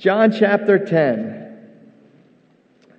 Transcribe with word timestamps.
John 0.00 0.32
chapter 0.32 0.78
10. 0.78 1.58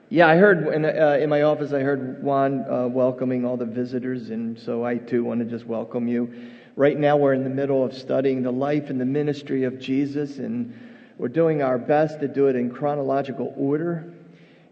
Yeah, 0.10 0.28
I 0.28 0.36
heard 0.36 0.68
in, 0.68 0.86
uh, 0.86 1.18
in 1.20 1.32
my 1.32 1.42
office, 1.42 1.74
I 1.74 1.80
heard 1.80 2.22
Juan 2.22 2.64
uh, 2.70 2.88
welcoming 2.90 3.44
all 3.44 3.58
the 3.58 3.66
visitors, 3.66 4.30
and 4.30 4.60
so 4.60 4.86
I 4.86 4.98
too 4.98 5.24
want 5.24 5.40
to 5.40 5.46
just 5.48 5.66
welcome 5.66 6.08
you. 6.08 6.32
Right 6.76 7.00
now, 7.00 7.18
we're 7.18 7.34
in 7.34 7.44
the 7.44 7.50
middle 7.50 7.84
of 7.84 7.92
studying 7.92 8.44
the 8.44 8.52
life 8.52 8.92
and 8.92 9.02
the 9.02 9.06
ministry 9.06 9.64
of 9.64 9.80
Jesus, 9.80 10.38
and 10.38 10.80
we're 11.18 11.28
doing 11.28 11.64
our 11.64 11.80
best 11.80 12.20
to 12.20 12.28
do 12.28 12.46
it 12.50 12.56
in 12.56 12.70
chronological 12.70 13.52
order. 13.58 14.14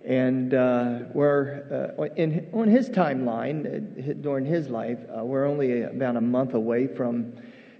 And 0.05 0.53
uh, 0.53 0.99
we're 1.15 1.95
uh, 1.97 2.03
in, 2.15 2.47
on 2.53 2.67
his 2.67 2.91
timeline, 2.91 3.65
uh, 4.07 4.13
during 4.21 4.45
his 4.45 4.69
life, 4.69 4.99
uh, 5.17 5.25
we're 5.25 5.47
only 5.47 5.81
about 5.81 6.15
a 6.15 6.21
month 6.21 6.53
away 6.53 6.85
from 6.85 7.33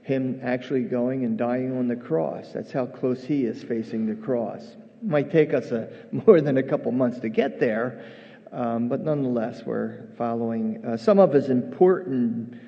him 0.09 0.41
actually 0.43 0.81
going 0.81 1.23
and 1.23 1.37
dying 1.37 1.77
on 1.77 1.87
the 1.87 1.95
cross. 1.95 2.51
That's 2.53 2.71
how 2.71 2.87
close 2.87 3.23
he 3.23 3.45
is 3.45 3.63
facing 3.63 4.07
the 4.07 4.15
cross. 4.15 4.61
It 4.61 5.07
might 5.07 5.31
take 5.31 5.53
us 5.53 5.71
a, 5.71 5.87
more 6.27 6.41
than 6.41 6.57
a 6.57 6.63
couple 6.63 6.91
months 6.91 7.19
to 7.19 7.29
get 7.29 7.59
there, 7.59 8.03
um, 8.51 8.89
but 8.89 9.01
nonetheless, 9.01 9.61
we're 9.65 10.07
following 10.17 10.83
uh, 10.83 10.97
some 10.97 11.19
of 11.19 11.31
his 11.31 11.49
important 11.49 12.59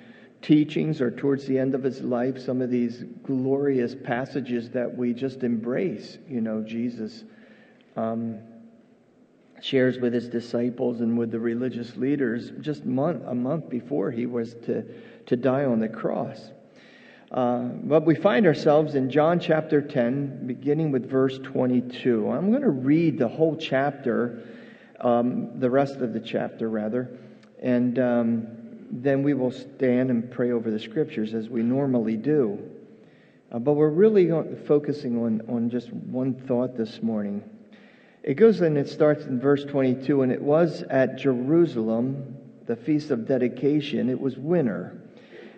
teachings 0.41 1.01
are 1.01 1.11
towards 1.11 1.45
the 1.45 1.57
end 1.57 1.75
of 1.75 1.83
his 1.83 2.01
life, 2.01 2.39
some 2.39 2.61
of 2.61 2.69
these 2.69 3.03
glorious 3.23 3.95
passages 3.95 4.69
that 4.71 4.95
we 4.95 5.13
just 5.13 5.43
embrace. 5.43 6.19
You 6.27 6.41
know, 6.41 6.61
Jesus 6.61 7.23
um, 7.95 8.39
shares 9.61 9.97
with 9.97 10.13
his 10.13 10.27
disciples 10.29 11.01
and 11.01 11.17
with 11.17 11.31
the 11.31 11.39
religious 11.39 11.95
leaders 11.97 12.51
just 12.61 12.85
month, 12.85 13.23
a 13.27 13.35
month 13.35 13.69
before 13.69 14.11
he 14.11 14.25
was 14.25 14.53
to, 14.65 14.83
to 15.25 15.35
die 15.35 15.65
on 15.65 15.79
the 15.79 15.89
cross. 15.89 16.51
Uh, 17.31 17.59
but 17.83 18.05
we 18.05 18.13
find 18.13 18.45
ourselves 18.45 18.95
in 18.95 19.09
John 19.09 19.39
chapter 19.39 19.81
10, 19.81 20.47
beginning 20.47 20.91
with 20.91 21.09
verse 21.09 21.39
22. 21.39 22.29
I'm 22.29 22.49
going 22.49 22.61
to 22.61 22.69
read 22.69 23.17
the 23.17 23.29
whole 23.29 23.55
chapter, 23.55 24.43
um, 24.99 25.57
the 25.57 25.69
rest 25.69 25.95
of 25.97 26.11
the 26.11 26.19
chapter, 26.19 26.69
rather, 26.69 27.17
and 27.61 27.97
um, 27.99 28.47
then 28.91 29.23
we 29.23 29.33
will 29.33 29.51
stand 29.51 30.09
and 30.09 30.29
pray 30.29 30.51
over 30.51 30.69
the 30.69 30.79
scriptures 30.79 31.33
as 31.33 31.47
we 31.47 31.63
normally 31.63 32.17
do. 32.17 32.59
Uh, 33.49 33.59
but 33.59 33.73
we're 33.73 33.87
really 33.87 34.29
focusing 34.65 35.17
on, 35.17 35.41
on 35.47 35.69
just 35.69 35.91
one 35.93 36.33
thought 36.33 36.75
this 36.75 37.01
morning. 37.01 37.41
It 38.23 38.33
goes 38.33 38.59
and 38.59 38.77
it 38.77 38.89
starts 38.89 39.23
in 39.23 39.39
verse 39.39 39.63
22 39.63 40.21
and 40.21 40.33
it 40.33 40.41
was 40.41 40.83
at 40.83 41.17
Jerusalem, 41.17 42.37
the 42.67 42.75
feast 42.75 43.09
of 43.09 43.25
dedication. 43.25 44.09
It 44.09 44.19
was 44.19 44.37
winter. 44.37 45.00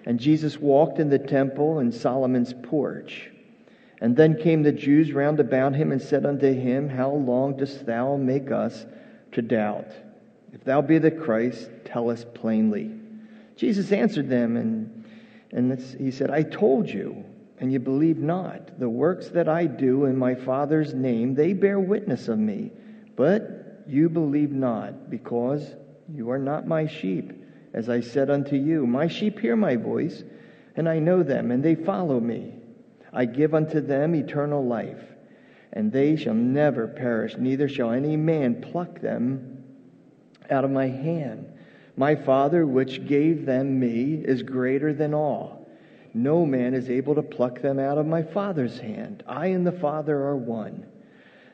And 0.05 0.19
Jesus 0.19 0.57
walked 0.57 0.99
in 0.99 1.09
the 1.09 1.19
temple 1.19 1.79
in 1.79 1.91
Solomon's 1.91 2.53
porch. 2.63 3.29
And 4.01 4.17
then 4.17 4.41
came 4.41 4.63
the 4.63 4.71
Jews 4.71 5.13
round 5.13 5.39
about 5.39 5.75
him 5.75 5.91
and 5.91 6.01
said 6.01 6.25
unto 6.25 6.51
him, 6.51 6.89
How 6.89 7.11
long 7.11 7.55
dost 7.55 7.85
thou 7.85 8.17
make 8.17 8.51
us 8.51 8.85
to 9.31 9.41
doubt? 9.41 9.87
If 10.51 10.63
thou 10.65 10.81
be 10.81 10.97
the 10.97 11.11
Christ, 11.11 11.69
tell 11.85 12.09
us 12.09 12.25
plainly. 12.33 12.91
Jesus 13.55 13.91
answered 13.91 14.29
them, 14.29 14.57
and, 14.57 15.05
and 15.51 15.79
he 15.99 16.11
said, 16.11 16.31
I 16.31 16.43
told 16.43 16.89
you, 16.89 17.23
and 17.59 17.71
you 17.71 17.79
believe 17.79 18.17
not. 18.17 18.77
The 18.77 18.89
works 18.89 19.29
that 19.29 19.47
I 19.47 19.67
do 19.67 20.05
in 20.05 20.17
my 20.17 20.35
Father's 20.35 20.93
name, 20.93 21.33
they 21.33 21.53
bear 21.53 21.79
witness 21.79 22.27
of 22.27 22.39
me. 22.39 22.71
But 23.15 23.83
you 23.87 24.09
believe 24.09 24.51
not, 24.51 25.09
because 25.09 25.75
you 26.13 26.29
are 26.29 26.39
not 26.39 26.67
my 26.67 26.87
sheep 26.87 27.42
as 27.73 27.89
I 27.89 27.99
said 28.01 28.29
unto 28.29 28.55
you, 28.55 28.85
My 28.85 29.07
sheep 29.07 29.39
hear 29.39 29.55
my 29.55 29.75
voice, 29.75 30.23
and 30.75 30.87
I 30.87 30.99
know 30.99 31.23
them, 31.23 31.51
and 31.51 31.63
they 31.63 31.75
follow 31.75 32.19
me. 32.19 32.55
I 33.11 33.25
give 33.25 33.53
unto 33.53 33.81
them 33.81 34.15
eternal 34.15 34.65
life, 34.65 35.03
and 35.71 35.91
they 35.91 36.15
shall 36.15 36.33
never 36.33 36.87
perish, 36.87 37.35
neither 37.37 37.67
shall 37.67 37.91
any 37.91 38.15
man 38.15 38.61
pluck 38.61 38.99
them 38.99 39.63
out 40.49 40.65
of 40.65 40.71
my 40.71 40.87
hand. 40.87 41.51
My 41.95 42.15
Father, 42.15 42.65
which 42.65 43.05
gave 43.05 43.45
them 43.45 43.79
me, 43.79 44.15
is 44.15 44.41
greater 44.41 44.93
than 44.93 45.13
all. 45.13 45.67
No 46.13 46.45
man 46.45 46.73
is 46.73 46.89
able 46.89 47.15
to 47.15 47.23
pluck 47.23 47.61
them 47.61 47.79
out 47.79 47.97
of 47.97 48.05
my 48.05 48.21
Father's 48.21 48.79
hand. 48.79 49.23
I 49.27 49.47
and 49.47 49.65
the 49.65 49.71
Father 49.71 50.15
are 50.15 50.35
one. 50.35 50.85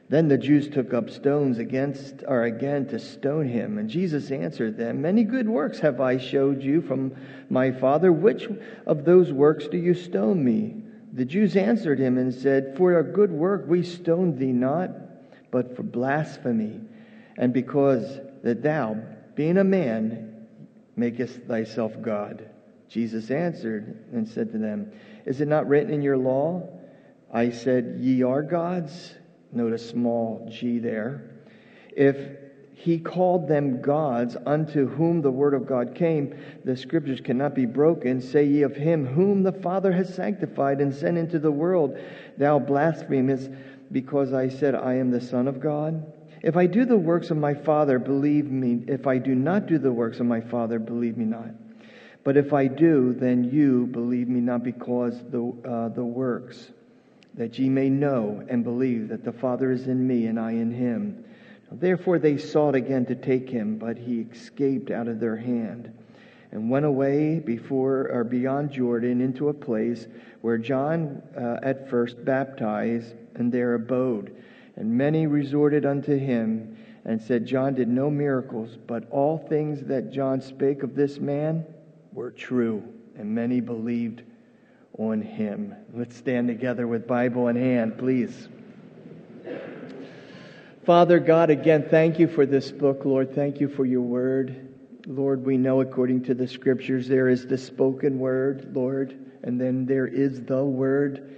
Then 0.10 0.28
the 0.28 0.40
Jews 0.40 0.68
took 0.68 0.92
up 0.92 1.12
stones 1.12 1.60
against 1.60 2.24
or 2.28 2.44
again 2.44 2.88
to 2.88 2.98
stone 2.98 3.48
him, 3.48 3.78
and 3.78 3.88
Jesus 3.88 4.32
answered 4.32 4.76
them, 4.76 5.04
Many 5.04 5.24
good 5.24 5.48
works 5.48 5.80
have 5.80 6.02
I 6.02 6.18
showed 6.18 6.64
you 6.64 6.82
from 6.82 7.16
my 7.48 7.72
Father. 7.72 8.12
Which 8.12 8.50
of 8.88 9.06
those 9.06 9.32
works 9.32 9.68
do 9.68 9.78
you 9.78 9.94
stone 9.94 10.44
me? 10.44 10.84
The 11.14 11.26
Jews 11.26 11.56
answered 11.56 12.00
him 12.00 12.18
and 12.18 12.34
said, 12.34 12.76
For 12.76 12.98
a 12.98 13.04
good 13.04 13.32
work 13.32 13.66
we 13.68 13.84
stoned 13.84 14.40
thee 14.40 14.52
not, 14.52 14.90
but 15.52 15.76
for 15.76 15.84
blasphemy, 15.84 16.82
and 17.38 17.54
because 17.54 18.20
that 18.42 18.64
thou, 18.64 18.98
being 19.36 19.58
a 19.58 19.64
man, 19.64 20.48
makest 20.96 21.42
thyself 21.44 21.94
God. 22.02 22.50
Jesus 22.88 23.30
answered 23.30 24.06
and 24.12 24.28
said 24.28 24.52
to 24.54 24.58
them, 24.58 24.92
Is 25.26 25.40
it 25.40 25.48
not 25.48 25.68
written 25.68 25.94
in 25.94 26.02
your 26.02 26.18
law? 26.18 26.68
I 27.32 27.52
said, 27.52 27.98
Ye 28.00 28.24
are 28.24 28.42
gods. 28.42 29.14
Note 29.52 29.74
a 29.74 29.78
small 29.78 30.48
g 30.52 30.80
there. 30.80 31.24
If 31.96 32.18
he 32.72 32.98
called 32.98 33.48
them 33.48 33.82
gods 33.82 34.38
unto 34.46 34.88
whom 34.88 35.22
the 35.22 35.32
word 35.32 35.54
of 35.54 35.68
God 35.68 35.96
came, 35.96 36.34
the 36.64 36.78
scriptures 36.78 37.20
cannot 37.20 37.54
be 37.54 37.66
broken. 37.66 38.22
Say 38.22 38.46
ye 38.46 38.62
of 38.62 38.76
him 38.76 39.06
whom 39.06 39.44
the 39.44 39.52
Father 39.52 39.92
has 39.92 40.14
sanctified 40.14 40.80
and 40.80 40.94
sent 40.94 41.18
into 41.18 41.40
the 41.40 41.52
world, 41.52 41.98
Thou 42.38 42.58
blasphemest, 42.60 43.50
because 43.92 44.34
I 44.34 44.48
said, 44.48 44.76
I 44.76 44.94
am 44.94 45.12
the 45.12 45.20
Son 45.20 45.48
of 45.48 45.60
God? 45.60 46.06
If 46.42 46.56
I 46.56 46.68
do 46.68 46.86
the 46.86 46.96
works 46.96 47.32
of 47.32 47.38
my 47.38 47.54
Father, 47.54 48.00
believe 48.00 48.50
me. 48.50 48.86
If 48.88 49.08
I 49.08 49.18
do 49.18 49.36
not 49.36 49.66
do 49.66 49.78
the 49.78 49.92
works 49.92 50.22
of 50.22 50.26
my 50.26 50.40
Father, 50.40 50.80
believe 50.80 51.18
me 51.18 51.26
not. 51.26 51.50
But 52.24 52.38
if 52.38 52.54
I 52.54 52.68
do, 52.68 53.14
then 53.14 53.44
you 53.44 53.88
believe 53.88 54.30
me 54.30 54.40
not 54.40 54.64
because 54.64 55.22
the, 55.32 55.54
uh, 55.66 55.90
the 55.90 56.06
works 56.06 56.72
that 57.36 57.58
ye 57.58 57.70
may 57.70 57.90
know 57.90 58.44
and 58.50 58.64
believe 58.64 59.08
that 59.10 59.24
the 59.24 59.32
Father 59.32 59.72
is 59.72 59.88
in 59.88 60.06
me 60.06 60.28
and 60.28 60.40
I 60.40 60.52
in 60.52 60.72
him. 60.72 61.24
Therefore 61.72 62.20
they 62.20 62.38
sought 62.38 62.76
again 62.76 63.06
to 63.06 63.16
take 63.16 63.50
him, 63.50 63.78
but 63.78 63.98
he 63.98 64.22
escaped 64.32 64.92
out 64.92 65.08
of 65.08 65.20
their 65.20 65.36
hand 65.36 65.94
and 66.52 66.70
went 66.70 66.86
away 66.86 67.40
before 67.40 68.10
or 68.12 68.24
beyond 68.24 68.72
Jordan 68.72 69.22
into 69.22 69.50
a 69.50 69.54
place 69.54 70.08
where 70.42 70.58
John 70.58 71.22
uh, 71.38 71.58
at 71.62 71.90
first 71.90 72.26
baptized 72.26 73.14
and 73.36 73.52
there 73.52 73.76
abode. 73.76 74.36
And 74.76 74.92
many 74.92 75.28
resorted 75.28 75.86
unto 75.86 76.18
him 76.18 76.76
and 77.06 77.22
said, 77.22 77.46
John 77.46 77.76
did 77.76 77.88
no 77.88 78.10
miracles, 78.10 78.78
but 78.88 79.10
all 79.12 79.38
things 79.38 79.82
that 79.84 80.12
John 80.12 80.42
spake 80.42 80.84
of 80.84 80.96
this 80.96 81.20
man 81.20 81.66
were 82.14 82.32
true, 82.32 82.84
and 83.18 83.34
many 83.34 83.60
believed 83.60 84.24
on 85.00 85.22
him. 85.22 85.74
Let's 85.94 86.16
stand 86.18 86.50
together 86.50 86.86
with 86.86 87.08
Bible 87.08 87.48
in 87.48 87.56
hand, 87.56 87.98
please. 87.98 88.50
Father 90.86 91.20
God, 91.20 91.50
again, 91.50 91.88
thank 91.90 92.20
you 92.20 92.28
for 92.28 92.46
this 92.46 92.72
book, 92.72 93.06
Lord. 93.06 93.34
Thank 93.34 93.62
you 93.62 93.70
for 93.70 93.86
your 93.86 94.02
word. 94.02 94.68
Lord, 95.08 95.46
we 95.46 95.58
know 95.58 95.82
according 95.82 96.24
to 96.24 96.34
the 96.34 96.48
scriptures 96.48 97.08
there 97.08 97.30
is 97.30 97.48
the 97.48 97.58
spoken 97.58 98.20
word, 98.20 98.76
Lord, 98.76 99.18
and 99.44 99.60
then 99.60 99.86
there 99.86 100.08
is 100.08 100.42
the 100.42 100.64
word. 100.64 101.38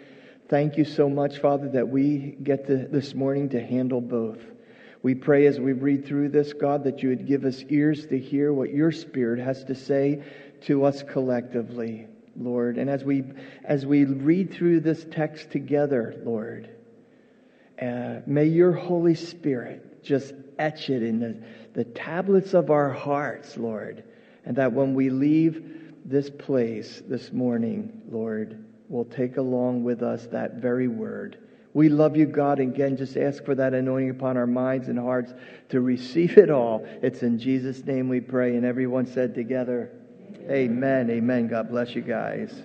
Thank 0.50 0.78
you 0.78 0.84
so 0.84 1.08
much, 1.08 1.38
Father, 1.38 1.70
that 1.70 1.88
we 1.88 2.38
get 2.44 2.66
to, 2.68 2.88
this 2.88 3.14
morning 3.14 3.50
to 3.50 3.64
handle 3.64 4.02
both. 4.02 4.40
We 5.04 5.16
pray 5.16 5.46
as 5.46 5.60
we 5.60 5.74
read 5.74 6.06
through 6.06 6.30
this, 6.30 6.54
God, 6.54 6.84
that 6.84 7.04
you 7.04 7.10
would 7.10 7.28
give 7.28 7.46
us 7.46 7.64
ears 7.70 8.06
to 8.08 8.18
hear 8.18 8.54
what 8.54 8.72
your 8.72 8.92
Spirit 8.92 9.40
has 9.40 9.64
to 9.66 9.76
say 9.76 10.24
to 10.62 10.86
us 10.86 11.04
collectively. 11.04 12.08
Lord. 12.44 12.78
And 12.78 12.90
as 12.90 13.04
we, 13.04 13.24
as 13.64 13.86
we 13.86 14.06
read 14.06 14.54
through 14.54 14.82
this 14.82 15.06
text 15.12 15.52
together, 15.52 16.20
Lord, 16.24 16.70
uh, 17.82 18.22
may 18.26 18.46
your 18.46 18.74
Holy 18.74 19.16
Spirit 19.16 20.04
just 20.04 20.34
etch 20.60 20.90
it 20.90 21.04
in 21.04 21.20
the, 21.20 21.44
the 21.74 21.84
tablets 21.84 22.54
of 22.54 22.70
our 22.70 22.90
hearts, 22.90 23.58
Lord. 23.58 24.04
And 24.46 24.56
that 24.58 24.74
when 24.74 24.94
we 24.94 25.10
leave 25.10 25.94
this 26.06 26.30
place 26.30 27.02
this 27.08 27.32
morning, 27.32 28.02
Lord, 28.10 28.64
we'll 28.90 29.06
take 29.06 29.38
along 29.38 29.84
with 29.84 30.02
us 30.02 30.28
that 30.28 30.56
very 30.56 30.88
word. 30.88 31.38
We 31.74 31.90
love 31.90 32.18
you, 32.18 32.26
God. 32.26 32.60
And 32.60 32.74
again, 32.74 32.98
just 32.98 33.16
ask 33.16 33.46
for 33.46 33.56
that 33.56 33.74
anointing 33.74 34.10
upon 34.10 34.36
our 34.36 34.48
minds 34.48 34.90
and 34.90 35.00
hearts 35.00 35.34
to 35.70 35.80
receive 35.80 36.38
it 36.38 36.50
all. 36.50 36.86
It's 37.02 37.24
in 37.24 37.40
Jesus' 37.40 37.86
name 37.86 38.10
we 38.10 38.20
pray. 38.20 38.56
And 38.56 38.66
everyone 38.66 39.06
said 39.06 39.34
together, 39.34 39.92
Amen. 40.50 41.10
Amen. 41.10 41.48
God 41.48 41.70
bless 41.70 41.96
you 41.96 42.02
guys. 42.02 42.64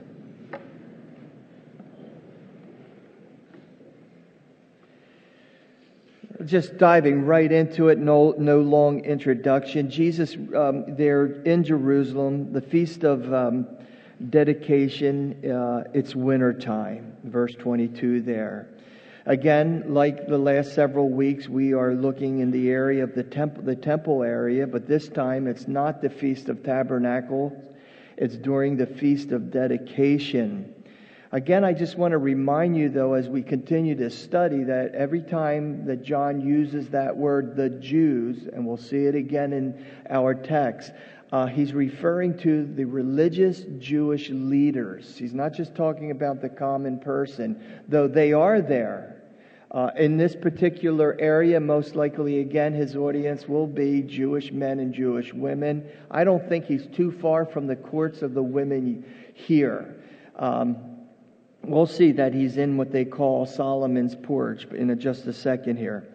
Just 6.44 6.76
diving 6.76 7.24
right 7.24 7.50
into 7.50 7.88
it, 7.88 7.98
no, 7.98 8.34
no 8.38 8.60
long 8.60 9.04
introduction. 9.04 9.90
Jesus, 9.90 10.36
um, 10.54 10.84
there 10.96 11.42
in 11.42 11.64
Jerusalem, 11.64 12.52
the 12.52 12.60
feast 12.60 13.04
of 13.04 13.32
um, 13.32 13.66
dedication, 14.30 15.50
uh, 15.50 15.84
it's 15.94 16.14
winter 16.14 16.52
time, 16.52 17.16
verse 17.24 17.54
22 17.54 18.20
there. 18.20 18.68
Again, 19.28 19.86
like 19.88 20.28
the 20.28 20.38
last 20.38 20.72
several 20.72 21.08
weeks, 21.08 21.48
we 21.48 21.74
are 21.74 21.94
looking 21.94 22.38
in 22.38 22.52
the 22.52 22.70
area 22.70 23.02
of 23.02 23.16
the 23.16 23.24
temple, 23.24 23.64
the 23.64 23.74
temple 23.74 24.22
area, 24.22 24.68
but 24.68 24.86
this 24.86 25.08
time 25.08 25.48
it's 25.48 25.66
not 25.66 26.00
the 26.00 26.08
Feast 26.08 26.48
of 26.48 26.62
Tabernacles. 26.62 27.52
It's 28.16 28.36
during 28.36 28.76
the 28.76 28.86
Feast 28.86 29.32
of 29.32 29.50
Dedication. 29.50 30.72
Again, 31.32 31.64
I 31.64 31.72
just 31.72 31.98
want 31.98 32.12
to 32.12 32.18
remind 32.18 32.76
you, 32.76 32.88
though, 32.88 33.14
as 33.14 33.28
we 33.28 33.42
continue 33.42 33.96
to 33.96 34.10
study, 34.10 34.62
that 34.62 34.94
every 34.94 35.22
time 35.22 35.84
that 35.86 36.04
John 36.04 36.40
uses 36.40 36.88
that 36.90 37.16
word, 37.16 37.56
the 37.56 37.68
Jews, 37.68 38.46
and 38.46 38.64
we'll 38.64 38.76
see 38.76 39.06
it 39.06 39.16
again 39.16 39.52
in 39.52 39.84
our 40.08 40.34
text, 40.34 40.92
uh, 41.32 41.46
he's 41.46 41.72
referring 41.72 42.38
to 42.38 42.64
the 42.64 42.84
religious 42.84 43.64
Jewish 43.80 44.30
leaders. 44.30 45.16
He's 45.18 45.34
not 45.34 45.52
just 45.52 45.74
talking 45.74 46.12
about 46.12 46.40
the 46.40 46.48
common 46.48 47.00
person, 47.00 47.60
though 47.88 48.06
they 48.06 48.32
are 48.32 48.60
there. 48.60 49.15
Uh, 49.76 49.90
in 49.98 50.16
this 50.16 50.34
particular 50.34 51.14
area, 51.20 51.60
most 51.60 51.94
likely, 51.94 52.40
again, 52.40 52.72
his 52.72 52.96
audience 52.96 53.46
will 53.46 53.66
be 53.66 54.00
Jewish 54.00 54.50
men 54.50 54.80
and 54.80 54.94
Jewish 54.94 55.34
women. 55.34 55.86
I 56.10 56.24
don't 56.24 56.48
think 56.48 56.64
he's 56.64 56.86
too 56.86 57.12
far 57.12 57.44
from 57.44 57.66
the 57.66 57.76
courts 57.76 58.22
of 58.22 58.32
the 58.32 58.42
women 58.42 59.04
here. 59.34 60.02
Um, 60.36 60.78
we'll 61.62 61.84
see 61.84 62.10
that 62.12 62.32
he's 62.32 62.56
in 62.56 62.78
what 62.78 62.90
they 62.90 63.04
call 63.04 63.44
Solomon's 63.44 64.14
porch 64.14 64.64
in 64.64 64.88
a, 64.88 64.96
just 64.96 65.26
a 65.26 65.32
second 65.34 65.76
here. 65.76 66.08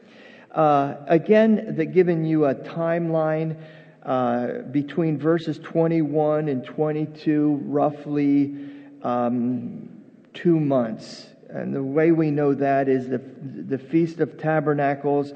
Uh, 0.49 0.95
again, 1.05 1.75
the, 1.75 1.85
giving 1.85 2.25
you 2.25 2.45
a 2.45 2.55
timeline 2.55 3.55
uh, 4.01 4.63
between 4.71 5.19
verses 5.19 5.59
21 5.59 6.47
and 6.47 6.65
22, 6.65 7.59
roughly 7.65 8.55
um, 9.03 9.87
two 10.33 10.59
months. 10.59 11.27
And 11.53 11.75
the 11.75 11.83
way 11.83 12.11
we 12.11 12.31
know 12.31 12.53
that 12.53 12.87
is 12.87 13.09
the, 13.09 13.17
the 13.17 13.77
Feast 13.77 14.19
of 14.19 14.37
Tabernacles. 14.37 15.33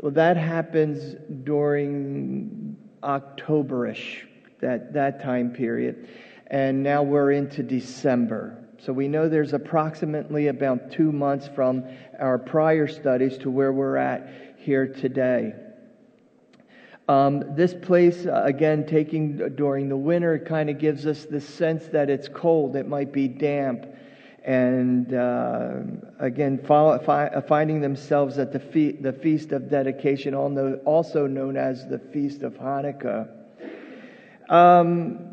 Well, 0.00 0.12
that 0.12 0.36
happens 0.36 1.14
during 1.44 2.76
Octoberish, 3.02 4.26
that, 4.60 4.92
that 4.94 5.22
time 5.22 5.52
period. 5.52 6.08
And 6.48 6.82
now 6.82 7.02
we're 7.02 7.32
into 7.32 7.62
December. 7.62 8.56
So 8.78 8.92
we 8.92 9.08
know 9.08 9.28
there's 9.28 9.52
approximately 9.52 10.48
about 10.48 10.90
two 10.90 11.12
months 11.12 11.48
from 11.54 11.84
our 12.18 12.38
prior 12.38 12.88
studies 12.88 13.38
to 13.38 13.50
where 13.50 13.72
we're 13.72 13.98
at 13.98 14.54
here 14.56 14.88
today. 14.88 15.54
Um, 17.08 17.56
this 17.56 17.74
place, 17.74 18.24
uh, 18.26 18.42
again, 18.44 18.86
taking 18.86 19.54
during 19.54 19.88
the 19.88 19.96
winter, 19.96 20.38
kind 20.38 20.70
of 20.70 20.78
gives 20.78 21.06
us 21.06 21.24
the 21.24 21.40
sense 21.40 21.86
that 21.88 22.08
it's 22.08 22.28
cold. 22.28 22.74
It 22.74 22.88
might 22.88 23.12
be 23.12 23.28
damp. 23.28 23.86
And 24.44 25.12
uh, 25.12 25.80
again, 26.18 26.58
follow, 26.58 26.98
fi- 26.98 27.40
finding 27.46 27.80
themselves 27.80 28.38
at 28.38 28.52
the, 28.52 28.58
fe- 28.58 28.92
the 28.92 29.12
Feast 29.12 29.52
of 29.52 29.68
Dedication, 29.68 30.34
also 30.34 31.26
known 31.26 31.56
as 31.56 31.86
the 31.86 31.98
Feast 31.98 32.42
of 32.42 32.54
Hanukkah. 32.54 33.28
Um, 34.48 35.30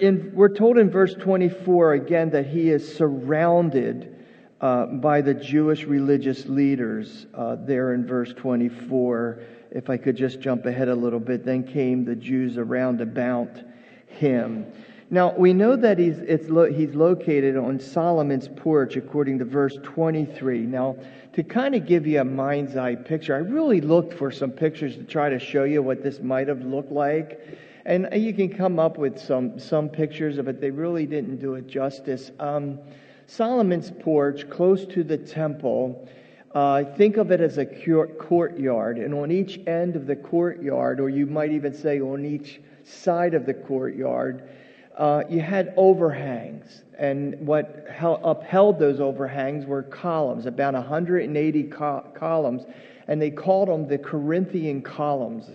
in, 0.00 0.32
we're 0.34 0.54
told 0.54 0.76
in 0.76 0.90
verse 0.90 1.14
24 1.14 1.94
again 1.94 2.30
that 2.30 2.46
he 2.46 2.68
is 2.68 2.94
surrounded 2.94 4.22
uh, 4.60 4.86
by 4.86 5.20
the 5.22 5.34
Jewish 5.34 5.84
religious 5.84 6.46
leaders 6.46 7.26
uh, 7.34 7.56
there 7.58 7.94
in 7.94 8.06
verse 8.06 8.32
24. 8.34 9.40
If 9.70 9.88
I 9.88 9.96
could 9.96 10.16
just 10.16 10.40
jump 10.40 10.66
ahead 10.66 10.88
a 10.88 10.94
little 10.94 11.18
bit, 11.18 11.44
then 11.44 11.64
came 11.64 12.04
the 12.04 12.14
Jews 12.14 12.58
around 12.58 13.00
about 13.00 13.58
him. 14.06 14.66
Now, 15.12 15.34
we 15.36 15.52
know 15.52 15.76
that 15.76 15.98
he's, 15.98 16.48
lo- 16.48 16.72
he's 16.72 16.94
located 16.94 17.54
on 17.54 17.78
Solomon's 17.78 18.48
porch, 18.48 18.96
according 18.96 19.40
to 19.40 19.44
verse 19.44 19.76
23. 19.82 20.60
Now, 20.60 20.96
to 21.34 21.42
kind 21.42 21.74
of 21.74 21.84
give 21.84 22.06
you 22.06 22.22
a 22.22 22.24
mind's 22.24 22.78
eye 22.78 22.94
picture, 22.94 23.34
I 23.34 23.40
really 23.40 23.82
looked 23.82 24.14
for 24.14 24.30
some 24.30 24.50
pictures 24.50 24.96
to 24.96 25.04
try 25.04 25.28
to 25.28 25.38
show 25.38 25.64
you 25.64 25.82
what 25.82 26.02
this 26.02 26.20
might 26.20 26.48
have 26.48 26.62
looked 26.62 26.90
like. 26.90 27.46
And 27.84 28.08
you 28.14 28.32
can 28.32 28.56
come 28.56 28.78
up 28.78 28.96
with 28.96 29.18
some, 29.18 29.58
some 29.58 29.90
pictures 29.90 30.38
of 30.38 30.48
it. 30.48 30.62
They 30.62 30.70
really 30.70 31.04
didn't 31.04 31.40
do 31.40 31.56
it 31.56 31.66
justice. 31.66 32.30
Um, 32.40 32.78
Solomon's 33.26 33.90
porch, 33.90 34.48
close 34.48 34.86
to 34.86 35.04
the 35.04 35.18
temple, 35.18 36.08
uh, 36.54 36.84
think 36.84 37.18
of 37.18 37.30
it 37.30 37.42
as 37.42 37.58
a 37.58 37.66
courtyard. 37.66 38.96
And 38.96 39.12
on 39.12 39.30
each 39.30 39.60
end 39.66 39.94
of 39.94 40.06
the 40.06 40.16
courtyard, 40.16 41.00
or 41.00 41.10
you 41.10 41.26
might 41.26 41.52
even 41.52 41.74
say 41.74 42.00
on 42.00 42.24
each 42.24 42.62
side 42.84 43.34
of 43.34 43.44
the 43.44 43.52
courtyard, 43.52 44.48
uh, 44.96 45.22
you 45.28 45.40
had 45.40 45.72
overhangs. 45.76 46.82
And 46.98 47.46
what 47.46 47.86
held, 47.90 48.20
upheld 48.22 48.78
those 48.78 49.00
overhangs 49.00 49.66
were 49.66 49.82
columns, 49.82 50.46
about 50.46 50.74
180 50.74 51.62
co- 51.64 52.06
columns. 52.14 52.62
And 53.08 53.20
they 53.20 53.30
called 53.30 53.68
them 53.68 53.88
the 53.88 53.98
Corinthian 53.98 54.82
columns. 54.82 55.48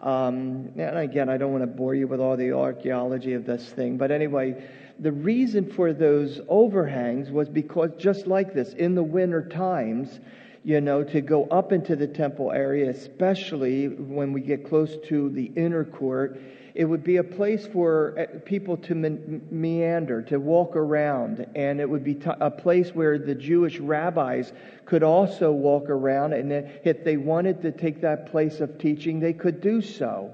Um, 0.00 0.70
and 0.76 0.98
again, 0.98 1.28
I 1.28 1.36
don't 1.36 1.52
want 1.52 1.62
to 1.62 1.68
bore 1.68 1.94
you 1.94 2.06
with 2.06 2.20
all 2.20 2.36
the 2.36 2.52
archaeology 2.52 3.34
of 3.34 3.44
this 3.44 3.68
thing, 3.70 3.96
but 3.96 4.12
anyway, 4.12 4.62
the 5.00 5.12
reason 5.12 5.70
for 5.72 5.92
those 5.92 6.40
overhangs 6.48 7.30
was 7.30 7.48
because 7.48 7.90
just 7.98 8.26
like 8.26 8.52
this, 8.52 8.74
in 8.74 8.94
the 8.94 9.02
winter 9.02 9.48
times, 9.48 10.20
you 10.64 10.80
know, 10.80 11.04
to 11.04 11.20
go 11.20 11.44
up 11.46 11.72
into 11.72 11.96
the 11.96 12.06
temple 12.06 12.52
area, 12.52 12.90
especially 12.90 13.88
when 13.88 14.32
we 14.32 14.40
get 14.40 14.68
close 14.68 14.96
to 15.08 15.30
the 15.30 15.52
inner 15.56 15.84
court, 15.84 16.40
it 16.78 16.84
would 16.84 17.02
be 17.02 17.16
a 17.16 17.24
place 17.24 17.66
for 17.66 18.14
uh, 18.16 18.38
people 18.44 18.76
to 18.76 18.94
meander, 18.94 20.22
to 20.22 20.38
walk 20.38 20.76
around, 20.76 21.44
and 21.56 21.80
it 21.80 21.90
would 21.90 22.04
be 22.04 22.16
a 22.40 22.52
place 22.52 22.90
where 22.90 23.18
the 23.18 23.34
Jewish 23.34 23.80
rabbis 23.80 24.52
could 24.84 25.02
also 25.02 25.50
walk 25.50 25.90
around, 25.90 26.34
and 26.34 26.52
if 26.52 27.02
they 27.02 27.16
wanted 27.16 27.60
to 27.62 27.72
take 27.72 28.00
that 28.02 28.30
place 28.30 28.60
of 28.60 28.78
teaching, 28.78 29.18
they 29.18 29.32
could 29.32 29.60
do 29.60 29.82
so. 29.82 30.30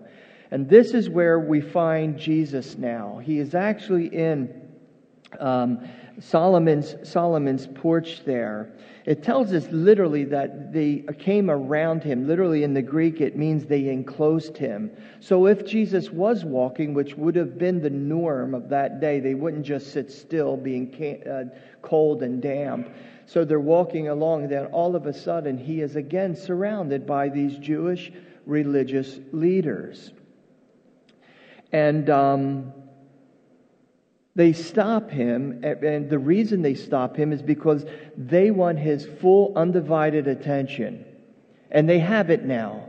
And 0.50 0.68
this 0.68 0.92
is 0.92 1.08
where 1.08 1.40
we 1.40 1.62
find 1.62 2.18
Jesus 2.18 2.76
now. 2.76 3.22
He 3.24 3.38
is 3.38 3.54
actually 3.54 4.14
in 4.14 4.68
um, 5.40 5.88
Solomon's, 6.20 6.94
Solomon's 7.10 7.66
porch 7.68 8.22
there. 8.26 8.74
It 9.06 9.22
tells 9.22 9.52
us 9.52 9.66
literally 9.70 10.24
that 10.24 10.72
they 10.72 11.04
came 11.18 11.50
around 11.50 12.02
him. 12.02 12.26
Literally 12.26 12.62
in 12.62 12.72
the 12.72 12.80
Greek, 12.80 13.20
it 13.20 13.36
means 13.36 13.66
they 13.66 13.88
enclosed 13.88 14.56
him. 14.56 14.90
So 15.20 15.46
if 15.46 15.66
Jesus 15.66 16.10
was 16.10 16.42
walking, 16.44 16.94
which 16.94 17.14
would 17.14 17.36
have 17.36 17.58
been 17.58 17.82
the 17.82 17.90
norm 17.90 18.54
of 18.54 18.70
that 18.70 19.00
day, 19.00 19.20
they 19.20 19.34
wouldn't 19.34 19.66
just 19.66 19.92
sit 19.92 20.10
still 20.10 20.56
being 20.56 21.22
uh, 21.26 21.54
cold 21.82 22.22
and 22.22 22.40
damp. 22.40 22.88
So 23.26 23.44
they're 23.44 23.60
walking 23.60 24.08
along, 24.08 24.48
then 24.48 24.66
all 24.66 24.96
of 24.96 25.06
a 25.06 25.12
sudden 25.12 25.58
he 25.58 25.82
is 25.82 25.96
again 25.96 26.34
surrounded 26.34 27.06
by 27.06 27.28
these 27.28 27.58
Jewish 27.58 28.10
religious 28.46 29.20
leaders. 29.32 30.12
And 31.72 32.08
um, 32.08 32.72
they 34.36 34.52
stop 34.52 35.10
him, 35.10 35.62
and 35.62 36.10
the 36.10 36.18
reason 36.18 36.60
they 36.60 36.74
stop 36.74 37.16
him 37.16 37.32
is 37.32 37.40
because 37.40 37.84
they 38.16 38.50
want 38.50 38.78
his 38.78 39.06
full, 39.20 39.52
undivided 39.56 40.26
attention. 40.26 41.04
And 41.70 41.88
they 41.88 42.00
have 42.00 42.30
it 42.30 42.44
now 42.44 42.88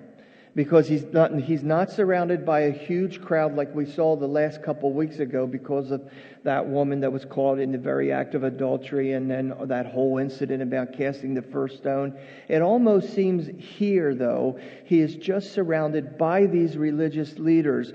because 0.55 0.87
he's 0.87 1.03
not, 1.11 1.37
he's 1.37 1.63
not 1.63 1.91
surrounded 1.91 2.45
by 2.45 2.61
a 2.61 2.71
huge 2.71 3.21
crowd 3.21 3.55
like 3.55 3.75
we 3.75 3.85
saw 3.85 4.15
the 4.15 4.27
last 4.27 4.63
couple 4.63 4.91
weeks 4.93 5.19
ago 5.19 5.45
because 5.45 5.91
of 5.91 6.09
that 6.43 6.65
woman 6.65 7.01
that 7.01 7.11
was 7.11 7.25
caught 7.25 7.59
in 7.59 7.73
the 7.73 7.77
very 7.77 8.11
act 8.11 8.35
of 8.35 8.43
adultery 8.43 9.13
and 9.13 9.29
then 9.29 9.53
that 9.65 9.85
whole 9.85 10.17
incident 10.17 10.63
about 10.63 10.93
casting 10.93 11.33
the 11.33 11.41
first 11.41 11.77
stone. 11.77 12.17
It 12.47 12.61
almost 12.61 13.13
seems 13.13 13.49
here, 13.61 14.15
though, 14.15 14.57
he 14.85 15.01
is 15.01 15.15
just 15.15 15.51
surrounded 15.51 16.17
by 16.17 16.45
these 16.45 16.77
religious 16.77 17.37
leaders. 17.37 17.91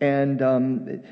And 0.00 0.42
um, 0.42 1.02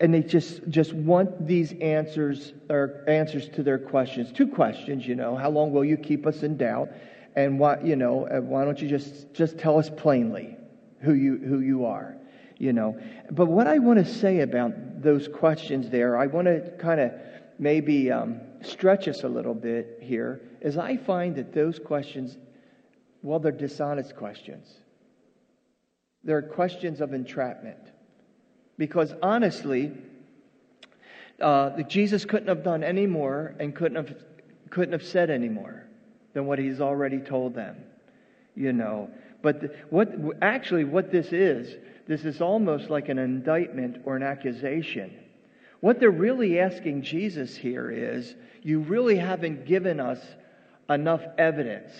and 0.00 0.14
they 0.14 0.22
just 0.22 0.68
just 0.68 0.92
want 0.92 1.46
these 1.46 1.72
answers 1.80 2.52
or 2.70 3.04
answers 3.08 3.48
to 3.50 3.62
their 3.62 3.78
questions. 3.78 4.32
Two 4.32 4.46
questions, 4.46 5.06
you 5.06 5.14
know, 5.14 5.36
how 5.36 5.50
long 5.50 5.72
will 5.72 5.84
you 5.84 5.96
keep 5.96 6.26
us 6.26 6.42
in 6.42 6.56
doubt? 6.56 6.88
And 7.36 7.58
why, 7.58 7.80
you 7.80 7.96
know, 7.96 8.26
why 8.42 8.64
don't 8.64 8.80
you 8.80 8.88
just 8.88 9.32
just 9.32 9.58
tell 9.58 9.78
us 9.78 9.90
plainly 9.90 10.56
who 11.00 11.14
you 11.14 11.36
who 11.38 11.60
you 11.60 11.84
are, 11.84 12.16
you 12.58 12.72
know? 12.72 12.98
But 13.30 13.46
what 13.46 13.66
I 13.66 13.78
want 13.78 14.04
to 14.04 14.12
say 14.12 14.40
about 14.40 15.02
those 15.02 15.28
questions 15.28 15.90
there, 15.90 16.16
I 16.16 16.26
want 16.26 16.46
to 16.46 16.72
kind 16.78 17.00
of 17.00 17.12
maybe 17.58 18.10
um, 18.10 18.40
stretch 18.62 19.08
us 19.08 19.24
a 19.24 19.28
little 19.28 19.54
bit 19.54 19.98
here, 20.00 20.40
is 20.60 20.76
I 20.78 20.96
find 20.96 21.36
that 21.36 21.52
those 21.52 21.78
questions, 21.78 22.38
well, 23.22 23.38
they're 23.38 23.52
dishonest 23.52 24.16
questions. 24.16 24.74
They're 26.24 26.42
questions 26.42 27.00
of 27.00 27.12
entrapment. 27.12 27.78
Because 28.78 29.12
honestly, 29.22 29.92
uh, 31.40 31.82
Jesus 31.82 32.24
couldn't 32.24 32.48
have 32.48 32.64
done 32.64 32.82
any 32.82 33.06
more 33.06 33.54
and 33.58 33.74
couldn't 33.74 33.96
have, 33.96 34.16
couldn't 34.70 34.92
have 34.92 35.04
said 35.04 35.28
any 35.30 35.48
more 35.48 35.84
than 36.32 36.46
what 36.46 36.58
he's 36.58 36.80
already 36.80 37.18
told 37.18 37.54
them. 37.54 37.76
You 38.54 38.72
know. 38.72 39.10
But 39.42 39.60
the, 39.60 39.76
what 39.90 40.12
actually 40.42 40.84
what 40.84 41.12
this 41.12 41.32
is, 41.32 41.76
this 42.06 42.24
is 42.24 42.40
almost 42.40 42.88
like 42.88 43.08
an 43.08 43.18
indictment 43.18 44.02
or 44.04 44.16
an 44.16 44.22
accusation. 44.22 45.12
What 45.80 46.00
they're 46.00 46.10
really 46.10 46.58
asking 46.58 47.02
Jesus 47.02 47.56
here 47.56 47.90
is, 47.90 48.34
you 48.62 48.80
really 48.80 49.16
haven't 49.16 49.64
given 49.64 50.00
us 50.00 50.18
enough 50.90 51.22
evidence, 51.36 51.92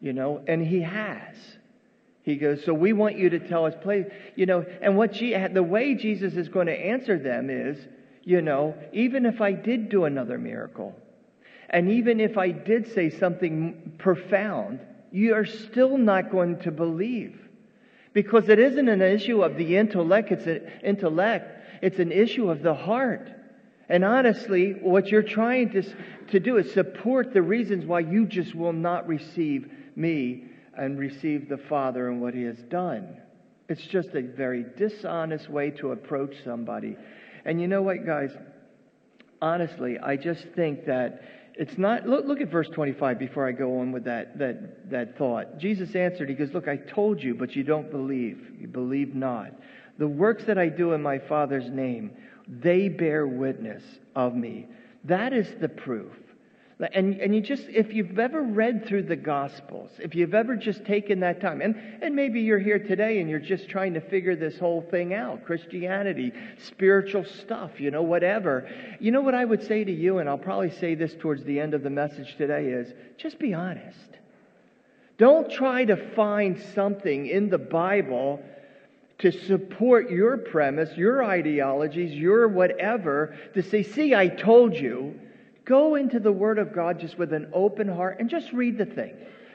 you 0.00 0.12
know, 0.12 0.42
and 0.46 0.64
he 0.64 0.82
has. 0.82 1.36
He 2.26 2.34
goes, 2.34 2.64
so 2.64 2.74
we 2.74 2.92
want 2.92 3.16
you 3.16 3.30
to 3.30 3.38
tell 3.38 3.66
us, 3.66 3.74
play, 3.80 4.04
you 4.34 4.46
know, 4.46 4.66
and 4.82 4.96
what 4.96 5.12
the 5.12 5.62
way 5.62 5.94
Jesus 5.94 6.34
is 6.34 6.48
going 6.48 6.66
to 6.66 6.72
answer 6.72 7.20
them 7.20 7.48
is, 7.50 7.78
you 8.24 8.42
know, 8.42 8.74
even 8.92 9.26
if 9.26 9.40
I 9.40 9.52
did 9.52 9.88
do 9.88 10.06
another 10.06 10.36
miracle, 10.36 10.92
and 11.70 11.88
even 11.88 12.18
if 12.18 12.36
I 12.36 12.50
did 12.50 12.92
say 12.92 13.10
something 13.10 13.92
profound, 13.98 14.80
you 15.12 15.34
are 15.34 15.46
still 15.46 15.96
not 15.98 16.32
going 16.32 16.58
to 16.62 16.72
believe. 16.72 17.40
Because 18.12 18.48
it 18.48 18.58
isn't 18.58 18.88
an 18.88 19.02
issue 19.02 19.44
of 19.44 19.56
the 19.56 19.76
intellect, 19.76 20.32
it's 20.32 20.46
an 20.46 20.68
intellect, 20.82 21.64
it's 21.80 22.00
an 22.00 22.10
issue 22.10 22.50
of 22.50 22.60
the 22.60 22.74
heart. 22.74 23.30
And 23.88 24.04
honestly, 24.04 24.72
what 24.72 25.06
you're 25.12 25.22
trying 25.22 25.70
to, 25.70 25.82
to 26.32 26.40
do 26.40 26.56
is 26.56 26.72
support 26.72 27.32
the 27.32 27.42
reasons 27.42 27.84
why 27.84 28.00
you 28.00 28.26
just 28.26 28.52
will 28.52 28.72
not 28.72 29.06
receive 29.06 29.70
me 29.94 30.46
and 30.76 30.98
receive 30.98 31.48
the 31.48 31.58
Father 31.68 32.08
and 32.08 32.20
what 32.20 32.34
He 32.34 32.42
has 32.42 32.58
done. 32.68 33.18
It's 33.68 33.82
just 33.82 34.10
a 34.14 34.22
very 34.22 34.64
dishonest 34.76 35.48
way 35.50 35.70
to 35.72 35.92
approach 35.92 36.34
somebody. 36.44 36.96
And 37.44 37.60
you 37.60 37.66
know 37.68 37.82
what, 37.82 38.06
guys? 38.06 38.30
Honestly, 39.42 39.98
I 39.98 40.16
just 40.16 40.46
think 40.54 40.86
that 40.86 41.22
it's 41.56 41.78
not 41.78 42.06
look, 42.06 42.26
look 42.26 42.40
at 42.40 42.50
verse 42.50 42.68
25 42.68 43.18
before 43.18 43.48
i 43.48 43.52
go 43.52 43.80
on 43.80 43.90
with 43.90 44.04
that, 44.04 44.38
that, 44.38 44.90
that 44.90 45.16
thought 45.16 45.58
jesus 45.58 45.94
answered 45.94 46.28
he 46.28 46.34
goes 46.34 46.52
look 46.52 46.68
i 46.68 46.76
told 46.76 47.22
you 47.22 47.34
but 47.34 47.56
you 47.56 47.62
don't 47.62 47.90
believe 47.90 48.52
you 48.60 48.68
believe 48.68 49.14
not 49.14 49.52
the 49.98 50.06
works 50.06 50.44
that 50.44 50.58
i 50.58 50.68
do 50.68 50.92
in 50.92 51.02
my 51.02 51.18
father's 51.18 51.70
name 51.70 52.10
they 52.46 52.88
bear 52.88 53.26
witness 53.26 53.82
of 54.14 54.34
me 54.34 54.66
that 55.04 55.32
is 55.32 55.48
the 55.60 55.68
proof 55.68 56.12
and, 56.78 57.14
and 57.20 57.34
you 57.34 57.40
just, 57.40 57.64
if 57.70 57.94
you've 57.94 58.18
ever 58.18 58.42
read 58.42 58.86
through 58.86 59.04
the 59.04 59.16
Gospels, 59.16 59.90
if 59.98 60.14
you've 60.14 60.34
ever 60.34 60.56
just 60.56 60.84
taken 60.84 61.20
that 61.20 61.40
time, 61.40 61.62
and, 61.62 61.74
and 62.02 62.14
maybe 62.14 62.42
you're 62.42 62.58
here 62.58 62.78
today 62.78 63.20
and 63.20 63.30
you're 63.30 63.38
just 63.38 63.70
trying 63.70 63.94
to 63.94 64.00
figure 64.00 64.36
this 64.36 64.58
whole 64.58 64.82
thing 64.82 65.14
out 65.14 65.42
Christianity, 65.44 66.32
spiritual 66.58 67.24
stuff, 67.24 67.80
you 67.80 67.90
know, 67.90 68.02
whatever. 68.02 68.68
You 69.00 69.10
know 69.10 69.22
what 69.22 69.34
I 69.34 69.46
would 69.46 69.66
say 69.66 69.84
to 69.84 69.92
you, 69.92 70.18
and 70.18 70.28
I'll 70.28 70.36
probably 70.36 70.70
say 70.70 70.94
this 70.94 71.14
towards 71.18 71.44
the 71.44 71.58
end 71.58 71.72
of 71.72 71.82
the 71.82 71.88
message 71.88 72.36
today, 72.36 72.66
is 72.66 72.92
just 73.16 73.38
be 73.38 73.54
honest. 73.54 74.10
Don't 75.16 75.50
try 75.50 75.86
to 75.86 75.96
find 76.14 76.60
something 76.74 77.26
in 77.26 77.48
the 77.48 77.56
Bible 77.56 78.42
to 79.20 79.32
support 79.32 80.10
your 80.10 80.36
premise, 80.36 80.94
your 80.94 81.24
ideologies, 81.24 82.12
your 82.12 82.48
whatever, 82.48 83.34
to 83.54 83.62
say, 83.62 83.82
see, 83.82 84.14
I 84.14 84.28
told 84.28 84.74
you. 84.76 85.18
Go 85.66 85.96
into 85.96 86.20
the 86.20 86.32
Word 86.32 86.58
of 86.58 86.72
God 86.72 87.00
just 87.00 87.18
with 87.18 87.32
an 87.32 87.50
open 87.52 87.88
heart 87.88 88.18
and 88.20 88.30
just 88.30 88.52
read 88.52 88.78
the 88.78 88.86
thing. 88.86 89.14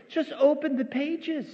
Just 0.09 0.31
open 0.33 0.77
the 0.77 0.85
pages. 0.85 1.45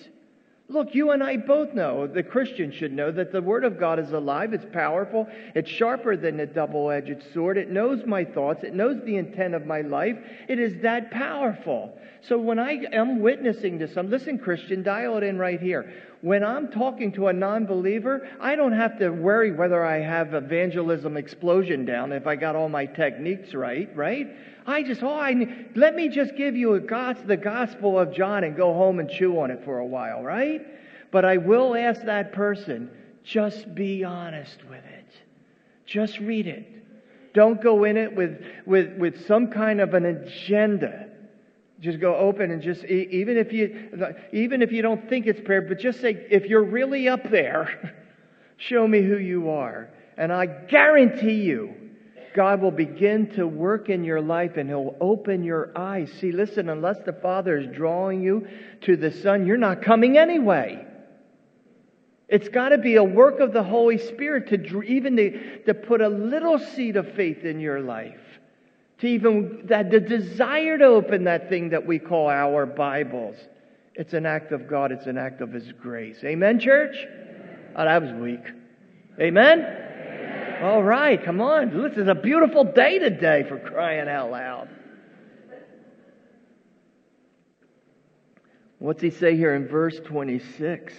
Look, 0.69 0.93
you 0.93 1.11
and 1.11 1.23
I 1.23 1.37
both 1.37 1.73
know, 1.73 2.07
the 2.07 2.23
Christian 2.23 2.73
should 2.73 2.91
know, 2.91 3.09
that 3.09 3.31
the 3.31 3.41
Word 3.41 3.63
of 3.63 3.79
God 3.79 3.99
is 3.99 4.11
alive, 4.11 4.51
it's 4.51 4.65
powerful, 4.73 5.25
it's 5.55 5.69
sharper 5.69 6.17
than 6.17 6.41
a 6.41 6.45
double 6.45 6.91
edged 6.91 7.23
sword, 7.33 7.57
it 7.57 7.69
knows 7.69 8.05
my 8.05 8.25
thoughts, 8.25 8.65
it 8.65 8.73
knows 8.73 9.01
the 9.05 9.15
intent 9.15 9.53
of 9.53 9.65
my 9.65 9.79
life. 9.79 10.17
It 10.49 10.59
is 10.59 10.81
that 10.81 11.09
powerful. 11.11 11.97
So 12.19 12.37
when 12.37 12.59
I 12.59 12.83
am 12.91 13.21
witnessing 13.21 13.79
to 13.79 13.93
some, 13.93 14.09
listen, 14.09 14.39
Christian, 14.39 14.83
dial 14.83 15.15
it 15.17 15.23
in 15.23 15.37
right 15.37 15.61
here. 15.61 15.93
When 16.27 16.43
I'm 16.43 16.67
talking 16.67 17.13
to 17.13 17.27
a 17.27 17.33
non 17.33 17.65
believer, 17.65 18.27
I 18.41 18.57
don't 18.57 18.73
have 18.73 18.99
to 18.99 19.11
worry 19.11 19.53
whether 19.53 19.85
I 19.85 20.01
have 20.01 20.33
evangelism 20.33 21.15
explosion 21.15 21.85
down 21.85 22.11
if 22.11 22.27
I 22.27 22.35
got 22.35 22.53
all 22.53 22.67
my 22.67 22.85
techniques 22.85 23.53
right, 23.53 23.89
right? 23.95 24.27
I 24.65 24.83
just, 24.83 25.01
oh, 25.03 25.17
I, 25.17 25.65
let 25.75 25.95
me 25.95 26.09
just 26.09 26.35
give 26.35 26.57
you 26.57 26.73
a 26.73 26.81
the 26.81 27.37
Gospel 27.37 27.97
of 27.97 28.13
John 28.13 28.43
and 28.43 28.57
go 28.57 28.73
home 28.73 28.99
and 28.99 29.09
chew 29.09 29.39
on 29.39 29.51
it 29.51 29.63
for 29.63 29.79
a 29.79 29.85
while, 29.85 30.21
right? 30.21 30.59
But 31.11 31.23
I 31.23 31.37
will 31.37 31.73
ask 31.73 32.01
that 32.01 32.33
person, 32.33 32.91
just 33.23 33.73
be 33.73 34.03
honest 34.03 34.65
with 34.69 34.83
it. 34.83 35.07
Just 35.85 36.19
read 36.19 36.47
it. 36.47 37.33
Don't 37.33 37.63
go 37.63 37.85
in 37.85 37.95
it 37.95 38.13
with, 38.13 38.43
with, 38.65 38.97
with 38.97 39.25
some 39.27 39.49
kind 39.49 39.79
of 39.79 39.93
an 39.93 40.03
agenda. 40.03 41.06
Just 41.79 41.99
go 41.99 42.15
open 42.15 42.51
and 42.51 42.61
just, 42.61 42.83
even 42.85 43.37
if 43.37 43.53
you, 43.53 43.89
even 44.33 44.61
if 44.61 44.71
you 44.71 44.81
don't 44.81 45.07
think 45.07 45.27
it's 45.27 45.39
prayer, 45.39 45.61
but 45.61 45.79
just 45.79 46.01
say, 46.01 46.25
if 46.29 46.45
you're 46.45 46.63
really 46.63 47.07
up 47.07 47.29
there, 47.29 47.95
show 48.57 48.87
me 48.87 49.01
who 49.01 49.17
you 49.17 49.49
are. 49.49 49.89
And 50.17 50.33
I 50.33 50.47
guarantee 50.47 51.43
you, 51.43 51.75
God 52.33 52.61
will 52.61 52.71
begin 52.71 53.29
to 53.31 53.47
work 53.47 53.89
in 53.89 54.03
your 54.03 54.21
life 54.21 54.57
and 54.57 54.69
He'll 54.69 54.95
open 54.99 55.43
your 55.43 55.71
eyes. 55.75 56.11
See, 56.19 56.31
listen, 56.31 56.69
unless 56.69 56.99
the 57.05 57.13
Father 57.13 57.57
is 57.57 57.75
drawing 57.75 58.21
you 58.21 58.47
to 58.81 58.95
the 58.95 59.11
Son, 59.11 59.45
you're 59.45 59.57
not 59.57 59.81
coming 59.81 60.17
anyway. 60.17 60.85
It's 62.27 62.49
got 62.49 62.69
to 62.69 62.77
be 62.77 62.95
a 62.95 63.03
work 63.03 63.39
of 63.39 63.53
the 63.53 63.63
Holy 63.63 63.97
Spirit 63.97 64.49
to 64.49 64.81
even 64.83 65.15
to, 65.15 65.63
to 65.63 65.73
put 65.73 66.01
a 66.01 66.09
little 66.09 66.59
seed 66.59 66.97
of 66.97 67.11
faith 67.13 67.45
in 67.45 67.59
your 67.59 67.79
life. 67.79 68.19
To 68.99 69.07
even 69.07 69.61
that 69.65 69.91
the 69.91 69.99
desire 69.99 70.77
to 70.77 70.85
open 70.85 71.25
that 71.25 71.49
thing 71.49 71.69
that 71.69 71.85
we 71.85 71.99
call 71.99 72.29
our 72.29 72.65
Bibles. 72.65 73.35
It's 73.93 74.13
an 74.13 74.25
act 74.25 74.51
of 74.51 74.67
God, 74.67 74.91
it's 74.91 75.05
an 75.07 75.17
act 75.17 75.41
of 75.41 75.51
His 75.51 75.71
grace. 75.71 76.23
Amen, 76.23 76.59
church? 76.59 76.95
Oh, 77.75 77.85
that 77.85 78.01
was 78.01 78.11
weak. 78.13 78.43
Amen? 79.19 80.59
All 80.61 80.81
right, 80.81 81.23
come 81.23 81.41
on. 81.41 81.69
This 81.69 81.97
is 81.97 82.07
a 82.07 82.15
beautiful 82.15 82.63
day 82.63 82.97
today 82.97 83.43
for 83.47 83.59
crying 83.59 84.07
out 84.09 84.31
loud. 84.31 84.69
What's 88.79 89.01
he 89.01 89.09
say 89.09 89.35
here 89.35 89.55
in 89.55 89.67
verse 89.67 89.99
26? 90.05 90.93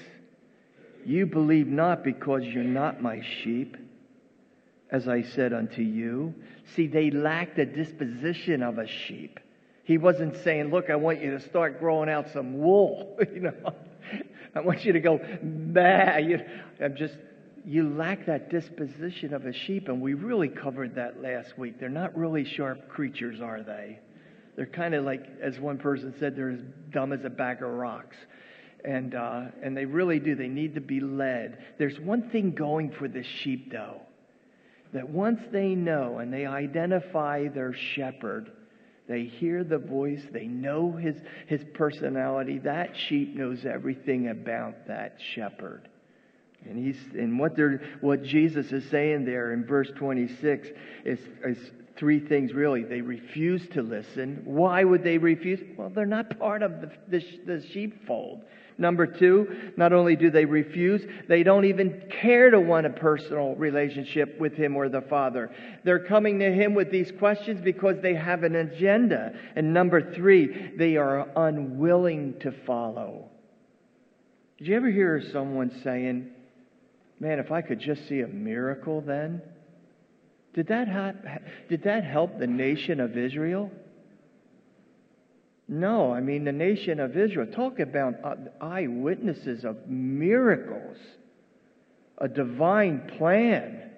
You 1.05 1.27
believe 1.27 1.67
not 1.67 2.03
because 2.05 2.43
you're 2.45 2.65
not 2.65 3.01
my 3.01 3.23
sheep, 3.43 3.77
as 4.91 5.09
I 5.09 5.23
said 5.23 5.53
unto 5.53 5.83
you. 5.83 6.35
See, 6.75 6.87
they 6.87 7.11
lack 7.11 7.57
the 7.57 7.65
disposition 7.65 8.63
of 8.63 8.79
a 8.79 8.87
sheep. 8.87 9.41
He 9.85 9.99
wasn't 9.99 10.37
saying, 10.45 10.71
Look, 10.71 10.91
I 10.91 10.97
want 10.97 11.23
you 11.23 11.31
to 11.33 11.41
start 11.41 11.81
growing 11.81 12.09
out 12.09 12.31
some 12.33 12.59
wool. 12.59 13.19
you 13.35 13.41
know, 13.41 13.75
I 14.55 14.61
want 14.61 14.85
you 14.85 14.93
to 14.93 15.01
go, 15.01 15.19
bah. 15.43 16.19
You, 16.19 16.41
I'm 16.81 16.97
just 16.97 17.15
you 17.69 17.89
lack 17.89 18.25
that 18.25 18.51
disposition 18.51 19.35
of 19.35 19.45
a 19.45 19.53
sheep, 19.53 19.89
and 19.89 20.01
we 20.01 20.15
really 20.15 20.49
covered 20.49 20.95
that 20.95 21.21
last 21.23 21.59
week. 21.59 21.79
They're 21.79 21.91
not 21.91 22.17
really 22.17 22.45
sharp 22.45 22.89
creatures, 22.89 23.43
are 23.43 23.63
they? 23.63 23.99
They're 24.57 24.67
kind 24.67 24.95
of 24.95 25.05
like, 25.05 25.27
as 25.43 25.61
one 25.61 25.77
person 25.77 26.15
said, 26.19 26.35
they're 26.35 26.51
as 26.51 26.63
dumb 26.91 27.13
as 27.13 27.25
a 27.25 27.31
bag 27.31 27.63
of 27.63 27.69
rocks. 27.69 28.17
And, 28.85 29.15
uh, 29.15 29.43
and 29.63 29.77
they 29.77 29.85
really 29.85 30.19
do. 30.19 30.35
They 30.35 30.49
need 30.49 30.75
to 30.77 30.81
be 30.81 31.01
led. 31.01 31.59
There's 31.79 32.01
one 32.01 32.31
thing 32.31 32.53
going 32.53 32.91
for 32.91 33.07
the 33.07 33.23
sheep, 33.23 33.71
though, 33.71 34.01
that 34.93 35.09
once 35.09 35.41
they 35.53 35.75
know 35.75 36.19
and 36.19 36.33
they 36.33 36.47
identify 36.47 37.49
their 37.49 37.75
shepherd, 37.75 38.53
they 39.09 39.25
hear 39.25 39.65
the 39.65 39.79
voice, 39.79 40.23
they 40.33 40.47
know 40.47 40.93
his, 40.93 41.17
his 41.47 41.65
personality, 41.75 42.59
that 42.59 42.97
sheep 42.97 43.35
knows 43.35 43.65
everything 43.65 44.29
about 44.29 44.87
that 44.87 45.17
shepherd. 45.35 45.89
And 46.65 46.77
he's 46.77 46.99
and 47.15 47.39
what 47.39 47.55
they're 47.55 47.81
what 48.01 48.25
Jesus 48.25 48.73
is 48.73 48.85
saying 48.91 49.25
there 49.25 49.53
in 49.53 49.65
verse 49.65 49.91
26 49.95 50.69
is, 51.05 51.21
is 51.45 51.71
three 51.97 52.21
things 52.21 52.53
really. 52.53 52.83
They 52.83 53.01
refuse 53.01 53.69
to 53.71 53.83
listen. 53.83 54.43
Why 54.45 54.85
would 54.85 55.05
they 55.05 55.19
refuse? 55.19 55.61
Well, 55.77 55.89
they're 55.89 56.05
not 56.05 56.39
part 56.39 56.63
of 56.63 56.81
the, 56.81 56.91
the, 57.09 57.25
the 57.47 57.67
sheepfold. 57.69 58.43
Number 58.81 59.07
two, 59.07 59.73
not 59.77 59.93
only 59.93 60.15
do 60.15 60.31
they 60.31 60.45
refuse, 60.45 61.03
they 61.29 61.43
don't 61.43 61.65
even 61.65 62.05
care 62.23 62.51
to 62.51 62.61
want 62.61 62.87
a 62.87 62.91
personal 62.91 63.57
relationship 63.57 64.39
with 64.39 64.55
Him 64.55 64.77
or 64.77 64.89
the 64.89 65.01
Father. 65.03 65.51
They're 65.85 66.05
coming 66.05 66.39
to 66.39 66.53
Him 66.53 66.75
with 66.75 66.93
these 66.93 67.13
questions 67.19 67.61
because 67.61 67.97
they 68.01 68.15
have 68.15 68.45
an 68.45 68.55
agenda. 68.55 69.33
And 69.57 69.75
number 69.75 70.15
three, 70.15 70.73
they 70.77 70.97
are 70.97 71.29
unwilling 71.35 72.39
to 72.41 72.53
follow. 72.65 73.29
Did 74.59 74.69
you 74.69 74.77
ever 74.77 74.91
hear 74.91 75.23
someone 75.33 75.73
saying, 75.83 76.31
Man, 77.21 77.39
if 77.39 77.51
I 77.51 77.63
could 77.63 77.81
just 77.81 78.07
see 78.09 78.21
a 78.21 78.29
miracle 78.29 79.01
then. 79.01 79.43
Did 80.55 80.69
that, 80.69 80.89
ha- 80.89 81.39
did 81.69 81.83
that 81.83 82.05
help 82.05 82.39
the 82.39 82.47
nation 82.47 83.01
of 83.01 83.17
Israel? 83.17 83.71
No, 85.69 86.13
I 86.13 86.21
mean, 86.21 86.45
the 86.45 86.53
nation 86.53 86.99
of 86.99 87.17
Israel. 87.17 87.47
Talk 87.47 87.79
about 87.79 88.15
uh, 88.25 88.37
eyewitnesses 88.61 89.65
of 89.65 89.87
miracles, 89.87 90.97
a 92.19 92.29
divine 92.29 93.01
plan. 93.19 93.91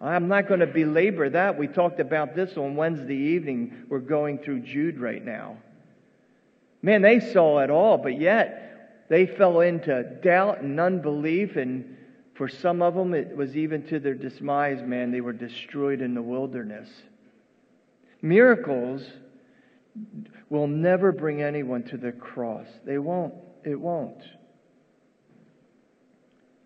I'm 0.00 0.26
not 0.26 0.48
going 0.48 0.60
to 0.60 0.66
belabor 0.66 1.30
that. 1.30 1.56
We 1.56 1.68
talked 1.68 2.00
about 2.00 2.34
this 2.34 2.56
on 2.56 2.74
Wednesday 2.74 3.14
evening. 3.14 3.84
We're 3.88 4.00
going 4.00 4.38
through 4.38 4.60
Jude 4.60 4.98
right 4.98 5.24
now. 5.24 5.58
Man, 6.82 7.02
they 7.02 7.20
saw 7.20 7.60
it 7.60 7.70
all, 7.70 7.98
but 7.98 8.20
yet 8.20 9.06
they 9.08 9.26
fell 9.26 9.60
into 9.60 10.02
doubt 10.22 10.62
and 10.62 10.80
unbelief 10.80 11.54
and 11.54 11.96
for 12.34 12.48
some 12.48 12.82
of 12.82 12.94
them, 12.94 13.14
it 13.14 13.36
was 13.36 13.56
even 13.56 13.84
to 13.88 14.00
their 14.00 14.14
dismise, 14.14 14.82
man, 14.82 15.12
they 15.12 15.20
were 15.20 15.32
destroyed 15.32 16.00
in 16.00 16.14
the 16.14 16.22
wilderness. 16.22 16.88
Miracles, 18.22 19.02
will 20.52 20.66
never 20.66 21.12
bring 21.12 21.40
anyone 21.40 21.82
to 21.82 21.96
the 21.96 22.12
cross. 22.12 22.66
They 22.84 22.98
won't. 22.98 23.32
It 23.64 23.80
won't. 23.80 24.22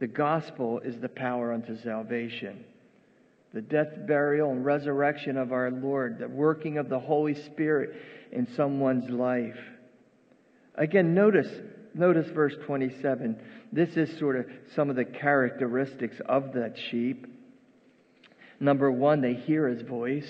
The 0.00 0.08
gospel 0.08 0.80
is 0.80 0.98
the 0.98 1.08
power 1.08 1.52
unto 1.52 1.80
salvation. 1.80 2.64
The 3.54 3.62
death, 3.62 4.08
burial, 4.08 4.50
and 4.50 4.64
resurrection 4.64 5.36
of 5.36 5.52
our 5.52 5.70
Lord, 5.70 6.18
the 6.18 6.26
working 6.26 6.78
of 6.78 6.88
the 6.88 6.98
Holy 6.98 7.34
Spirit 7.34 7.94
in 8.32 8.48
someone's 8.56 9.08
life. 9.08 9.56
Again, 10.74 11.14
notice, 11.14 11.48
notice 11.94 12.28
verse 12.30 12.56
27. 12.66 13.40
This 13.70 13.96
is 13.96 14.18
sort 14.18 14.34
of 14.34 14.46
some 14.74 14.90
of 14.90 14.96
the 14.96 15.04
characteristics 15.04 16.16
of 16.26 16.54
that 16.54 16.76
sheep. 16.90 17.24
Number 18.58 18.90
one, 18.90 19.20
they 19.20 19.34
hear 19.34 19.68
his 19.68 19.82
voice, 19.82 20.28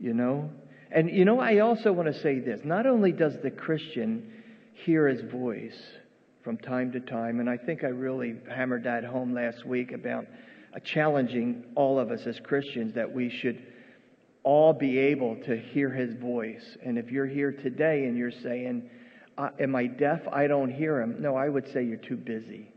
you 0.00 0.14
know. 0.14 0.50
And, 0.94 1.10
you 1.10 1.24
know, 1.24 1.40
I 1.40 1.58
also 1.58 1.92
want 1.92 2.12
to 2.12 2.20
say 2.20 2.38
this. 2.38 2.60
Not 2.64 2.86
only 2.86 3.12
does 3.12 3.38
the 3.42 3.50
Christian 3.50 4.30
hear 4.74 5.08
his 5.08 5.22
voice 5.30 5.80
from 6.44 6.58
time 6.58 6.92
to 6.92 7.00
time, 7.00 7.40
and 7.40 7.48
I 7.48 7.56
think 7.56 7.82
I 7.82 7.88
really 7.88 8.36
hammered 8.50 8.84
that 8.84 9.04
home 9.04 9.32
last 9.32 9.64
week 9.64 9.92
about 9.92 10.26
challenging 10.84 11.64
all 11.74 11.98
of 11.98 12.10
us 12.10 12.26
as 12.26 12.38
Christians 12.40 12.94
that 12.94 13.10
we 13.10 13.30
should 13.30 13.62
all 14.42 14.72
be 14.72 14.98
able 14.98 15.36
to 15.44 15.56
hear 15.56 15.90
his 15.90 16.14
voice. 16.14 16.76
And 16.84 16.98
if 16.98 17.10
you're 17.10 17.26
here 17.26 17.52
today 17.52 18.04
and 18.04 18.16
you're 18.16 18.30
saying, 18.30 18.90
uh, 19.38 19.50
Am 19.60 19.74
I 19.74 19.86
deaf? 19.86 20.20
I 20.30 20.46
don't 20.46 20.70
hear 20.70 21.00
him. 21.00 21.16
No, 21.20 21.36
I 21.36 21.48
would 21.48 21.72
say 21.72 21.84
you're 21.84 21.96
too 21.96 22.16
busy. 22.16 22.71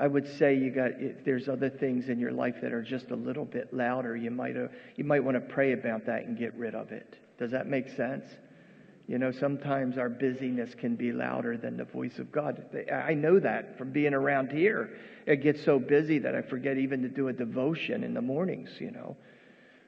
I 0.00 0.06
would 0.06 0.26
say 0.38 0.54
you 0.54 0.70
got 0.70 0.92
if 0.98 1.24
there's 1.26 1.46
other 1.46 1.68
things 1.68 2.08
in 2.08 2.18
your 2.18 2.32
life 2.32 2.56
that 2.62 2.72
are 2.72 2.82
just 2.82 3.10
a 3.10 3.16
little 3.16 3.44
bit 3.44 3.72
louder. 3.72 4.16
You 4.16 4.30
might 4.30 4.56
uh, 4.56 4.68
you 4.96 5.04
might 5.04 5.22
want 5.22 5.36
to 5.36 5.40
pray 5.40 5.72
about 5.72 6.06
that 6.06 6.24
and 6.24 6.38
get 6.38 6.54
rid 6.54 6.74
of 6.74 6.90
it. 6.90 7.16
Does 7.38 7.50
that 7.50 7.66
make 7.66 7.88
sense? 7.90 8.24
You 9.06 9.18
know, 9.18 9.30
sometimes 9.30 9.98
our 9.98 10.08
busyness 10.08 10.74
can 10.74 10.96
be 10.96 11.12
louder 11.12 11.56
than 11.58 11.76
the 11.76 11.84
voice 11.84 12.18
of 12.18 12.32
God. 12.32 12.64
I 12.90 13.12
know 13.12 13.38
that 13.40 13.76
from 13.76 13.90
being 13.90 14.14
around 14.14 14.52
here. 14.52 14.96
It 15.26 15.42
gets 15.42 15.62
so 15.64 15.78
busy 15.78 16.18
that 16.20 16.34
I 16.34 16.42
forget 16.42 16.78
even 16.78 17.02
to 17.02 17.08
do 17.08 17.28
a 17.28 17.32
devotion 17.32 18.02
in 18.02 18.14
the 18.14 18.22
mornings, 18.22 18.70
you 18.78 18.92
know. 18.92 19.16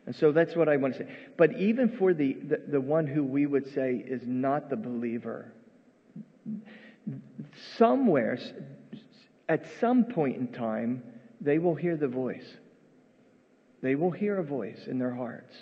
And 0.06 0.14
so 0.14 0.32
that's 0.32 0.56
what 0.56 0.68
I 0.68 0.76
want 0.76 0.94
to 0.94 1.04
say. 1.04 1.16
But 1.38 1.56
even 1.56 1.96
for 1.96 2.12
the, 2.12 2.34
the, 2.34 2.62
the 2.68 2.80
one 2.80 3.06
who 3.06 3.22
we 3.22 3.46
would 3.46 3.72
say 3.72 4.04
is 4.06 4.22
not 4.26 4.68
the 4.68 4.76
believer, 4.76 5.52
somewhere 7.78 8.38
at 9.48 9.64
some 9.80 10.04
point 10.04 10.36
in 10.36 10.48
time, 10.48 11.02
they 11.40 11.58
will 11.58 11.74
hear 11.74 11.96
the 11.96 12.08
voice. 12.08 12.46
They 13.82 13.94
will 13.94 14.10
hear 14.10 14.38
a 14.38 14.44
voice 14.44 14.86
in 14.86 14.98
their 14.98 15.14
hearts. 15.14 15.54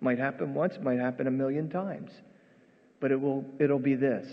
Might 0.00 0.18
happen 0.18 0.54
once, 0.54 0.74
might 0.82 0.98
happen 0.98 1.26
a 1.26 1.30
million 1.30 1.70
times. 1.70 2.10
But 3.00 3.12
it 3.12 3.20
will 3.20 3.44
it'll 3.60 3.78
be 3.78 3.94
this. 3.94 4.26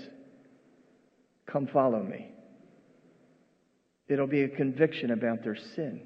Come 1.46 1.68
follow 1.68 2.02
me. 2.02 2.32
It'll 4.08 4.28
be 4.28 4.44
a 4.44 4.50
conviction 4.50 5.12
about 5.12 5.44
their 5.44 5.56
sin. 5.56 6.02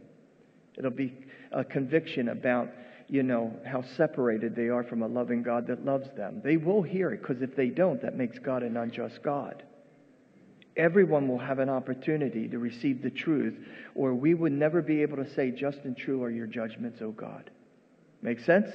It'll 0.77 0.91
be 0.91 1.13
a 1.51 1.63
conviction 1.63 2.29
about, 2.29 2.69
you 3.07 3.23
know, 3.23 3.53
how 3.65 3.83
separated 3.97 4.55
they 4.55 4.69
are 4.69 4.83
from 4.83 5.01
a 5.01 5.07
loving 5.07 5.43
God 5.43 5.67
that 5.67 5.83
loves 5.83 6.09
them. 6.15 6.41
They 6.43 6.57
will 6.57 6.81
hear 6.81 7.11
it 7.11 7.21
because 7.21 7.41
if 7.41 7.55
they 7.55 7.67
don't, 7.67 8.01
that 8.01 8.15
makes 8.15 8.39
God 8.39 8.63
an 8.63 8.77
unjust 8.77 9.21
God 9.23 9.63
everyone 10.79 11.27
will 11.27 11.37
have 11.37 11.59
an 11.59 11.69
opportunity 11.69 12.47
to 12.47 12.57
receive 12.57 13.03
the 13.03 13.09
truth, 13.09 13.55
or 13.93 14.13
we 14.15 14.33
would 14.33 14.53
never 14.53 14.81
be 14.81 15.01
able 15.01 15.17
to 15.17 15.29
say, 15.29 15.51
Just 15.51 15.79
and 15.83 15.95
true 15.95 16.23
are 16.23 16.31
your 16.31 16.47
judgments, 16.47 17.01
O 17.01 17.11
God. 17.11 17.51
Make 18.21 18.39
sense? 18.39 18.69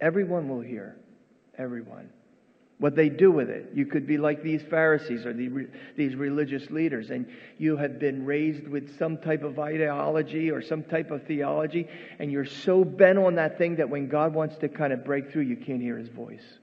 Everyone 0.00 0.48
will 0.48 0.60
hear. 0.60 0.96
Everyone. 1.56 2.10
What 2.78 2.96
they 2.96 3.08
do 3.08 3.30
with 3.30 3.48
it. 3.48 3.70
You 3.72 3.86
could 3.86 4.08
be 4.08 4.18
like 4.18 4.42
these 4.42 4.62
Pharisees 4.62 5.24
or 5.24 5.32
the, 5.32 5.68
these 5.96 6.16
religious 6.16 6.68
leaders, 6.70 7.10
and 7.10 7.26
you 7.56 7.76
have 7.76 8.00
been 8.00 8.26
raised 8.26 8.66
with 8.66 8.98
some 8.98 9.18
type 9.18 9.44
of 9.44 9.60
ideology 9.60 10.50
or 10.50 10.60
some 10.60 10.82
type 10.82 11.12
of 11.12 11.22
theology, 11.22 11.86
and 12.18 12.32
you're 12.32 12.44
so 12.44 12.84
bent 12.84 13.18
on 13.18 13.36
that 13.36 13.56
thing 13.56 13.76
that 13.76 13.88
when 13.88 14.08
God 14.08 14.34
wants 14.34 14.56
to 14.56 14.68
kind 14.68 14.92
of 14.92 15.04
break 15.04 15.30
through, 15.30 15.42
you 15.42 15.56
can't 15.56 15.80
hear 15.80 15.96
his 15.96 16.08
voice. 16.08 16.58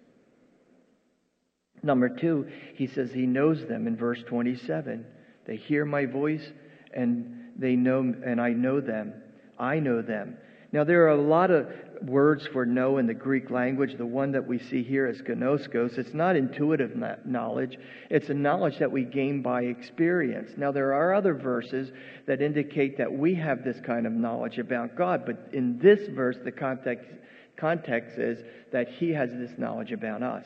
Number 1.81 2.09
two, 2.09 2.47
he 2.75 2.87
says 2.87 3.11
he 3.11 3.25
knows 3.25 3.65
them 3.67 3.87
in 3.87 3.95
verse 3.95 4.23
27. 4.27 5.05
They 5.45 5.55
hear 5.55 5.85
my 5.85 6.05
voice 6.05 6.51
and 6.93 7.39
they 7.57 7.75
know, 7.75 7.99
and 7.99 8.39
I 8.39 8.49
know 8.49 8.81
them. 8.81 9.13
I 9.57 9.79
know 9.79 10.01
them. 10.01 10.37
Now, 10.71 10.83
there 10.83 11.03
are 11.05 11.09
a 11.09 11.21
lot 11.21 11.49
of 11.49 11.67
words 12.03 12.47
for 12.53 12.65
know 12.65 12.99
in 12.99 13.07
the 13.07 13.13
Greek 13.13 13.49
language. 13.49 13.97
The 13.97 14.05
one 14.05 14.31
that 14.33 14.47
we 14.47 14.59
see 14.59 14.83
here 14.83 15.07
is 15.07 15.21
ginosko. 15.21 15.97
It's 15.97 16.13
not 16.13 16.35
intuitive 16.35 16.95
knowledge, 17.25 17.77
it's 18.09 18.29
a 18.29 18.33
knowledge 18.33 18.77
that 18.77 18.91
we 18.91 19.03
gain 19.03 19.41
by 19.41 19.63
experience. 19.63 20.51
Now, 20.57 20.71
there 20.71 20.93
are 20.93 21.13
other 21.13 21.33
verses 21.33 21.91
that 22.27 22.41
indicate 22.41 22.97
that 22.99 23.11
we 23.11 23.33
have 23.35 23.63
this 23.63 23.79
kind 23.81 24.05
of 24.05 24.13
knowledge 24.13 24.59
about 24.59 24.95
God, 24.95 25.23
but 25.25 25.49
in 25.53 25.79
this 25.79 26.07
verse, 26.09 26.37
the 26.43 26.51
context, 26.51 27.09
context 27.57 28.19
is 28.19 28.43
that 28.71 28.87
He 28.87 29.09
has 29.11 29.31
this 29.31 29.57
knowledge 29.57 29.91
about 29.91 30.21
us 30.21 30.45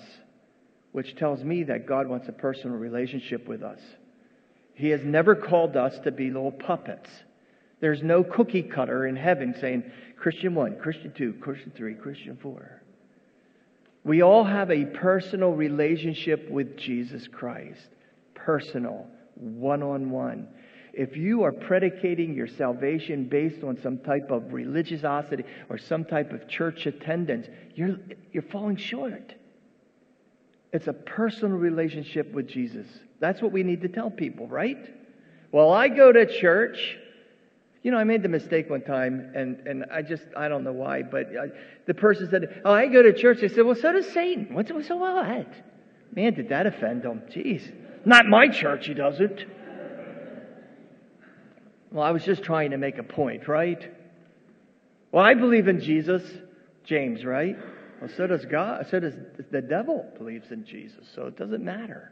which 0.94 1.16
tells 1.16 1.44
me 1.44 1.64
that 1.64 1.86
God 1.86 2.08
wants 2.08 2.30
a 2.30 2.32
personal 2.32 2.78
relationship 2.78 3.48
with 3.48 3.62
us. 3.62 3.80
He 4.76 4.90
has 4.90 5.04
never 5.04 5.36
called 5.36 5.76
us 5.76 6.00
to 6.00 6.12
be 6.12 6.32
little 6.32 6.52
puppets. 6.52 7.10
There's 7.82 8.02
no 8.02 8.24
cookie 8.24 8.64
cutter 8.64 9.06
in 9.06 9.16
heaven 9.16 9.54
saying 9.60 9.92
Christian 10.18 10.56
1, 10.56 10.78
Christian 10.78 11.12
2, 11.12 11.34
Christian 11.42 11.72
3, 11.76 11.96
Christian 11.96 12.38
4. 12.42 12.82
We 14.06 14.22
all 14.22 14.44
have 14.44 14.72
a 14.72 14.86
personal 14.86 15.52
relationship 15.52 16.50
with 16.50 16.78
Jesus 16.78 17.28
Christ. 17.28 17.90
Personal, 18.36 19.08
one 19.36 19.84
on 19.84 20.12
one. 20.12 20.48
If 20.94 21.18
you 21.18 21.44
are 21.44 21.52
predicating 21.52 22.36
your 22.36 22.48
salvation 22.48 23.26
based 23.26 23.64
on 23.64 23.80
some 23.82 23.98
type 23.98 24.30
of 24.30 24.54
religiosity 24.54 25.44
or 25.70 25.78
some 25.78 26.06
type 26.06 26.32
of 26.32 26.48
church 26.48 26.86
attendance, 26.86 27.48
you're, 27.76 27.98
you're 28.32 28.44
falling 28.44 28.78
short. 28.78 29.34
It's 30.74 30.88
a 30.88 30.94
personal 30.94 31.56
relationship 31.56 32.34
with 32.34 32.48
Jesus. 32.48 32.88
That's 33.20 33.42
what 33.42 33.52
we 33.52 33.62
need 33.62 33.82
to 33.82 33.88
tell 33.88 34.10
people, 34.10 34.48
right? 34.48 34.90
Well, 35.52 35.72
I 35.72 35.88
go 35.88 36.12
to 36.12 36.26
church. 36.26 36.98
You 37.84 37.92
know, 37.92 37.98
I 37.98 38.04
made 38.06 38.24
the 38.24 38.30
mistake 38.30 38.72
one 38.72 38.82
time, 38.82 39.32
and, 39.36 39.68
and 39.68 39.86
I 39.92 40.02
just, 40.02 40.24
I 40.36 40.48
don't 40.48 40.64
know 40.64 40.74
why, 40.74 41.04
but 41.04 41.28
I, 41.28 41.48
the 41.86 41.94
person 41.94 42.28
said, 42.30 42.62
Oh, 42.66 42.74
I 42.74 42.88
go 42.88 43.04
to 43.04 43.14
church. 43.14 43.44
I 43.44 43.48
said, 43.48 43.66
Well, 43.66 43.76
so 43.76 43.94
does 43.94 44.12
Satan. 44.14 44.54
What's 44.54 44.70
so 44.88 44.98
what? 44.98 45.48
Man, 46.16 46.34
did 46.34 46.50
that 46.50 46.66
offend 46.66 47.04
him? 47.04 47.22
Jeez. 47.30 47.72
Not 48.06 48.26
my 48.26 48.48
church, 48.48 48.88
he 48.88 48.96
doesn't. 48.96 49.46
Well, 51.92 52.04
I 52.04 52.12
was 52.12 52.24
just 52.26 52.42
trying 52.42 52.72
to 52.72 52.78
make 52.78 52.98
a 52.98 53.04
point, 53.04 53.48
right? 53.48 53.96
Well, 55.12 55.24
I 55.24 55.36
believe 55.36 55.68
in 55.68 55.80
Jesus, 55.80 56.24
James, 56.84 57.24
right? 57.24 57.56
Well, 58.04 58.12
so 58.18 58.28
does 58.28 58.44
God. 58.44 58.86
So 58.92 59.00
does 59.00 59.14
the 59.50 59.62
devil 59.62 60.06
believes 60.18 60.52
in 60.52 60.66
Jesus. 60.66 61.08
So 61.16 61.28
it 61.28 61.38
doesn't 61.38 61.64
matter. 61.64 62.12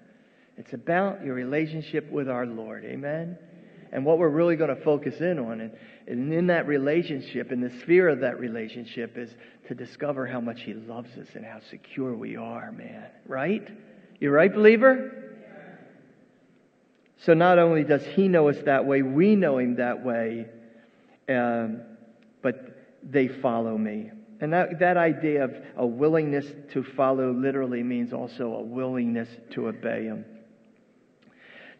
It's 0.55 0.71
about 0.71 1.21
your 1.21 1.33
relationship 1.33 2.09
with 2.09 2.29
our 2.29 2.45
Lord. 2.45 2.85
Amen. 2.85 3.37
And 3.91 4.05
what 4.05 4.17
we're 4.17 4.29
really 4.29 4.55
going 4.55 4.73
to 4.73 4.81
focus 4.83 5.19
in 5.19 5.37
on, 5.37 5.59
and, 5.59 5.73
and 6.07 6.31
in 6.31 6.47
that 6.47 6.65
relationship, 6.65 7.51
in 7.51 7.59
the 7.59 7.71
sphere 7.81 8.07
of 8.07 8.21
that 8.21 8.39
relationship, 8.39 9.17
is 9.17 9.35
to 9.67 9.75
discover 9.75 10.25
how 10.25 10.39
much 10.39 10.61
He 10.61 10.73
loves 10.73 11.17
us 11.17 11.27
and 11.33 11.43
how 11.43 11.59
secure 11.69 12.15
we 12.15 12.37
are, 12.37 12.71
man. 12.71 13.07
Right? 13.27 13.67
You're 14.21 14.31
right, 14.31 14.53
believer? 14.53 15.35
So 17.17 17.33
not 17.33 17.59
only 17.59 17.83
does 17.83 18.05
He 18.05 18.29
know 18.29 18.47
us 18.47 18.59
that 18.63 18.85
way, 18.85 19.01
we 19.01 19.35
know 19.35 19.57
Him 19.57 19.75
that 19.75 20.05
way, 20.05 20.45
um, 21.27 21.81
but 22.41 22.77
they 23.03 23.27
follow 23.27 23.77
me. 23.77 24.11
And 24.41 24.51
that, 24.53 24.79
that 24.79 24.97
idea 24.97 25.43
of 25.43 25.55
a 25.77 25.85
willingness 25.85 26.47
to 26.73 26.83
follow 26.83 27.31
literally 27.31 27.83
means 27.83 28.11
also 28.11 28.55
a 28.55 28.61
willingness 28.61 29.29
to 29.51 29.67
obey 29.67 30.05
him. 30.05 30.25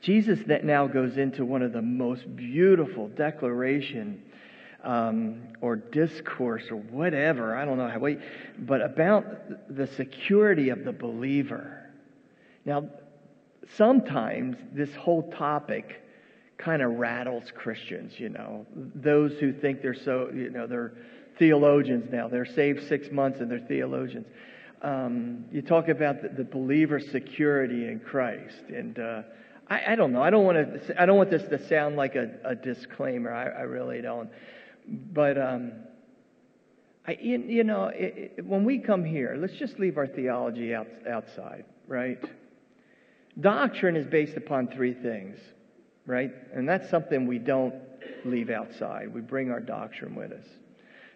Jesus 0.02 0.40
that 0.48 0.64
now 0.64 0.88
goes 0.88 1.18
into 1.18 1.44
one 1.44 1.64
of 1.64 1.74
the 1.74 1.82
most 1.82 2.36
beautiful 2.36 3.08
declaration 3.10 4.22
um, 4.84 5.42
or 5.60 5.76
discourse 5.76 6.64
or 6.72 6.78
whatever, 6.78 7.56
I 7.56 7.66
don't 7.66 7.78
know 7.78 7.88
how, 7.88 8.00
wait, 8.00 8.20
but 8.60 8.82
about 8.82 9.76
the 9.76 9.86
security 9.86 10.70
of 10.70 10.84
the 10.84 10.92
believer. 10.92 11.90
Now, 12.66 12.90
sometimes 13.76 14.58
this 14.72 14.94
whole 14.96 15.32
topic 15.32 16.02
kind 16.58 16.82
of 16.82 16.94
rattles 16.94 17.52
Christians, 17.56 18.20
you 18.20 18.30
know, 18.30 18.66
those 18.76 19.34
who 19.34 19.52
think 19.54 19.82
they're 19.82 19.94
so, 19.94 20.32
you 20.34 20.50
know, 20.50 20.66
they're 20.66 20.94
theologians 21.42 22.08
now. 22.12 22.28
They're 22.28 22.46
saved 22.46 22.88
six 22.88 23.10
months 23.12 23.40
and 23.40 23.50
they're 23.50 23.58
theologians. 23.58 24.28
Um, 24.84 25.46
you 25.52 25.64
talk 25.64 25.88
about 25.88 26.22
the, 26.22 26.30
the 26.30 26.44
believer's 26.44 27.10
security 27.10 27.88
in 27.88 28.00
Christ, 28.00 28.62
and 28.70 29.00
uh, 29.00 29.24
I, 29.68 29.94
I, 29.94 29.96
don't 29.96 30.12
know. 30.14 30.22
I 30.22 30.30
don't 30.30 30.46
want 30.46 30.58
to. 30.58 31.02
I 31.02 31.08
don't 31.08 31.18
want 31.18 31.32
this 31.32 31.42
to 31.50 31.68
sound 31.68 31.96
like 31.96 32.14
a, 32.16 32.30
a 32.46 32.54
disclaimer. 32.54 33.34
I, 33.34 33.46
I, 33.46 33.62
really 33.62 34.02
don't. 34.02 34.30
But 34.88 35.40
um, 35.40 35.72
I, 37.08 37.18
you, 37.20 37.64
know, 37.64 37.86
it, 37.86 38.34
it, 38.38 38.46
when 38.46 38.64
we 38.64 38.78
come 38.78 39.04
here, 39.04 39.36
let's 39.36 39.54
just 39.54 39.80
leave 39.80 39.98
our 39.98 40.08
theology 40.08 40.76
out, 40.76 40.88
outside, 41.10 41.66
right? 41.88 42.20
Doctrine 43.40 43.96
is 43.96 44.06
based 44.06 44.38
upon 44.38 44.68
three 44.68 44.94
things, 44.94 45.40
right? 46.06 46.32
And 46.54 46.70
that's 46.70 46.88
something 46.92 47.26
we 47.26 47.40
don't 47.40 47.74
leave 48.26 48.52
outside. 48.52 49.12
We 49.12 49.22
bring 49.22 49.50
our 49.50 49.60
doctrine 49.60 50.14
with 50.14 50.32
us. 50.32 50.46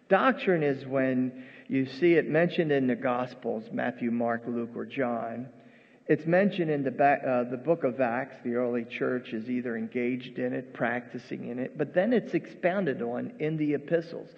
Doctrine 0.10 0.64
is 0.64 0.86
when 0.86 1.46
you 1.68 1.86
see 1.86 2.14
it 2.14 2.30
mentioned 2.30 2.72
in 2.72 2.88
the 2.88 2.96
Gospels 2.96 3.66
Matthew, 3.72 4.12
Mark, 4.12 4.44
Luke, 4.48 4.76
or 4.76 4.86
John. 4.86 5.48
It's 6.08 6.28
mentioned 6.28 6.70
in 6.70 6.84
the, 6.84 6.92
back, 6.92 7.22
uh, 7.28 7.46
the 7.46 7.58
book 7.58 7.84
of 7.84 8.00
Acts. 8.00 8.36
The 8.44 8.54
early 8.54 8.84
church 8.84 9.34
is 9.34 9.50
either 9.50 9.76
engaged 9.76 10.38
in 10.38 10.54
it, 10.54 10.74
practicing 10.74 11.48
in 11.48 11.58
it, 11.58 11.78
but 11.78 11.96
then 11.96 12.14
it's 12.14 12.36
expounded 12.36 13.02
on 13.02 13.34
in 13.40 13.58
the 13.58 13.74
epistles. 13.74 14.30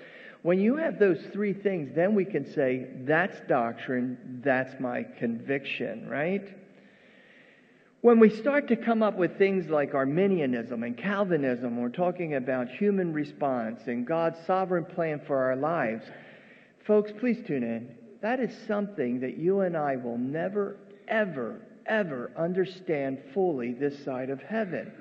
When 0.43 0.59
you 0.59 0.77
have 0.77 0.97
those 0.97 1.19
three 1.33 1.51
things, 1.51 1.93
then 1.93 2.15
we 2.15 2.23
can 2.23 2.49
say, 2.53 2.87
that's 3.01 3.37
doctrine, 3.49 4.41
that's 4.45 4.79
my 4.79 5.03
conviction, 5.03 6.07
right? 6.07 6.47
When 8.01 8.19
we 8.19 8.29
start 8.29 8.67
to 8.67 8.75
come 8.75 9.01
up 9.01 9.17
with 9.17 9.39
things 9.39 9.69
like 9.69 9.95
Arminianism 9.95 10.83
and 10.83 10.95
Calvinism, 10.95 11.81
we're 11.81 11.89
talking 11.89 12.35
about 12.35 12.69
human 12.69 13.11
response 13.11 13.81
and 13.87 14.05
God's 14.05 14.37
sovereign 14.45 14.85
plan 14.85 15.19
for 15.25 15.37
our 15.39 15.55
lives. 15.55 16.05
Folks, 16.85 17.11
please 17.19 17.39
tune 17.47 17.63
in. 17.63 17.95
That 18.21 18.39
is 18.39 18.55
something 18.67 19.19
that 19.21 19.37
you 19.37 19.61
and 19.61 19.75
I 19.75 19.95
will 19.95 20.19
never, 20.19 20.77
ever, 21.07 21.59
ever 21.87 22.31
understand 22.37 23.17
fully 23.33 23.73
this 23.73 24.03
side 24.05 24.29
of 24.29 24.41
heaven. 24.43 24.91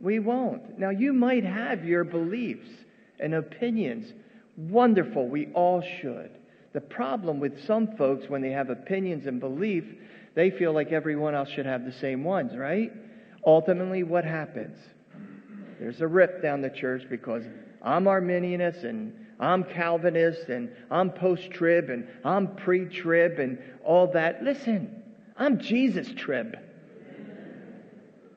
We 0.00 0.18
won't. 0.18 0.76
Now, 0.76 0.90
you 0.90 1.12
might 1.12 1.44
have 1.44 1.84
your 1.84 2.02
beliefs 2.02 2.68
and 3.20 3.34
opinions. 3.34 4.12
Wonderful. 4.56 5.28
We 5.28 5.52
all 5.54 5.84
should. 6.00 6.30
The 6.72 6.80
problem 6.80 7.38
with 7.38 7.64
some 7.64 7.96
folks 7.96 8.28
when 8.28 8.42
they 8.42 8.50
have 8.50 8.70
opinions 8.70 9.26
and 9.26 9.38
belief 9.38 9.84
they 10.34 10.50
feel 10.50 10.72
like 10.72 10.92
everyone 10.92 11.34
else 11.34 11.48
should 11.48 11.66
have 11.66 11.84
the 11.84 11.92
same 11.92 12.24
ones, 12.24 12.56
right? 12.56 12.92
Ultimately, 13.46 14.02
what 14.02 14.24
happens? 14.24 14.76
There's 15.78 16.00
a 16.00 16.06
rip 16.06 16.42
down 16.42 16.60
the 16.62 16.70
church 16.70 17.04
because 17.08 17.44
I'm 17.82 18.04
Arminianist 18.04 18.84
and 18.84 19.12
I'm 19.38 19.64
Calvinist 19.64 20.48
and 20.48 20.70
I'm 20.90 21.10
post 21.10 21.50
trib 21.50 21.90
and 21.90 22.06
I'm 22.24 22.54
pre 22.56 22.86
trib 22.86 23.38
and 23.38 23.58
all 23.84 24.10
that. 24.12 24.42
Listen, 24.42 25.02
I'm 25.36 25.58
Jesus 25.58 26.08
trib. 26.16 26.56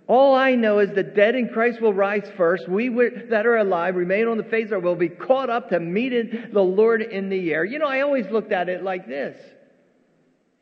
All 0.08 0.36
I 0.36 0.56
know 0.56 0.80
is 0.80 0.92
the 0.92 1.04
dead 1.04 1.36
in 1.36 1.50
Christ 1.50 1.82
will 1.82 1.94
rise 1.94 2.30
first. 2.38 2.68
We 2.70 2.90
that 3.30 3.46
are 3.46 3.58
alive 3.58 3.96
remain 3.96 4.28
on 4.28 4.38
the 4.38 4.44
face 4.44 4.72
or 4.72 4.80
will 4.80 4.96
be 4.96 5.10
caught 5.10 5.50
up 5.50 5.70
to 5.70 5.80
meet 5.80 6.54
the 6.54 6.64
Lord 6.64 7.02
in 7.02 7.30
the 7.30 7.54
air. 7.54 7.66
You 7.66 7.80
know, 7.80 7.88
I 7.88 8.02
always 8.02 8.26
looked 8.28 8.54
at 8.54 8.70
it 8.70 8.84
like 8.84 9.08
this 9.08 9.38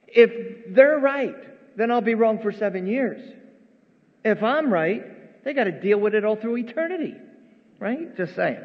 if 0.07 0.73
they're 0.73 0.99
right, 0.99 1.35
then 1.77 1.91
I'll 1.91 2.01
be 2.01 2.15
wrong 2.15 2.39
for 2.39 2.51
seven 2.51 2.87
years. 2.87 3.21
If 4.23 4.41
I'm 4.43 4.71
right, 4.71 5.43
they 5.43 5.53
got 5.53 5.65
to 5.65 5.71
deal 5.71 5.99
with 5.99 6.15
it 6.15 6.25
all 6.25 6.35
through 6.35 6.57
eternity. 6.57 7.15
Right? 7.79 8.15
Just 8.15 8.35
saying. 8.35 8.61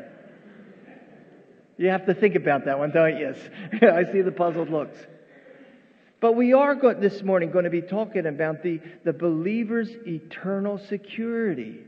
You 1.77 1.89
have 1.89 2.07
to 2.07 2.15
think 2.15 2.35
about 2.35 2.67
that 2.67 2.79
one, 2.79 2.91
don't 2.91 3.17
you? 3.17 3.35
Yes. 3.73 3.83
I 4.09 4.11
see 4.13 4.21
the 4.21 4.33
puzzled 4.33 4.71
looks. 4.71 4.99
But 6.21 6.37
we 6.37 6.53
are 6.53 6.75
going, 6.75 7.01
this 7.01 7.23
morning 7.23 7.51
going 7.51 7.65
to 7.65 7.71
be 7.71 7.81
talking 7.81 8.27
about 8.27 8.63
the, 8.63 8.81
the 9.05 9.13
believer's 9.15 9.89
eternal 10.07 10.79
security. 10.79 11.79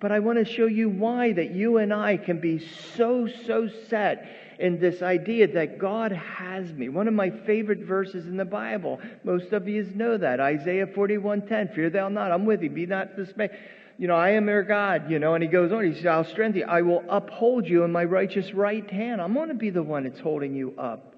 But 0.00 0.12
I 0.12 0.20
want 0.20 0.38
to 0.38 0.44
show 0.44 0.66
you 0.66 0.88
why 0.88 1.32
that 1.32 1.50
you 1.50 1.78
and 1.78 1.92
I 1.92 2.16
can 2.16 2.40
be 2.40 2.64
so, 2.96 3.28
so 3.46 3.68
set 3.88 4.49
in 4.60 4.78
this 4.78 5.02
idea 5.02 5.48
that 5.48 5.78
God 5.78 6.12
has 6.12 6.72
me. 6.72 6.88
One 6.88 7.08
of 7.08 7.14
my 7.14 7.30
favorite 7.30 7.80
verses 7.80 8.26
in 8.26 8.36
the 8.36 8.44
Bible. 8.44 9.00
Most 9.24 9.52
of 9.52 9.66
you 9.66 9.82
know 9.94 10.16
that. 10.18 10.38
Isaiah 10.38 10.86
41:10. 10.86 11.74
Fear 11.74 11.90
thou 11.90 12.08
not. 12.08 12.30
I'm 12.30 12.44
with 12.44 12.62
you. 12.62 12.70
Be 12.70 12.86
not 12.86 13.16
dismayed. 13.16 13.50
You 13.98 14.06
know, 14.06 14.16
I 14.16 14.30
am 14.30 14.48
your 14.48 14.62
God, 14.62 15.10
you 15.10 15.18
know, 15.18 15.34
and 15.34 15.42
he 15.42 15.48
goes 15.48 15.72
on, 15.72 15.84
he 15.84 15.94
says, 15.94 16.06
I'll 16.06 16.24
strengthen 16.24 16.60
you. 16.60 16.66
I 16.66 16.80
will 16.80 17.04
uphold 17.10 17.68
you 17.68 17.84
in 17.84 17.92
my 17.92 18.04
righteous 18.04 18.54
right 18.54 18.90
hand. 18.90 19.20
I'm 19.20 19.34
going 19.34 19.48
to 19.48 19.54
be 19.54 19.68
the 19.68 19.82
one 19.82 20.04
that's 20.04 20.20
holding 20.20 20.54
you 20.54 20.72
up. 20.78 21.09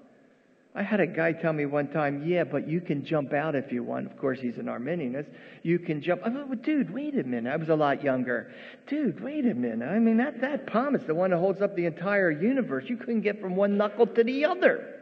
I 0.75 0.81
had 0.81 0.99
a 0.99 1.05
guy 1.05 1.33
tell 1.33 1.53
me 1.53 1.67
one 1.67 1.87
time, 1.87 2.23
yeah, 2.25 2.43
but 2.43 2.67
you 2.67 2.81
can 2.81 3.05
jump 3.05 3.31
out 3.31 3.53
if 3.53 3.71
you 3.71 3.83
want. 3.83 4.07
Of 4.07 4.17
course, 4.17 4.39
he's 4.39 4.57
an 4.57 4.65
Arminianist. 4.65 5.27
You 5.61 5.77
can 5.77 6.01
jump. 6.01 6.23
I 6.25 6.29
dude, 6.55 6.91
wait 6.91 7.15
a 7.17 7.23
minute. 7.23 7.53
I 7.53 7.57
was 7.57 7.69
a 7.69 7.75
lot 7.75 8.03
younger. 8.03 8.51
Dude, 8.87 9.23
wait 9.23 9.45
a 9.45 9.53
minute. 9.53 9.87
I 9.87 9.99
mean, 9.99 10.17
that, 10.17 10.41
that 10.41 10.65
palm 10.65 10.95
is 10.95 11.03
the 11.03 11.13
one 11.13 11.29
that 11.29 11.37
holds 11.37 11.61
up 11.61 11.75
the 11.75 11.85
entire 11.85 12.31
universe. 12.31 12.85
You 12.87 12.97
couldn't 12.97 13.21
get 13.21 13.39
from 13.39 13.55
one 13.55 13.77
knuckle 13.77 14.07
to 14.07 14.23
the 14.23 14.45
other. 14.45 14.99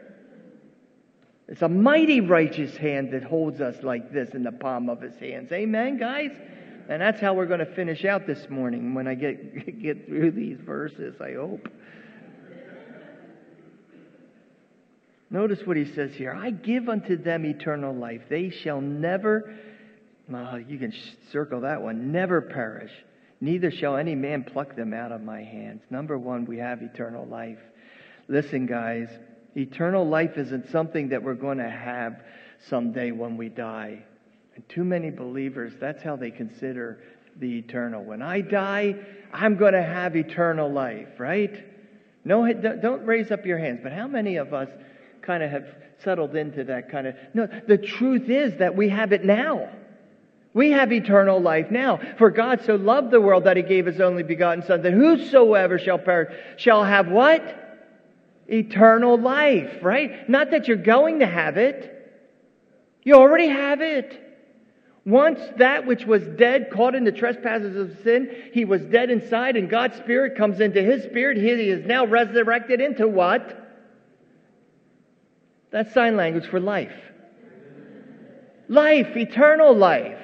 It's 1.47 1.62
a 1.62 1.69
mighty 1.69 2.19
righteous 2.19 2.75
hand 2.75 3.12
that 3.13 3.23
holds 3.23 3.62
us 3.62 3.81
like 3.81 4.12
this 4.12 4.31
in 4.31 4.43
the 4.43 4.51
palm 4.51 4.89
of 4.89 5.01
his 5.01 5.15
hands. 5.17 5.53
Amen, 5.53 5.97
guys? 5.97 6.31
And 6.89 7.01
that's 7.01 7.21
how 7.21 7.34
we're 7.34 7.45
going 7.45 7.60
to 7.60 7.65
finish 7.65 8.03
out 8.03 8.27
this 8.27 8.49
morning 8.49 8.93
when 8.93 9.07
I 9.07 9.15
get, 9.15 9.79
get 9.81 10.05
through 10.05 10.31
these 10.31 10.60
verses, 10.60 11.21
I 11.21 11.34
hope. 11.34 11.69
Notice 15.32 15.65
what 15.65 15.78
he 15.78 15.86
says 15.86 16.13
here 16.13 16.34
I 16.34 16.52
give 16.52 16.89
unto 16.89 17.15
them 17.15 17.46
eternal 17.46 17.96
life. 17.96 18.22
They 18.30 18.50
shall 18.50 18.82
never, 18.82 19.56
well, 20.28 20.60
you 20.60 20.78
can 20.78 20.94
circle 21.32 21.62
that 21.62 21.82
one, 21.82 22.12
never 22.12 22.41
perish. 22.41 22.91
Neither 23.39 23.72
shall 23.72 23.96
any 23.96 24.13
man 24.13 24.44
pluck 24.44 24.76
them 24.76 24.94
out 24.94 25.12
of 25.12 25.24
my 25.24 25.41
hands. 25.41 25.82
Number 25.89 26.17
one, 26.17 26.46
we 26.46 26.58
have 26.58 26.84
eternal 26.84 27.26
life. 27.26 27.58
Listen, 28.28 28.67
guys, 28.67 29.10
eternal 29.56 30.08
life 30.08 30.38
isn't 30.38 30.70
something 30.70 31.10
that 31.10 31.24
we're 31.24 31.34
going 31.34 31.58
to 31.58 31.70
have 31.70 32.22
someday 32.70 33.12
when 33.12 33.38
we 33.38 33.50
die. 33.50 34.04
And 34.56 34.70
too 34.70 34.84
many 34.84 35.10
believers, 35.10 35.74
that's 35.80 36.04
how 36.04 36.17
they 36.17 36.30
consider 36.30 37.00
the 37.38 37.58
eternal. 37.58 38.04
When 38.04 38.22
I 38.22 38.41
die, 38.41 38.96
I'm 39.34 39.56
going 39.56 39.74
to 39.74 39.82
have 39.82 40.15
eternal 40.15 40.72
life, 40.72 41.08
right? 41.17 41.65
No, 42.24 42.52
don't 42.54 43.06
raise 43.06 43.32
up 43.32 43.46
your 43.46 43.58
hands. 43.58 43.80
But 43.82 43.94
how 43.94 44.08
many 44.08 44.36
of 44.36 44.54
us 44.54 44.70
kind 45.21 45.43
of 45.43 45.51
have 45.51 45.67
settled 46.03 46.36
into 46.36 46.63
that 46.65 46.89
kind 46.89 47.07
of. 47.07 47.15
No, 47.34 47.47
the 47.67 47.77
truth 47.77 48.29
is 48.29 48.57
that 48.57 48.75
we 48.75 48.89
have 48.89 49.12
it 49.12 49.23
now. 49.23 49.69
We 50.53 50.71
have 50.71 50.91
eternal 50.91 51.39
life 51.39 51.71
now. 51.71 51.99
For 52.17 52.29
God 52.29 52.62
so 52.65 52.75
loved 52.75 53.12
the 53.12 53.21
world 53.21 53.45
that 53.45 53.55
he 53.55 53.63
gave 53.63 53.86
his 53.86 54.01
only 54.01 54.23
begotten 54.23 54.65
Son, 54.65 54.81
that 54.81 54.91
whosoever 54.91 55.79
shall 55.79 55.97
perish 55.97 56.34
shall 56.57 56.84
have 56.84 57.07
what? 57.07 57.41
Eternal 58.47 59.17
life, 59.17 59.77
right? 59.81 60.27
Not 60.29 60.51
that 60.51 60.67
you're 60.67 60.77
going 60.77 61.19
to 61.19 61.25
have 61.25 61.57
it. 61.57 61.88
You 63.03 63.15
already 63.15 63.47
have 63.47 63.81
it. 63.81 64.27
Once 65.05 65.39
that 65.57 65.88
which 65.88 66.05
was 66.05 66.21
dead, 66.38 66.69
caught 66.71 66.93
in 66.93 67.05
the 67.05 67.12
trespasses 67.12 67.75
of 67.75 68.03
sin, 68.03 68.29
he 68.53 68.65
was 68.65 68.81
dead 68.84 69.10
inside, 69.10 69.55
and 69.55 69.69
God's 69.69 69.97
Spirit 69.97 70.38
comes 70.38 70.60
into 70.60 70.84
his 70.84 71.03
spirit. 71.03 71.38
He 71.38 71.69
is 71.69 71.86
now 71.86 72.05
resurrected 72.05 72.81
into 72.81 73.07
what? 73.07 73.61
That's 75.71 75.93
sign 75.93 76.15
language 76.15 76.45
for 76.47 76.60
life. 76.60 76.93
Life, 78.67 79.15
eternal 79.15 79.75
life. 79.75 80.17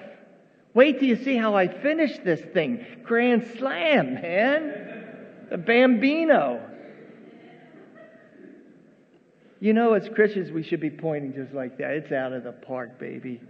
Wait 0.74 1.00
till 1.00 1.08
you 1.08 1.24
see 1.24 1.36
how 1.36 1.56
I 1.56 1.68
finish 1.68 2.20
this 2.20 2.42
thing. 2.54 2.86
Grand 3.04 3.48
slam, 3.58 4.16
man. 4.16 5.18
The 5.50 5.58
bambino. 5.58 6.62
You 9.60 9.74
know, 9.74 9.94
as 9.94 10.08
Christians, 10.10 10.52
we 10.52 10.62
should 10.64 10.80
be 10.80 10.90
pointing 10.90 11.34
just 11.34 11.54
like 11.54 11.78
that. 11.80 11.92
It's 11.92 12.12
out 12.12 12.32
of 12.32 12.44
the 12.44 12.52
park, 12.52 13.00
baby. 13.00 13.42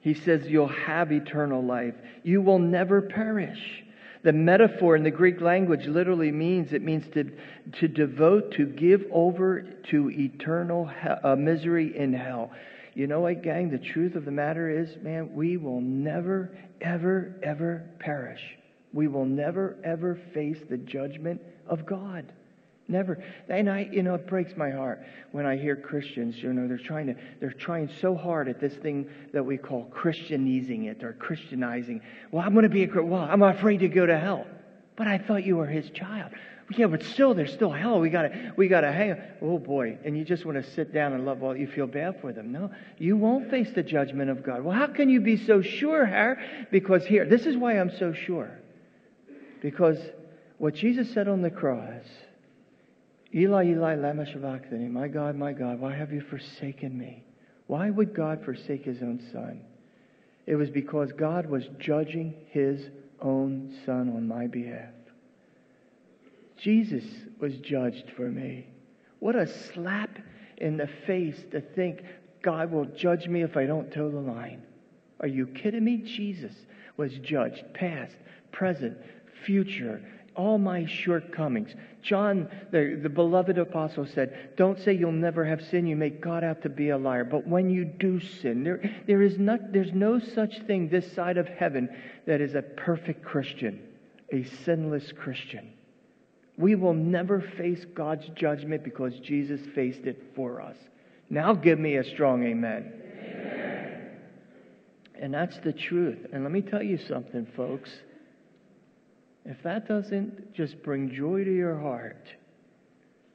He 0.00 0.12
says, 0.12 0.46
You'll 0.46 0.68
have 0.68 1.10
eternal 1.10 1.64
life. 1.64 1.94
You 2.22 2.42
will 2.42 2.58
never 2.58 3.00
perish. 3.00 3.82
The 4.24 4.32
metaphor 4.32 4.96
in 4.96 5.02
the 5.02 5.10
Greek 5.10 5.42
language 5.42 5.86
literally 5.86 6.32
means 6.32 6.72
it 6.72 6.82
means 6.82 7.04
to, 7.12 7.30
to 7.80 7.88
devote, 7.88 8.52
to 8.52 8.64
give 8.64 9.04
over 9.12 9.66
to 9.90 10.10
eternal 10.10 10.90
uh, 11.22 11.36
misery 11.36 11.94
in 11.94 12.14
hell. 12.14 12.50
You 12.94 13.06
know 13.06 13.20
what, 13.20 13.42
gang? 13.42 13.70
The 13.70 13.78
truth 13.78 14.14
of 14.14 14.24
the 14.24 14.30
matter 14.30 14.70
is, 14.70 14.88
man, 15.02 15.34
we 15.34 15.58
will 15.58 15.82
never, 15.82 16.56
ever, 16.80 17.36
ever 17.42 17.90
perish. 17.98 18.40
We 18.94 19.08
will 19.08 19.26
never, 19.26 19.76
ever 19.84 20.18
face 20.32 20.58
the 20.70 20.78
judgment 20.78 21.42
of 21.66 21.84
God. 21.84 22.32
Never. 22.86 23.22
And 23.48 23.70
I, 23.70 23.88
you 23.90 24.02
know, 24.02 24.14
it 24.14 24.26
breaks 24.26 24.56
my 24.56 24.70
heart 24.70 25.02
when 25.32 25.46
I 25.46 25.56
hear 25.56 25.74
Christians, 25.74 26.36
you 26.36 26.52
know, 26.52 26.68
they're 26.68 26.76
trying 26.76 27.06
to, 27.06 27.16
they're 27.40 27.52
trying 27.52 27.88
so 28.00 28.14
hard 28.14 28.46
at 28.46 28.60
this 28.60 28.74
thing 28.74 29.08
that 29.32 29.44
we 29.44 29.56
call 29.56 29.84
Christianizing 29.86 30.84
it 30.84 31.02
or 31.02 31.14
Christianizing. 31.14 32.02
Well, 32.30 32.44
I'm 32.44 32.52
going 32.52 32.64
to 32.64 32.68
be 32.68 32.84
a, 32.84 33.02
well, 33.02 33.22
I'm 33.22 33.42
afraid 33.42 33.78
to 33.78 33.88
go 33.88 34.04
to 34.04 34.18
hell. 34.18 34.46
But 34.96 35.08
I 35.08 35.18
thought 35.18 35.44
you 35.44 35.56
were 35.56 35.66
his 35.66 35.90
child. 35.90 36.32
Yeah, 36.76 36.86
but 36.86 37.02
still, 37.02 37.34
there's 37.34 37.52
still 37.52 37.70
hell. 37.70 38.00
We 38.00 38.10
gotta, 38.10 38.52
we 38.56 38.68
gotta 38.68 38.90
hang. 38.90 39.16
Oh 39.42 39.58
boy! 39.58 39.98
And 40.02 40.16
you 40.16 40.24
just 40.24 40.46
want 40.46 40.56
to 40.62 40.70
sit 40.72 40.94
down 40.94 41.12
and 41.12 41.26
love 41.26 41.42
all. 41.42 41.54
You 41.54 41.66
feel 41.66 41.86
bad 41.86 42.20
for 42.22 42.32
them. 42.32 42.52
No, 42.52 42.70
you 42.96 43.18
won't 43.18 43.50
face 43.50 43.70
the 43.74 43.82
judgment 43.82 44.30
of 44.30 44.42
God. 44.42 44.62
Well, 44.62 44.74
how 44.74 44.86
can 44.86 45.10
you 45.10 45.20
be 45.20 45.36
so 45.36 45.60
sure, 45.60 46.06
Harry? 46.06 46.66
Because 46.70 47.04
here, 47.04 47.26
this 47.26 47.44
is 47.44 47.56
why 47.56 47.78
I'm 47.78 47.94
so 47.98 48.14
sure. 48.14 48.50
Because 49.60 49.98
what 50.56 50.74
Jesus 50.74 51.12
said 51.12 51.28
on 51.28 51.42
the 51.42 51.50
cross 51.50 52.06
Eli, 53.34 53.64
Eli, 53.64 53.94
lama 53.96 54.24
sabachthani. 54.26 54.88
My 54.88 55.08
God, 55.08 55.34
my 55.34 55.52
God, 55.52 55.80
why 55.80 55.92
have 55.94 56.12
you 56.12 56.20
forsaken 56.20 56.96
me? 56.96 57.24
Why 57.66 57.90
would 57.90 58.14
God 58.14 58.44
forsake 58.44 58.84
his 58.84 59.02
own 59.02 59.20
son? 59.32 59.60
It 60.46 60.54
was 60.54 60.70
because 60.70 61.10
God 61.12 61.46
was 61.46 61.64
judging 61.78 62.34
his 62.50 62.90
own 63.20 63.74
son 63.84 64.10
on 64.10 64.28
my 64.28 64.46
behalf. 64.46 64.90
Jesus 66.56 67.04
was 67.40 67.56
judged 67.56 68.10
for 68.16 68.30
me. 68.30 68.68
What 69.18 69.34
a 69.34 69.46
slap 69.46 70.10
in 70.58 70.76
the 70.76 70.88
face 71.06 71.42
to 71.50 71.60
think 71.60 72.02
God 72.42 72.70
will 72.70 72.84
judge 72.84 73.26
me 73.26 73.42
if 73.42 73.56
I 73.56 73.66
don't 73.66 73.90
toe 73.90 74.10
the 74.10 74.20
line. 74.20 74.62
Are 75.20 75.26
you 75.26 75.46
kidding 75.46 75.82
me? 75.84 75.96
Jesus 75.96 76.54
was 76.96 77.18
judged, 77.18 77.64
past, 77.74 78.14
present, 78.52 78.96
future, 79.44 80.02
all 80.34 80.58
my 80.58 80.86
shortcomings. 80.86 81.74
John, 82.02 82.48
the, 82.70 82.98
the 83.02 83.08
beloved 83.08 83.56
apostle, 83.58 84.06
said, 84.06 84.56
Don't 84.56 84.78
say 84.78 84.92
you'll 84.92 85.12
never 85.12 85.44
have 85.44 85.62
sin. 85.62 85.86
You 85.86 85.96
make 85.96 86.20
God 86.20 86.44
out 86.44 86.62
to 86.62 86.68
be 86.68 86.90
a 86.90 86.98
liar. 86.98 87.24
But 87.24 87.46
when 87.46 87.70
you 87.70 87.84
do 87.84 88.20
sin, 88.20 88.64
there, 88.64 88.82
there 89.06 89.22
is 89.22 89.38
not, 89.38 89.72
there's 89.72 89.92
no 89.92 90.18
such 90.18 90.60
thing 90.66 90.88
this 90.88 91.10
side 91.12 91.38
of 91.38 91.48
heaven 91.48 91.88
that 92.26 92.40
is 92.40 92.54
a 92.54 92.62
perfect 92.62 93.24
Christian, 93.24 93.80
a 94.30 94.44
sinless 94.64 95.12
Christian. 95.12 95.72
We 96.56 96.74
will 96.74 96.94
never 96.94 97.40
face 97.40 97.84
God's 97.94 98.28
judgment 98.34 98.84
because 98.84 99.18
Jesus 99.20 99.60
faced 99.74 100.04
it 100.04 100.22
for 100.36 100.60
us. 100.60 100.76
Now 101.30 101.54
give 101.54 101.78
me 101.78 101.96
a 101.96 102.04
strong 102.04 102.44
amen. 102.44 102.92
amen. 102.92 104.10
And 105.20 105.34
that's 105.34 105.58
the 105.58 105.72
truth. 105.72 106.18
And 106.32 106.42
let 106.42 106.52
me 106.52 106.60
tell 106.60 106.82
you 106.82 106.98
something, 106.98 107.46
folks. 107.56 107.90
If 109.44 109.62
that 109.62 109.86
doesn't 109.86 110.54
just 110.54 110.82
bring 110.82 111.14
joy 111.14 111.44
to 111.44 111.54
your 111.54 111.78
heart, 111.78 112.28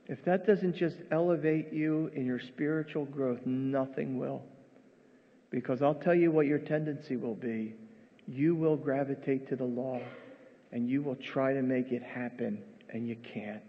if 0.07 0.23
that 0.25 0.47
doesn't 0.47 0.75
just 0.75 0.97
elevate 1.11 1.71
you 1.71 2.09
in 2.15 2.25
your 2.25 2.39
spiritual 2.39 3.05
growth, 3.05 3.45
nothing 3.45 4.17
will. 4.17 4.41
Because 5.51 5.81
I'll 5.81 5.95
tell 5.95 6.15
you 6.15 6.31
what 6.31 6.47
your 6.47 6.59
tendency 6.59 7.15
will 7.15 7.35
be. 7.35 7.75
You 8.27 8.55
will 8.55 8.75
gravitate 8.75 9.49
to 9.49 9.55
the 9.55 9.63
law 9.63 10.01
and 10.71 10.89
you 10.89 11.01
will 11.01 11.15
try 11.15 11.53
to 11.53 11.61
make 11.61 11.91
it 11.91 12.03
happen, 12.03 12.61
and 12.89 13.07
you 13.07 13.15
can't. 13.33 13.61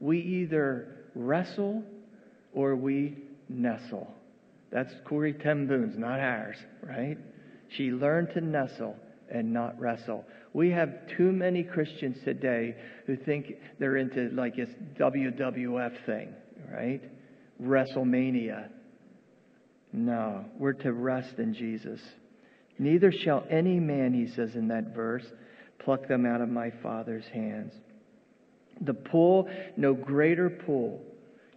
We 0.00 0.18
either 0.20 0.96
wrestle 1.14 1.84
or 2.52 2.74
we 2.74 3.18
nestle. 3.48 4.12
That's 4.70 4.92
Corrie 5.04 5.34
ten 5.34 5.66
Boom's, 5.66 5.96
not 5.96 6.18
ours, 6.18 6.56
right? 6.82 7.16
She 7.68 7.90
learned 7.90 8.30
to 8.34 8.40
nestle 8.40 8.96
and 9.30 9.52
not 9.52 9.78
wrestle. 9.78 10.24
We 10.56 10.70
have 10.70 11.06
too 11.18 11.32
many 11.32 11.62
Christians 11.64 12.16
today 12.24 12.76
who 13.06 13.14
think 13.14 13.56
they're 13.78 13.98
into 13.98 14.30
like 14.30 14.56
this 14.56 14.70
WWF 14.98 16.06
thing, 16.06 16.32
right? 16.72 17.02
WrestleMania. 17.62 18.70
No, 19.92 20.46
we're 20.58 20.72
to 20.72 20.94
rest 20.94 21.34
in 21.36 21.52
Jesus. 21.52 22.00
Neither 22.78 23.12
shall 23.12 23.44
any 23.50 23.78
man, 23.78 24.14
he 24.14 24.34
says 24.34 24.54
in 24.54 24.68
that 24.68 24.94
verse, 24.94 25.26
pluck 25.78 26.08
them 26.08 26.24
out 26.24 26.40
of 26.40 26.48
my 26.48 26.70
Father's 26.82 27.26
hands. 27.34 27.74
The 28.80 28.94
pull, 28.94 29.50
no 29.76 29.92
greater 29.92 30.48
pull, 30.48 31.02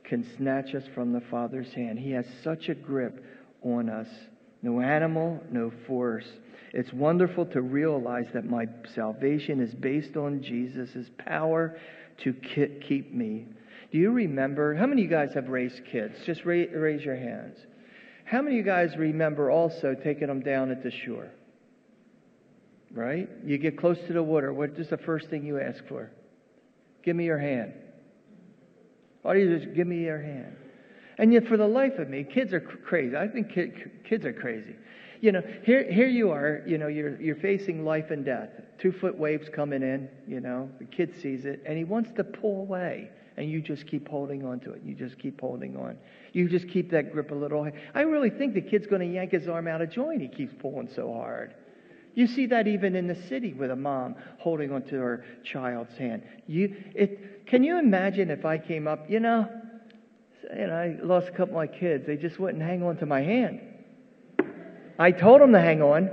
can 0.04 0.30
snatch 0.36 0.76
us 0.76 0.84
from 0.94 1.14
the 1.14 1.24
Father's 1.32 1.72
hand. 1.72 2.00
He 2.00 2.12
has 2.12 2.26
such 2.44 2.68
a 2.68 2.76
grip 2.76 3.24
on 3.62 3.88
us. 3.88 4.10
No 4.62 4.82
animal, 4.82 5.42
no 5.50 5.72
force. 5.88 6.28
It's 6.74 6.94
wonderful 6.94 7.46
to 7.48 7.62
realize 7.62 8.28
that 8.34 8.46
my 8.46 8.68
salvation 8.94 9.60
is 9.60 9.74
based 9.74 10.16
on 10.16 10.44
Jesus' 10.44 11.10
power 11.18 11.78
to 12.24 12.34
keep 12.34 13.14
me. 13.14 13.48
Do 13.92 13.98
you 13.98 14.12
remember? 14.12 14.76
How 14.76 14.86
many 14.86 15.04
of 15.04 15.10
you 15.10 15.16
guys 15.16 15.34
have 15.34 15.50
raised 15.50 15.82
kids? 15.92 16.16
Just 16.26 16.46
raise, 16.46 17.04
your 17.04 17.16
hands. 17.16 17.58
How 18.26 18.42
many 18.42 18.60
of 18.60 18.66
you 18.66 18.72
guys 18.72 18.96
remember 18.98 19.50
also 19.50 19.96
taking 19.96 20.28
them 20.28 20.42
down 20.42 20.70
at 20.70 20.84
the 20.84 20.92
shore? 20.92 21.32
Right? 22.92 23.28
You 23.44 23.58
get 23.58 23.78
close 23.80 23.98
to 24.08 24.14
the 24.14 24.22
water. 24.22 24.54
What 24.54 24.72
is 24.78 24.90
the 24.90 24.98
first 24.98 25.30
thing 25.30 25.46
you 25.46 25.60
ask 25.60 25.84
for? 25.88 26.12
Give 27.04 27.16
me 27.16 27.26
your 27.26 27.40
hand. 27.40 27.74
Do 29.24 29.38
you 29.38 29.58
just 29.58 29.74
give 29.76 29.88
me 29.88 30.04
your 30.04 30.22
hand? 30.22 30.56
And 31.18 31.34
yet, 31.34 31.48
for 31.48 31.58
the 31.58 31.68
life 31.68 31.98
of 31.98 32.10
me, 32.10 32.24
kids 32.24 32.54
are 32.54 32.62
crazy. 32.62 33.16
I 33.16 33.28
think 33.28 33.52
kids 33.54 34.26
are 34.26 34.34
crazy. 34.34 34.76
You 35.22 35.34
know, 35.34 35.44
here, 35.64 35.92
here 35.92 36.08
you 36.08 36.32
are, 36.32 36.64
you 36.66 36.78
know, 36.78 36.88
you're, 36.88 37.20
you're 37.22 37.36
facing 37.36 37.84
life 37.84 38.10
and 38.10 38.24
death. 38.24 38.50
Two 38.80 38.92
foot 38.92 39.18
waves 39.18 39.50
coming 39.54 39.82
in, 39.82 40.10
you 40.28 40.40
know, 40.40 40.70
the 40.80 40.86
kid 40.86 41.14
sees 41.22 41.46
it, 41.46 41.62
and 41.66 41.78
he 41.78 41.84
wants 41.84 42.12
to 42.14 42.24
pull 42.24 42.62
away. 42.62 43.10
And 43.36 43.50
you 43.50 43.62
just 43.62 43.88
keep 43.88 44.08
holding 44.10 44.46
on 44.46 44.60
to 44.62 44.74
it. 44.74 44.82
You 44.84 44.94
just 44.94 45.18
keep 45.18 45.40
holding 45.40 45.78
on. 45.78 45.98
You 46.34 46.50
just 46.50 46.68
keep 46.68 46.92
that 46.92 47.14
grip 47.14 47.32
a 47.32 47.36
little. 47.36 47.70
I 47.96 48.02
really 48.02 48.30
think 48.30 48.54
the 48.54 48.62
kid's 48.62 48.86
going 48.86 49.02
to 49.02 49.08
yank 49.08 49.32
his 49.32 49.48
arm 49.48 49.68
out 49.68 49.82
of 49.82 49.90
joint. 49.90 50.22
He 50.22 50.28
keeps 50.28 50.54
pulling 50.60 50.90
so 50.94 51.14
hard. 51.14 51.54
You 52.16 52.28
see 52.28 52.48
that 52.48 52.68
even 52.68 52.96
in 52.98 53.08
the 53.08 53.16
city 53.16 53.54
with 53.54 53.72
a 53.72 53.78
mom 53.78 54.16
holding 54.40 54.74
onto 54.74 54.98
her 54.98 55.24
child's 55.46 55.98
hand. 55.98 56.24
You, 56.48 56.76
it, 56.94 57.46
can 57.46 57.64
you 57.64 57.80
imagine 57.80 58.30
if 58.30 58.44
I 58.44 58.58
came 58.58 58.90
up, 58.90 59.10
you 59.10 59.22
know, 59.22 59.48
and 60.52 60.72
I 60.72 60.98
lost 61.02 61.30
a 61.30 61.32
couple 61.32 61.58
of 61.60 61.68
my 61.68 61.68
kids, 61.68 62.06
they 62.08 62.18
just 62.18 62.40
wouldn't 62.40 62.62
hang 62.62 62.84
on 62.84 62.98
to 62.98 63.06
my 63.06 63.22
hand. 63.22 63.62
I 65.00 65.12
told 65.12 65.40
them 65.40 65.54
to 65.54 65.62
hang 65.62 65.82
on. 65.82 66.10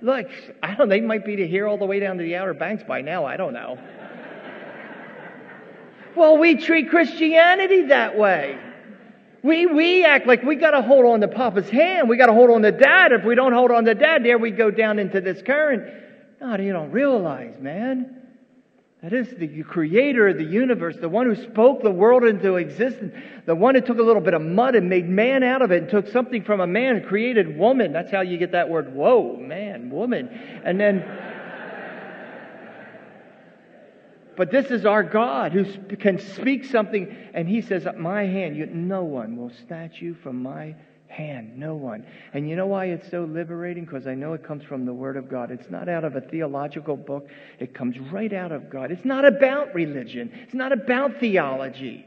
Look, 0.00 0.28
I 0.62 0.76
don't. 0.76 0.88
They 0.88 1.00
might 1.00 1.26
be 1.26 1.36
to 1.36 1.46
here 1.46 1.66
all 1.66 1.76
the 1.76 1.84
way 1.84 1.98
down 1.98 2.16
to 2.18 2.22
the 2.22 2.36
Outer 2.36 2.54
Banks 2.54 2.84
by 2.84 3.02
now. 3.02 3.26
I 3.26 3.36
don't 3.36 3.52
know. 3.52 3.76
well, 6.16 6.38
we 6.38 6.56
treat 6.56 6.88
Christianity 6.88 7.86
that 7.86 8.16
way. 8.16 8.56
We, 9.42 9.66
we 9.66 10.04
act 10.04 10.26
like 10.26 10.42
we 10.42 10.56
got 10.56 10.72
to 10.72 10.82
hold 10.82 11.06
on 11.06 11.20
to 11.20 11.28
Papa's 11.28 11.68
hand. 11.68 12.08
We 12.08 12.16
got 12.16 12.26
to 12.26 12.32
hold 12.32 12.50
on 12.50 12.62
to 12.62 12.72
Dad. 12.72 13.12
If 13.12 13.24
we 13.24 13.34
don't 13.34 13.52
hold 13.52 13.70
on 13.70 13.84
to 13.86 13.94
Dad, 13.94 14.24
there 14.24 14.38
we 14.38 14.52
go 14.52 14.70
down 14.70 14.98
into 14.98 15.20
this 15.20 15.42
current. 15.42 15.92
No, 16.40 16.56
you 16.56 16.72
don't 16.72 16.92
realize, 16.92 17.54
man. 17.58 18.19
That 19.02 19.14
is 19.14 19.30
the 19.30 19.62
creator 19.62 20.28
of 20.28 20.36
the 20.36 20.44
universe, 20.44 20.96
the 21.00 21.08
one 21.08 21.24
who 21.24 21.34
spoke 21.34 21.82
the 21.82 21.90
world 21.90 22.22
into 22.22 22.56
existence, 22.56 23.14
the 23.46 23.54
one 23.54 23.74
who 23.74 23.80
took 23.80 23.98
a 23.98 24.02
little 24.02 24.20
bit 24.20 24.34
of 24.34 24.42
mud 24.42 24.74
and 24.74 24.90
made 24.90 25.08
man 25.08 25.42
out 25.42 25.62
of 25.62 25.72
it 25.72 25.82
and 25.82 25.90
took 25.90 26.06
something 26.08 26.44
from 26.44 26.60
a 26.60 26.66
man 26.66 26.96
and 26.96 27.06
created 27.06 27.56
woman. 27.56 27.94
That's 27.94 28.10
how 28.10 28.20
you 28.20 28.36
get 28.36 28.52
that 28.52 28.68
word, 28.68 28.92
whoa, 28.92 29.36
man, 29.36 29.88
woman. 29.88 30.28
And 30.64 30.78
then, 30.78 31.02
but 34.36 34.50
this 34.50 34.66
is 34.66 34.84
our 34.84 35.02
God 35.02 35.52
who 35.52 35.64
can 35.96 36.18
speak 36.18 36.66
something 36.66 37.16
and 37.32 37.48
he 37.48 37.62
says, 37.62 37.86
My 37.96 38.24
hand, 38.26 38.54
you, 38.54 38.66
no 38.66 39.02
one 39.04 39.34
will 39.34 39.52
snatch 39.66 40.02
you 40.02 40.14
from 40.22 40.42
my 40.42 40.74
hand. 41.10 41.58
No 41.58 41.74
one. 41.74 42.06
And 42.32 42.48
you 42.48 42.56
know 42.56 42.66
why 42.66 42.86
it's 42.86 43.10
so 43.10 43.24
liberating? 43.24 43.84
Because 43.84 44.06
I 44.06 44.14
know 44.14 44.32
it 44.32 44.42
comes 44.42 44.64
from 44.64 44.86
the 44.86 44.94
Word 44.94 45.16
of 45.16 45.28
God. 45.28 45.50
It's 45.50 45.68
not 45.68 45.88
out 45.88 46.04
of 46.04 46.16
a 46.16 46.20
theological 46.20 46.96
book, 46.96 47.28
it 47.58 47.74
comes 47.74 47.98
right 47.98 48.32
out 48.32 48.52
of 48.52 48.70
God. 48.70 48.90
It's 48.90 49.04
not 49.04 49.24
about 49.24 49.74
religion, 49.74 50.30
it's 50.32 50.54
not 50.54 50.72
about 50.72 51.18
theology. 51.20 52.06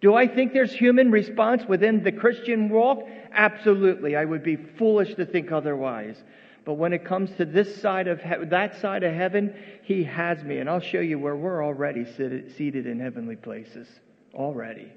Do 0.00 0.14
I 0.16 0.26
think 0.26 0.52
there's 0.52 0.72
human 0.72 1.12
response 1.12 1.62
within 1.68 2.02
the 2.02 2.10
Christian 2.10 2.68
walk? 2.68 3.08
Absolutely. 3.32 4.16
I 4.16 4.24
would 4.24 4.42
be 4.42 4.56
foolish 4.56 5.14
to 5.14 5.24
think 5.24 5.52
otherwise. 5.52 6.20
But 6.64 6.74
when 6.74 6.92
it 6.92 7.04
comes 7.04 7.30
to 7.36 7.44
this 7.44 7.80
side 7.80 8.08
of 8.08 8.20
he- 8.20 8.46
that 8.46 8.76
side 8.80 9.04
of 9.04 9.14
heaven, 9.14 9.54
He 9.82 10.04
has 10.04 10.42
me, 10.42 10.58
and 10.58 10.68
I'll 10.68 10.80
show 10.80 11.00
you 11.00 11.18
where 11.18 11.36
we're 11.36 11.64
already 11.64 12.04
seated, 12.04 12.54
seated 12.56 12.86
in 12.86 12.98
heavenly 13.00 13.36
places. 13.36 13.88
Already. 14.34 14.92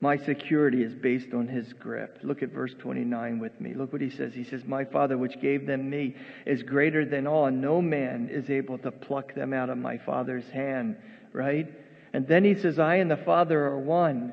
My 0.00 0.16
security 0.18 0.82
is 0.82 0.94
based 0.94 1.32
on 1.32 1.48
his 1.48 1.72
grip. 1.72 2.18
Look 2.22 2.42
at 2.42 2.50
verse 2.50 2.74
29 2.78 3.38
with 3.38 3.58
me. 3.60 3.74
Look 3.74 3.92
what 3.92 4.02
he 4.02 4.10
says. 4.10 4.34
He 4.34 4.44
says, 4.44 4.62
My 4.66 4.84
Father, 4.84 5.16
which 5.16 5.40
gave 5.40 5.66
them 5.66 5.88
me, 5.88 6.16
is 6.44 6.62
greater 6.62 7.04
than 7.04 7.26
all, 7.26 7.46
and 7.46 7.60
no 7.60 7.80
man 7.80 8.28
is 8.30 8.50
able 8.50 8.76
to 8.78 8.90
pluck 8.90 9.34
them 9.34 9.52
out 9.52 9.70
of 9.70 9.78
my 9.78 9.98
Father's 9.98 10.48
hand. 10.50 10.96
Right? 11.32 11.72
And 12.12 12.28
then 12.28 12.44
he 12.44 12.54
says, 12.54 12.78
I 12.78 12.96
and 12.96 13.10
the 13.10 13.16
Father 13.16 13.64
are 13.64 13.78
one. 13.78 14.32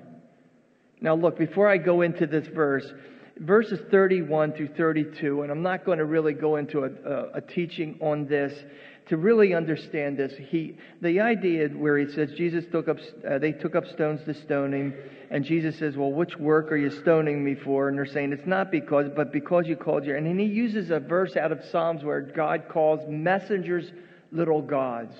Now, 0.99 1.15
look, 1.15 1.37
before 1.37 1.67
I 1.67 1.77
go 1.77 2.01
into 2.01 2.27
this 2.27 2.47
verse, 2.47 2.85
verses 3.37 3.79
31 3.89 4.53
through 4.53 4.69
32, 4.77 5.41
and 5.41 5.51
I'm 5.51 5.63
not 5.63 5.83
going 5.83 5.97
to 5.97 6.05
really 6.05 6.33
go 6.33 6.57
into 6.57 6.83
a, 6.83 6.89
a, 6.89 7.31
a 7.35 7.41
teaching 7.41 7.97
on 8.01 8.27
this 8.27 8.53
to 9.07 9.17
really 9.17 9.53
understand 9.53 10.17
this, 10.17 10.33
he, 10.37 10.77
the 11.01 11.19
idea 11.19 11.67
where 11.69 11.97
he 11.97 12.11
says 12.11 12.31
Jesus 12.33 12.65
took 12.71 12.87
up, 12.87 12.97
uh, 13.27 13.39
they 13.39 13.51
took 13.51 13.75
up 13.75 13.85
stones 13.87 14.21
to 14.25 14.33
stone 14.33 14.73
him, 14.73 14.93
and 15.29 15.43
Jesus 15.43 15.77
says, 15.77 15.97
"Well, 15.97 16.11
which 16.11 16.37
work 16.37 16.71
are 16.71 16.77
you 16.77 16.89
stoning 16.89 17.43
me 17.43 17.55
for?" 17.55 17.89
And 17.89 17.97
they're 17.97 18.05
saying 18.05 18.31
it's 18.31 18.47
not 18.47 18.71
because, 18.71 19.09
but 19.15 19.31
because 19.31 19.67
you 19.67 19.75
called 19.75 20.05
your. 20.05 20.17
And 20.17 20.25
then 20.25 20.39
he 20.39 20.45
uses 20.45 20.91
a 20.91 20.99
verse 20.99 21.35
out 21.35 21.51
of 21.51 21.63
Psalms 21.65 22.03
where 22.03 22.21
God 22.21 22.65
calls 22.69 23.01
messengers 23.09 23.91
little 24.31 24.61
gods, 24.61 25.15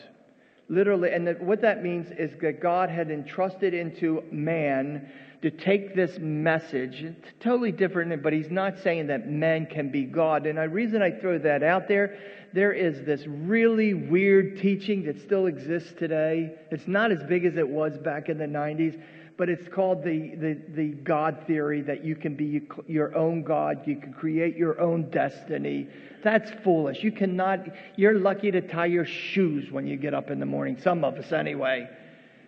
literally. 0.70 1.12
And 1.12 1.28
that, 1.28 1.42
what 1.42 1.62
that 1.62 1.84
means 1.84 2.12
is 2.18 2.32
that 2.42 2.62
God 2.62 2.90
had 2.90 3.10
entrusted 3.10 3.74
into 3.74 4.24
man 4.32 5.10
to 5.42 5.50
take 5.50 5.96
this 5.96 6.20
message. 6.20 7.02
It's 7.02 7.28
totally 7.40 7.72
different, 7.72 8.22
but 8.22 8.32
he's 8.32 8.52
not 8.52 8.78
saying 8.80 9.08
that 9.08 9.28
man 9.28 9.66
can 9.66 9.90
be 9.90 10.04
God. 10.04 10.46
And 10.46 10.58
the 10.58 10.70
reason 10.70 11.02
I 11.02 11.12
throw 11.12 11.40
that 11.40 11.64
out 11.64 11.88
there, 11.88 12.18
there 12.54 12.74
is 12.74 13.06
this 13.06 13.26
really 13.28 13.94
weird 13.94 14.60
teaching 14.60 15.04
that 15.06 15.22
still 15.22 15.46
exists 15.46 15.94
today. 15.98 16.56
It's 16.70 16.88
not 16.88 17.12
as 17.12 17.24
big 17.24 17.46
as 17.46 17.58
it 17.58 17.68
was 17.68 17.98
back 17.98 18.30
in 18.30 18.38
the 18.38 18.46
90s, 18.46 19.02
but 19.38 19.50
it's 19.50 19.68
called 19.70 20.04
the, 20.04 20.36
the, 20.36 20.60
the 20.76 20.88
God 20.90 21.44
theory 21.48 21.82
that 21.82 22.04
you 22.04 22.16
can 22.16 22.36
be 22.36 22.62
your 22.88 23.16
own 23.16 23.44
God, 23.44 23.88
you 23.88 23.96
can 23.96 24.14
create 24.14 24.58
your 24.58 24.80
own 24.80 25.10
destiny. 25.10 25.88
That's 26.24 26.52
foolish. 26.64 27.04
You 27.04 27.12
cannot, 27.12 27.68
you're 27.96 28.20
lucky 28.20 28.52
to 28.52 28.62
tie 28.62 28.86
your 28.86 29.06
shoes 29.06 29.72
when 29.72 29.88
you 29.88 29.98
get 29.98 30.14
up 30.14 30.30
in 30.30 30.40
the 30.40 30.46
morning, 30.46 30.78
some 30.80 31.04
of 31.04 31.16
us 31.16 31.32
anyway. 31.32 31.90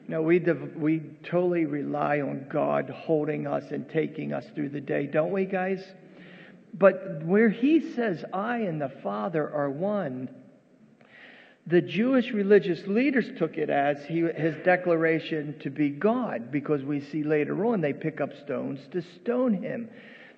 No, 0.08 0.22
we, 0.22 0.40
we 0.40 1.00
totally 1.24 1.66
rely 1.66 2.20
on 2.20 2.46
God 2.50 2.90
holding 2.90 3.48
us 3.48 3.72
and 3.72 3.90
taking 3.90 4.34
us 4.34 4.46
through 4.54 4.70
the 4.70 4.82
day, 4.82 5.08
don't 5.08 5.32
we, 5.32 5.46
guys? 5.46 5.84
But 6.74 7.24
where 7.24 7.50
he 7.50 7.94
says, 7.94 8.26
I 8.34 8.60
and 8.60 8.82
the 8.82 8.90
Father 8.90 9.50
are 9.50 9.70
one, 9.70 10.30
the 11.66 11.82
Jewish 11.82 12.32
religious 12.32 12.86
leaders 12.88 13.30
took 13.38 13.58
it 13.58 13.70
as 13.70 14.04
he, 14.06 14.22
his 14.22 14.56
declaration 14.66 15.58
to 15.60 15.70
be 15.70 15.90
God, 15.90 16.52
because 16.52 16.84
we 16.84 17.00
see 17.00 17.24
later 17.24 17.66
on 17.66 17.80
they 17.80 17.94
pick 17.94 18.20
up 18.20 18.36
stones 18.44 18.80
to 18.92 19.02
stone 19.02 19.54
him. 19.54 19.90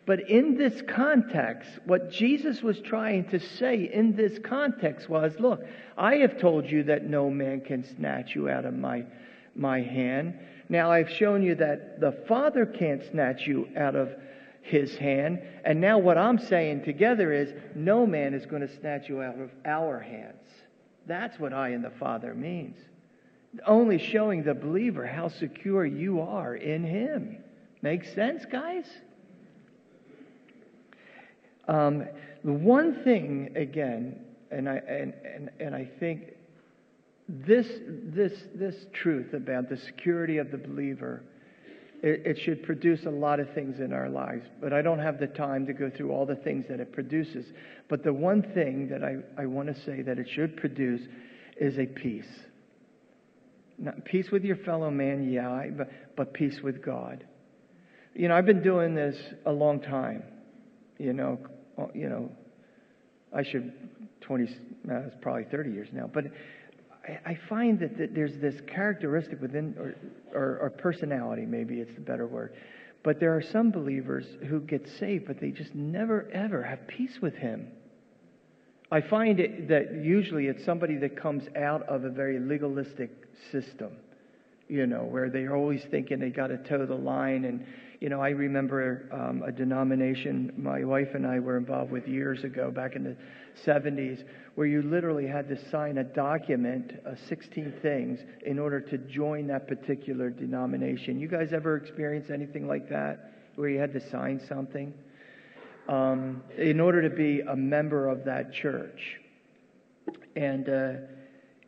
But 0.06 0.30
in 0.30 0.56
this 0.56 0.84
context, 0.84 1.70
what 1.86 2.12
Jesus 2.12 2.62
was 2.62 2.80
trying 2.80 3.28
to 3.30 3.40
say 3.40 3.90
in 3.92 4.16
this 4.16 4.38
context 4.38 5.10
was 5.10 5.40
look, 5.40 5.66
I 5.98 6.18
have 6.18 6.40
told 6.40 6.70
you 6.70 6.84
that 6.84 7.06
no 7.06 7.32
man 7.32 7.62
can 7.62 7.84
snatch 7.84 8.36
you 8.36 8.48
out 8.48 8.66
of 8.66 8.76
my 8.76 9.04
my 9.56 9.82
hand. 9.82 10.38
Now 10.70 10.92
I've 10.92 11.10
shown 11.10 11.42
you 11.42 11.56
that 11.56 12.00
the 12.00 12.12
Father 12.28 12.68
can't 12.68 13.02
snatch 13.10 13.48
you 13.48 13.68
out 13.76 13.96
of 13.96 14.10
his 14.66 14.96
hand. 14.96 15.40
And 15.64 15.80
now 15.80 16.00
what 16.00 16.18
I'm 16.18 16.40
saying 16.40 16.84
together 16.84 17.32
is 17.32 17.54
no 17.76 18.08
man 18.08 18.34
is 18.34 18.48
going 18.48 18.68
to 18.68 18.80
snatch 18.80 19.08
you 19.08 19.22
out 19.22 19.40
of 19.40 19.52
our 19.64 20.00
hands. 20.00 20.42
That's 21.06 21.40
what 21.40 21.54
I 21.54 21.70
and 21.70 21.84
the 21.84 21.92
Father 21.92 22.34
means. 22.34 22.78
Only 23.68 24.00
showing 24.00 24.44
the 24.44 24.56
believer 24.56 25.06
how 25.06 25.30
secure 25.30 25.86
you 25.86 26.20
are 26.20 26.56
in 26.56 26.84
him. 26.84 27.38
Makes 27.84 28.14
sense, 28.16 28.44
guys? 28.46 28.86
Um, 31.68 32.08
the 32.44 32.52
one 32.52 33.04
thing, 33.04 33.52
again, 33.56 34.20
and 34.50 34.68
I, 34.68 34.78
and, 34.78 35.14
and, 35.24 35.52
and 35.60 35.76
I 35.76 35.88
think 36.00 36.34
this, 37.30 37.68
this, 37.86 38.34
this 38.56 38.88
truth 38.94 39.34
about 39.34 39.70
the 39.70 39.78
security 39.78 40.40
of 40.40 40.50
the 40.50 40.58
believer, 40.58 41.24
it, 42.04 42.22
it, 42.26 42.40
should 42.44 42.64
produce 42.64 43.06
a 43.06 43.10
lot 43.10 43.40
of 43.40 43.52
things 43.54 43.80
in 43.80 43.94
our 43.94 44.10
lives, 44.10 44.46
but 44.62 44.74
I 44.74 44.82
don't 44.82 45.00
have 45.00 45.20
the 45.20 45.28
time 45.28 45.66
to 45.68 45.74
go 45.74 45.90
through 45.90 46.12
all 46.12 46.26
the 46.26 46.36
things 46.36 46.66
that 46.70 46.80
it 46.80 46.92
produces. 46.92 47.46
But 47.90 48.04
the 48.04 48.14
one 48.14 48.42
thing 48.54 48.88
that 48.90 49.04
I, 49.04 49.18
I 49.42 49.46
want 49.46 49.74
to 49.74 49.82
say 49.86 50.02
that 50.02 50.20
it 50.20 50.28
should 50.34 50.58
produce 50.58 51.02
is 51.60 51.78
a 51.78 51.86
peace. 51.86 52.28
Not 53.78 54.06
peace 54.06 54.32
with 54.32 54.44
your 54.44 54.58
fellow 54.58 54.90
man, 54.90 55.30
yeah, 55.30 55.68
but, 55.76 55.90
but 56.16 56.34
peace 56.34 56.60
with 56.64 56.84
God. 56.84 57.26
You 58.14 58.30
know, 58.30 58.36
I've 58.36 58.46
been 58.46 58.64
doing 58.64 58.96
this 58.96 59.18
a 59.46 59.52
long 59.52 59.82
time. 59.82 60.24
You 60.98 61.14
know, 61.14 61.40
you 61.94 62.08
know, 62.08 62.32
I 63.36 63.44
should 63.44 63.74
20, 64.22 64.44
uh, 64.46 64.94
it's 65.08 65.16
probably 65.22 65.44
30 65.44 65.72
years 65.72 65.90
now, 65.92 66.10
but 66.12 66.26
I 67.26 67.38
find 67.48 67.80
that, 67.80 67.98
that 67.98 68.16
there's 68.16 68.38
this 68.38 68.56
characteristic 68.68 69.42
within, 69.42 69.76
or, 69.78 69.96
or, 70.34 70.58
or, 70.60 70.70
personality, 70.72 71.46
maybe 71.46 71.80
it's 71.80 71.94
the 71.94 72.02
better 72.02 72.26
word. 72.26 72.56
But 73.04 73.20
there 73.20 73.36
are 73.36 73.42
some 73.42 73.70
believers 73.70 74.26
who 74.48 74.60
get 74.62 74.88
saved, 75.00 75.28
but 75.28 75.40
they 75.40 75.52
just 75.52 75.76
never, 75.76 76.28
ever 76.34 76.64
have 76.64 76.88
peace 76.88 77.20
with 77.22 77.36
Him. 77.36 77.68
I 78.92 79.02
find 79.02 79.40
it, 79.40 79.68
that 79.68 80.04
usually 80.04 80.48
it's 80.48 80.64
somebody 80.66 80.96
that 80.98 81.20
comes 81.20 81.44
out 81.56 81.84
of 81.84 82.06
a 82.06 82.10
very 82.10 82.40
legalistic 82.40 83.12
system, 83.52 83.92
you 84.68 84.88
know, 84.88 85.04
where 85.04 85.30
they're 85.30 85.56
always 85.56 85.84
thinking 85.92 86.20
they 86.20 86.30
got 86.30 86.48
to 86.48 86.58
toe 86.58 86.86
the 86.86 86.96
line. 86.96 87.46
And, 87.46 87.66
you 88.00 88.10
know, 88.10 88.22
I 88.22 88.30
remember 88.30 89.08
um, 89.12 89.44
a 89.44 89.52
denomination 89.52 90.54
my 90.58 90.84
wife 90.84 91.10
and 91.14 91.28
I 91.28 91.40
were 91.40 91.58
involved 91.58 91.92
with 91.92 92.08
years 92.08 92.44
ago, 92.44 92.72
back 92.72 92.96
in 92.96 93.04
the 93.04 93.18
70s, 93.66 94.24
where 94.56 94.68
you 94.68 94.82
literally 94.82 95.28
had 95.28 95.48
to 95.50 95.70
sign 95.70 95.98
a 95.98 96.04
document, 96.04 96.94
uh, 97.06 97.16
16 97.28 97.74
things, 97.82 98.20
in 98.46 98.60
order 98.60 98.80
to 98.80 98.98
join 98.98 99.48
that 99.48 99.68
particular 99.68 100.30
denomination. 100.30 101.20
You 101.20 101.28
guys 101.28 101.54
ever 101.54 101.78
experience 101.78 102.30
anything 102.30 102.68
like 102.68 102.90
that, 102.90 103.34
where 103.56 103.70
you 103.70 103.80
had 103.80 103.94
to 103.94 104.10
sign 104.10 104.42
something 104.48 104.94
um, 105.88 106.44
in 106.58 106.80
order 106.80 107.02
to 107.02 107.16
be 107.16 107.42
a 107.42 107.56
member 107.56 108.08
of 108.08 108.26
that 108.26 108.54
church? 108.54 109.20
And 110.36 110.70
uh, 110.70 110.92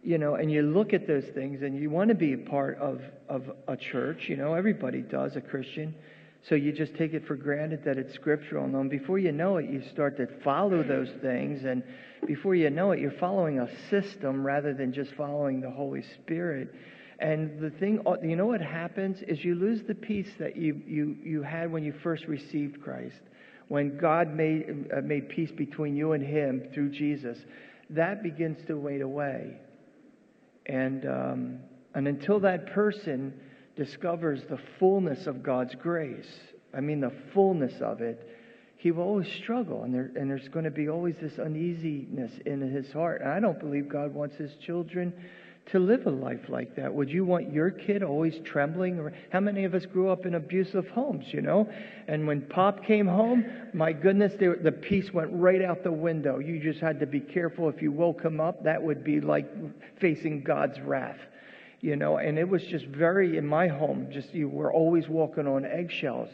you 0.04 0.17
know, 0.17 0.36
and 0.36 0.52
you 0.52 0.62
look 0.62 0.93
at 0.93 1.08
those 1.08 1.26
things, 1.34 1.62
and 1.62 1.78
you 1.78 1.89
want 1.89 2.10
to 2.10 2.15
be 2.15 2.34
a 2.34 2.38
part 2.38 2.78
of 2.78 3.02
of 3.28 3.52
a 3.67 3.76
church. 3.76 4.30
You 4.30 4.38
know, 4.38 4.54
everybody 4.54 5.02
does, 5.02 5.36
a 5.36 5.41
Christian. 5.41 5.93
So 6.43 6.56
you 6.56 6.71
just 6.71 6.95
take 6.95 7.13
it 7.13 7.26
for 7.28 7.36
granted 7.36 7.84
that 7.86 7.97
it's 7.97 8.13
scriptural. 8.13 8.65
And 8.65 8.89
before 8.89 9.19
you 9.19 9.32
know 9.32 9.58
it, 9.58 9.69
you 9.69 9.82
start 9.91 10.17
to 10.17 10.28
follow 10.43 10.84
those 10.84 11.10
things. 11.21 11.65
And 11.65 11.84
before 12.26 12.56
you 12.56 12.69
know 12.69 12.91
it, 12.91 13.00
you're 13.00 13.12
following 13.12 13.60
a 13.60 13.67
system 13.89 14.45
rather 14.45 14.73
than 14.73 14.93
just 14.93 15.13
following 15.15 15.60
the 15.60 15.71
Holy 15.71 16.04
Spirit. 16.04 16.73
And 17.19 17.60
the 17.60 17.71
thing, 17.71 18.00
uh, 18.06 18.15
you 18.21 18.36
know 18.36 18.45
what 18.45 18.62
happens 18.62 19.21
is 19.28 19.43
you 19.43 19.56
lose 19.56 19.82
the 19.88 19.95
peace 19.95 20.30
that 20.39 20.56
you, 20.56 20.82
you, 20.86 21.17
you 21.23 21.43
had 21.43 21.71
when 21.71 21.84
you 21.84 21.93
first 22.04 22.26
received 22.26 22.82
Christ. 22.82 23.19
When 23.67 23.97
God 23.97 24.34
made, 24.34 24.89
uh, 24.95 25.02
made 25.02 25.28
peace 25.28 25.52
between 25.52 25.95
you 25.95 26.13
and 26.13 26.23
Him 26.23 26.69
through 26.73 26.91
Jesus, 26.91 27.38
that 27.89 28.23
begins 28.23 28.63
to 28.67 28.78
wade 28.78 29.02
away. 29.02 29.58
And, 30.67 31.06
um, 31.06 31.60
and 31.95 32.08
until 32.08 32.39
that 32.41 32.67
person 32.73 33.34
discovers 33.78 34.44
the 34.50 34.60
fullness 34.80 35.28
of 35.28 35.44
God's 35.44 35.76
grace, 35.76 36.28
I 36.74 36.82
mean 36.82 37.00
the 37.00 37.13
fullness 37.34 37.80
of 37.80 38.02
it, 38.02 38.28
he 38.78 38.92
will 38.92 39.04
always 39.04 39.32
struggle, 39.32 39.84
and, 39.84 39.94
there, 39.94 40.12
and 40.16 40.30
there's 40.30 40.50
going 40.50 40.66
to 40.66 40.72
be 40.72 40.88
always 40.90 41.16
this 41.22 41.40
uneasiness 41.40 42.32
in 42.46 42.62
his 42.62 42.92
heart. 42.92 43.22
And 43.22 43.32
I 43.32 43.40
don't 43.40 43.60
believe 43.60 43.90
God 43.90 44.13
wants 44.13 44.36
his 44.36 44.54
children 44.56 45.13
to 45.72 45.80
live 45.80 46.06
a 46.06 46.12
life 46.12 46.48
like 46.48 46.76
that. 46.76 46.94
Would 46.94 47.10
you 47.10 47.26
want 47.26 47.52
your 47.52 47.72
kid 47.72 48.04
always 48.04 48.40
trembling? 48.46 49.12
How 49.32 49.40
many 49.40 49.63
of 49.63 49.74
us 49.74 49.86
grew 49.86 50.10
up 50.10 50.26
in 50.26 50.36
abusive 50.36 50.88
homes, 50.90 51.26
you 51.34 51.42
know? 51.42 51.68
And 52.08 52.28
when 52.28 52.42
Pop 52.42 52.86
came 52.86 53.08
home, 53.08 53.46
my 53.74 53.94
goodness, 53.94 54.34
they, 54.40 54.48
the 54.48 54.72
peace 54.72 55.12
went 55.12 55.30
right 55.34 55.62
out 55.62 55.84
the 55.84 55.92
window. 55.92 56.40
You 56.40 56.60
just 56.60 56.80
had 56.80 57.00
to 57.00 57.08
be 57.08 57.20
careful. 57.20 57.68
If 57.70 57.82
you 57.82 57.92
woke 57.92 58.22
him 58.22 58.40
up, 58.40 58.63
that 58.63 58.82
would 58.82 59.04
be 59.04 59.20
like 59.20 59.48
facing 60.00 60.44
God's 60.44 60.80
wrath 60.80 61.20
you 61.82 61.96
know, 61.96 62.18
and 62.18 62.40
it 62.40 62.48
was 62.48 62.63
just 62.63 62.86
very, 62.86 63.38
in 63.38 63.46
my 63.46 63.68
home, 63.68 64.08
just 64.12 64.34
you 64.34 64.50
were 64.50 64.74
always 64.74 65.08
walking 65.08 65.48
on 65.48 65.66
eggshells. 65.66 66.30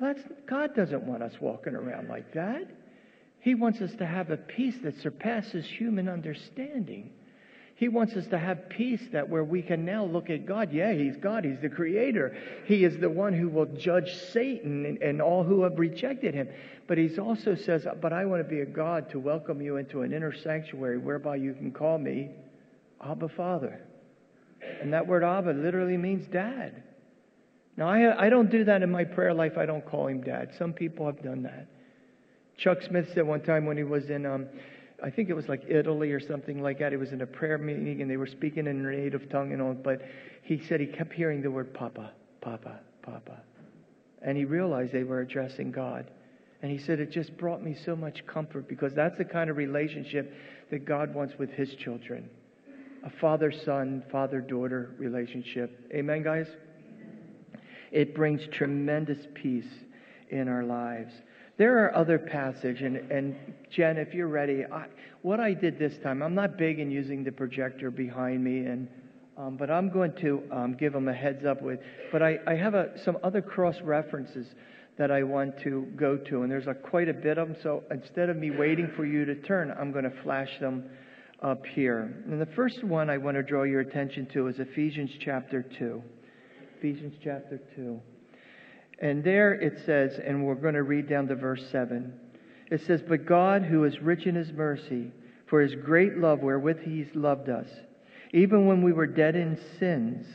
That's, 0.00 0.20
God 0.46 0.74
doesn't 0.74 1.02
want 1.04 1.22
us 1.22 1.32
walking 1.40 1.74
around 1.74 2.08
like 2.08 2.32
that. 2.34 2.68
He 3.40 3.54
wants 3.54 3.80
us 3.80 3.94
to 3.96 4.06
have 4.06 4.30
a 4.30 4.36
peace 4.36 4.76
that 4.82 5.00
surpasses 5.00 5.66
human 5.66 6.08
understanding. 6.08 7.12
He 7.76 7.88
wants 7.88 8.14
us 8.14 8.26
to 8.28 8.38
have 8.38 8.68
peace 8.68 9.02
that 9.12 9.28
where 9.28 9.42
we 9.42 9.60
can 9.60 9.84
now 9.84 10.04
look 10.04 10.30
at 10.30 10.46
God. 10.46 10.72
Yeah, 10.72 10.92
He's 10.92 11.16
God. 11.16 11.44
He's 11.44 11.60
the 11.60 11.68
Creator. 11.68 12.36
He 12.66 12.84
is 12.84 12.98
the 12.98 13.10
one 13.10 13.32
who 13.32 13.48
will 13.48 13.66
judge 13.66 14.14
Satan 14.32 14.86
and, 14.86 15.02
and 15.02 15.20
all 15.20 15.42
who 15.42 15.62
have 15.64 15.78
rejected 15.78 16.34
Him. 16.34 16.48
But 16.86 16.98
He 16.98 17.18
also 17.18 17.54
says, 17.54 17.86
But 18.00 18.12
I 18.12 18.24
want 18.26 18.42
to 18.42 18.48
be 18.48 18.60
a 18.60 18.66
God 18.66 19.10
to 19.10 19.18
welcome 19.18 19.60
you 19.60 19.76
into 19.76 20.02
an 20.02 20.12
inner 20.12 20.32
sanctuary 20.32 20.98
whereby 20.98 21.36
you 21.36 21.52
can 21.52 21.72
call 21.72 21.98
me 21.98 22.30
Abba 23.04 23.28
Father. 23.30 23.80
And 24.80 24.92
that 24.92 25.06
word 25.06 25.24
Abba 25.24 25.50
literally 25.50 25.96
means 25.96 26.26
dad. 26.28 26.82
Now, 27.76 27.88
I, 27.88 28.26
I 28.26 28.28
don't 28.28 28.50
do 28.50 28.64
that 28.64 28.82
in 28.82 28.90
my 28.90 29.04
prayer 29.04 29.34
life. 29.34 29.58
I 29.58 29.66
don't 29.66 29.84
call 29.84 30.06
him 30.06 30.20
dad. 30.20 30.52
Some 30.58 30.72
people 30.72 31.06
have 31.06 31.22
done 31.22 31.42
that. 31.42 31.66
Chuck 32.56 32.82
Smith 32.82 33.10
said 33.14 33.26
one 33.26 33.40
time 33.40 33.66
when 33.66 33.76
he 33.76 33.82
was 33.82 34.10
in, 34.10 34.24
um, 34.26 34.46
I 35.02 35.10
think 35.10 35.28
it 35.28 35.34
was 35.34 35.48
like 35.48 35.64
Italy 35.68 36.12
or 36.12 36.20
something 36.20 36.62
like 36.62 36.78
that. 36.78 36.92
He 36.92 36.98
was 36.98 37.12
in 37.12 37.22
a 37.22 37.26
prayer 37.26 37.58
meeting 37.58 38.00
and 38.00 38.10
they 38.10 38.16
were 38.16 38.28
speaking 38.28 38.68
in 38.68 38.88
native 38.88 39.28
tongue 39.28 39.52
and 39.52 39.60
all, 39.60 39.74
but 39.74 40.02
he 40.42 40.62
said 40.62 40.80
he 40.80 40.86
kept 40.86 41.12
hearing 41.12 41.42
the 41.42 41.50
word 41.50 41.74
Papa, 41.74 42.12
Papa, 42.40 42.78
Papa. 43.02 43.40
And 44.22 44.38
he 44.38 44.44
realized 44.44 44.92
they 44.92 45.02
were 45.02 45.20
addressing 45.20 45.72
God. 45.72 46.10
And 46.62 46.70
he 46.70 46.78
said, 46.78 47.00
It 47.00 47.10
just 47.10 47.36
brought 47.36 47.62
me 47.62 47.76
so 47.84 47.94
much 47.96 48.24
comfort 48.26 48.68
because 48.68 48.94
that's 48.94 49.18
the 49.18 49.24
kind 49.24 49.50
of 49.50 49.56
relationship 49.56 50.32
that 50.70 50.86
God 50.86 51.12
wants 51.12 51.34
with 51.38 51.50
his 51.50 51.74
children 51.74 52.30
a 53.04 53.10
father 53.20 53.52
son, 53.52 54.02
father 54.10 54.40
daughter 54.40 54.94
relationship. 54.98 55.88
Amen, 55.92 56.22
guys? 56.22 56.46
It 57.92 58.14
brings 58.14 58.40
tremendous 58.50 59.26
peace 59.34 59.72
in 60.30 60.48
our 60.48 60.64
lives. 60.64 61.12
There 61.56 61.84
are 61.84 61.94
other 61.94 62.18
passages, 62.18 62.82
and, 62.82 62.96
and 63.10 63.36
Jen, 63.70 63.98
if 63.98 64.14
you're 64.14 64.28
ready, 64.28 64.64
I, 64.64 64.86
what 65.22 65.38
I 65.38 65.54
did 65.54 65.78
this 65.78 65.98
time, 66.02 66.22
I'm 66.22 66.34
not 66.34 66.56
big 66.56 66.78
in 66.80 66.90
using 66.90 67.22
the 67.22 67.32
projector 67.32 67.90
behind 67.90 68.42
me, 68.42 68.66
and 68.66 68.88
Um, 69.36 69.56
but 69.56 69.68
I'm 69.68 69.90
going 69.90 70.12
to 70.20 70.30
um, 70.52 70.76
give 70.76 70.92
them 70.92 71.08
a 71.08 71.12
heads 71.12 71.44
up 71.44 71.60
with. 71.60 71.80
But 72.12 72.22
I, 72.22 72.38
I 72.46 72.54
have 72.54 72.74
a, 72.74 72.96
some 73.04 73.16
other 73.24 73.42
cross 73.42 73.80
references 73.82 74.46
that 74.96 75.10
I 75.10 75.24
want 75.24 75.58
to 75.66 75.88
go 75.96 76.16
to, 76.16 76.42
and 76.42 76.50
there's 76.52 76.68
a, 76.68 76.74
quite 76.74 77.08
a 77.08 77.12
bit 77.12 77.36
of 77.36 77.48
them. 77.48 77.56
So 77.60 77.82
instead 77.90 78.28
of 78.30 78.36
me 78.36 78.50
waiting 78.52 78.88
for 78.94 79.04
you 79.04 79.24
to 79.24 79.34
turn, 79.34 79.74
I'm 79.78 79.90
going 79.90 80.04
to 80.04 80.22
flash 80.22 80.52
them 80.60 80.84
up 81.44 81.66
here. 81.66 82.24
And 82.26 82.40
the 82.40 82.46
first 82.46 82.82
one 82.82 83.10
I 83.10 83.18
want 83.18 83.36
to 83.36 83.42
draw 83.42 83.64
your 83.64 83.80
attention 83.80 84.26
to 84.32 84.48
is 84.48 84.58
Ephesians 84.58 85.10
chapter 85.20 85.62
2. 85.62 86.02
Ephesians 86.78 87.14
chapter 87.22 87.60
2. 87.76 88.00
And 89.00 89.22
there 89.22 89.52
it 89.52 89.84
says, 89.84 90.18
and 90.24 90.44
we're 90.44 90.54
going 90.54 90.74
to 90.74 90.82
read 90.82 91.08
down 91.08 91.28
to 91.28 91.36
verse 91.36 91.62
7. 91.70 92.12
It 92.70 92.80
says, 92.86 93.02
But 93.06 93.26
God, 93.26 93.62
who 93.62 93.84
is 93.84 94.00
rich 94.00 94.26
in 94.26 94.34
his 94.34 94.52
mercy, 94.52 95.12
for 95.46 95.60
his 95.60 95.74
great 95.74 96.16
love 96.16 96.40
wherewith 96.40 96.80
he's 96.82 97.14
loved 97.14 97.50
us, 97.50 97.68
even 98.32 98.66
when 98.66 98.82
we 98.82 98.92
were 98.92 99.06
dead 99.06 99.36
in 99.36 99.58
sins, 99.78 100.26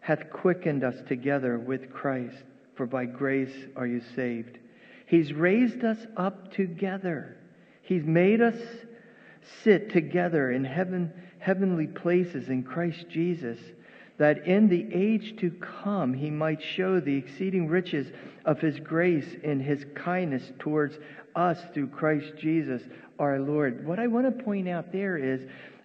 hath 0.00 0.30
quickened 0.30 0.82
us 0.82 0.96
together 1.06 1.58
with 1.58 1.92
Christ. 1.92 2.42
For 2.74 2.86
by 2.86 3.04
grace 3.04 3.54
are 3.76 3.86
you 3.86 4.00
saved. 4.16 4.58
He's 5.06 5.32
raised 5.34 5.84
us 5.84 5.98
up 6.16 6.52
together. 6.52 7.36
He's 7.82 8.04
made 8.04 8.40
us 8.40 8.56
sit 9.62 9.90
together 9.90 10.50
in 10.52 10.64
heaven, 10.64 11.12
heavenly 11.38 11.86
places 11.86 12.48
in 12.48 12.62
Christ 12.62 13.06
Jesus 13.08 13.58
that 14.18 14.46
in 14.46 14.68
the 14.68 14.86
age 14.92 15.36
to 15.40 15.50
come 15.50 16.14
he 16.14 16.30
might 16.30 16.62
show 16.62 17.00
the 17.00 17.16
exceeding 17.16 17.66
riches 17.66 18.12
of 18.44 18.60
his 18.60 18.78
grace 18.78 19.34
in 19.42 19.58
his 19.58 19.84
kindness 19.94 20.52
towards 20.58 20.98
us 21.34 21.58
through 21.72 21.88
Christ 21.88 22.32
Jesus 22.38 22.82
our 23.18 23.40
Lord. 23.40 23.86
What 23.86 23.98
I 23.98 24.06
want 24.06 24.26
to 24.26 24.44
point 24.44 24.68
out 24.68 24.92
there 24.92 25.16
is 25.16 25.40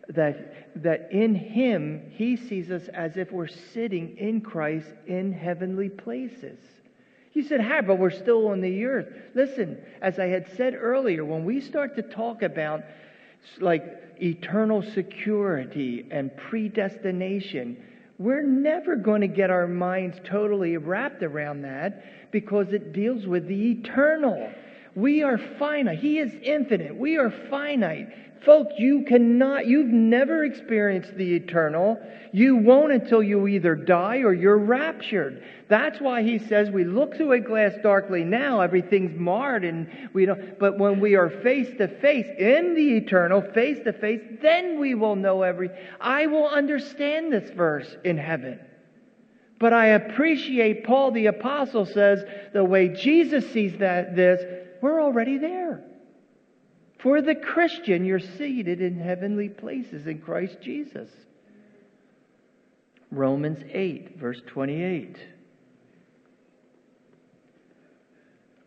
that, 0.10 0.82
that 0.84 1.10
in 1.12 1.36
him 1.36 2.12
he 2.12 2.36
sees 2.36 2.70
us 2.72 2.88
as 2.90 3.18
if 3.18 3.32
we're 3.32 3.48
sitting 3.48 4.18
in 4.18 4.42
Christ 4.42 4.88
in 5.08 5.32
heavenly 5.32 5.90
places. 5.90 6.60
You 7.34 7.44
said, 7.44 7.62
Hi, 7.62 7.82
but 7.82 8.00
we're 8.00 8.10
still 8.10 8.48
on 8.48 8.62
the 8.62 8.86
earth. 8.86 9.08
Listen, 9.36 9.78
as 10.02 10.18
I 10.18 10.26
had 10.26 10.48
said 10.56 10.74
earlier, 10.76 11.24
when 11.24 11.46
we 11.46 11.62
start 11.62 11.96
to 11.96 12.02
talk 12.02 12.42
about 12.42 12.84
like 13.60 13.84
eternal 14.22 14.84
security 14.94 16.08
and 16.12 16.36
predestination, 16.38 17.78
we're 18.18 18.44
never 18.44 18.96
going 18.96 19.22
to 19.22 19.28
get 19.28 19.50
our 19.50 19.68
minds 19.68 20.18
totally 20.30 20.78
wrapped 20.78 21.24
around 21.24 21.62
that 21.62 22.32
because 22.32 22.68
it 22.72 22.94
deals 22.94 23.26
with 23.26 23.48
the 23.48 23.72
eternal. 23.72 24.52
We 24.98 25.22
are 25.22 25.38
finite. 25.38 26.00
He 26.00 26.18
is 26.18 26.34
infinite. 26.42 26.96
We 26.96 27.18
are 27.18 27.30
finite. 27.52 28.08
Folks, 28.44 28.74
you 28.80 29.04
cannot, 29.04 29.68
you've 29.68 29.92
never 29.92 30.44
experienced 30.44 31.16
the 31.16 31.36
eternal. 31.36 32.02
You 32.32 32.56
won't 32.56 32.92
until 32.92 33.22
you 33.22 33.48
either 33.48 33.76
die 33.76 34.22
or 34.22 34.34
you're 34.34 34.58
raptured. 34.58 35.44
That's 35.68 36.02
why 36.02 36.24
he 36.24 36.40
says 36.40 36.72
we 36.72 36.84
look 36.84 37.16
through 37.16 37.34
a 37.34 37.40
glass 37.40 37.74
darkly 37.84 38.24
now, 38.24 38.62
everything's 38.62 39.16
marred 39.20 39.64
and 39.64 39.88
we 40.14 40.26
don't, 40.26 40.58
but 40.58 40.80
when 40.80 41.00
we 41.00 41.16
are 41.16 41.30
face 41.30 41.70
to 41.78 41.88
face 41.88 42.28
in 42.40 42.74
the 42.74 42.98
eternal, 42.98 43.44
face 43.54 43.78
to 43.84 43.94
face, 43.94 44.22
then 44.42 44.80
we 44.80 44.96
will 44.96 45.16
know 45.16 45.44
every, 45.44 45.70
I 46.02 46.26
will 46.26 46.48
understand 46.48 47.32
this 47.32 47.52
verse 47.52 47.96
in 48.04 48.18
heaven. 48.18 48.60
But 49.60 49.74
I 49.74 49.88
appreciate 49.88 50.86
Paul 50.86 51.12
the 51.12 51.28
apostle 51.28 51.86
says 51.86 52.24
the 52.54 52.64
way 52.64 52.90
Jesus 52.90 53.48
sees 53.52 53.78
that 53.78 54.16
this, 54.16 54.67
we're 54.88 55.04
already 55.04 55.38
there. 55.38 55.84
For 57.00 57.22
the 57.22 57.36
Christian, 57.36 58.06
you're 58.06 58.20
seated 58.20 58.82
in 58.82 58.98
heavenly 58.98 59.50
places 59.50 60.08
in 60.08 60.20
Christ 60.20 60.58
Jesus. 60.62 61.10
Romans 63.12 63.64
8, 63.70 64.18
verse 64.18 64.42
28. 64.48 65.18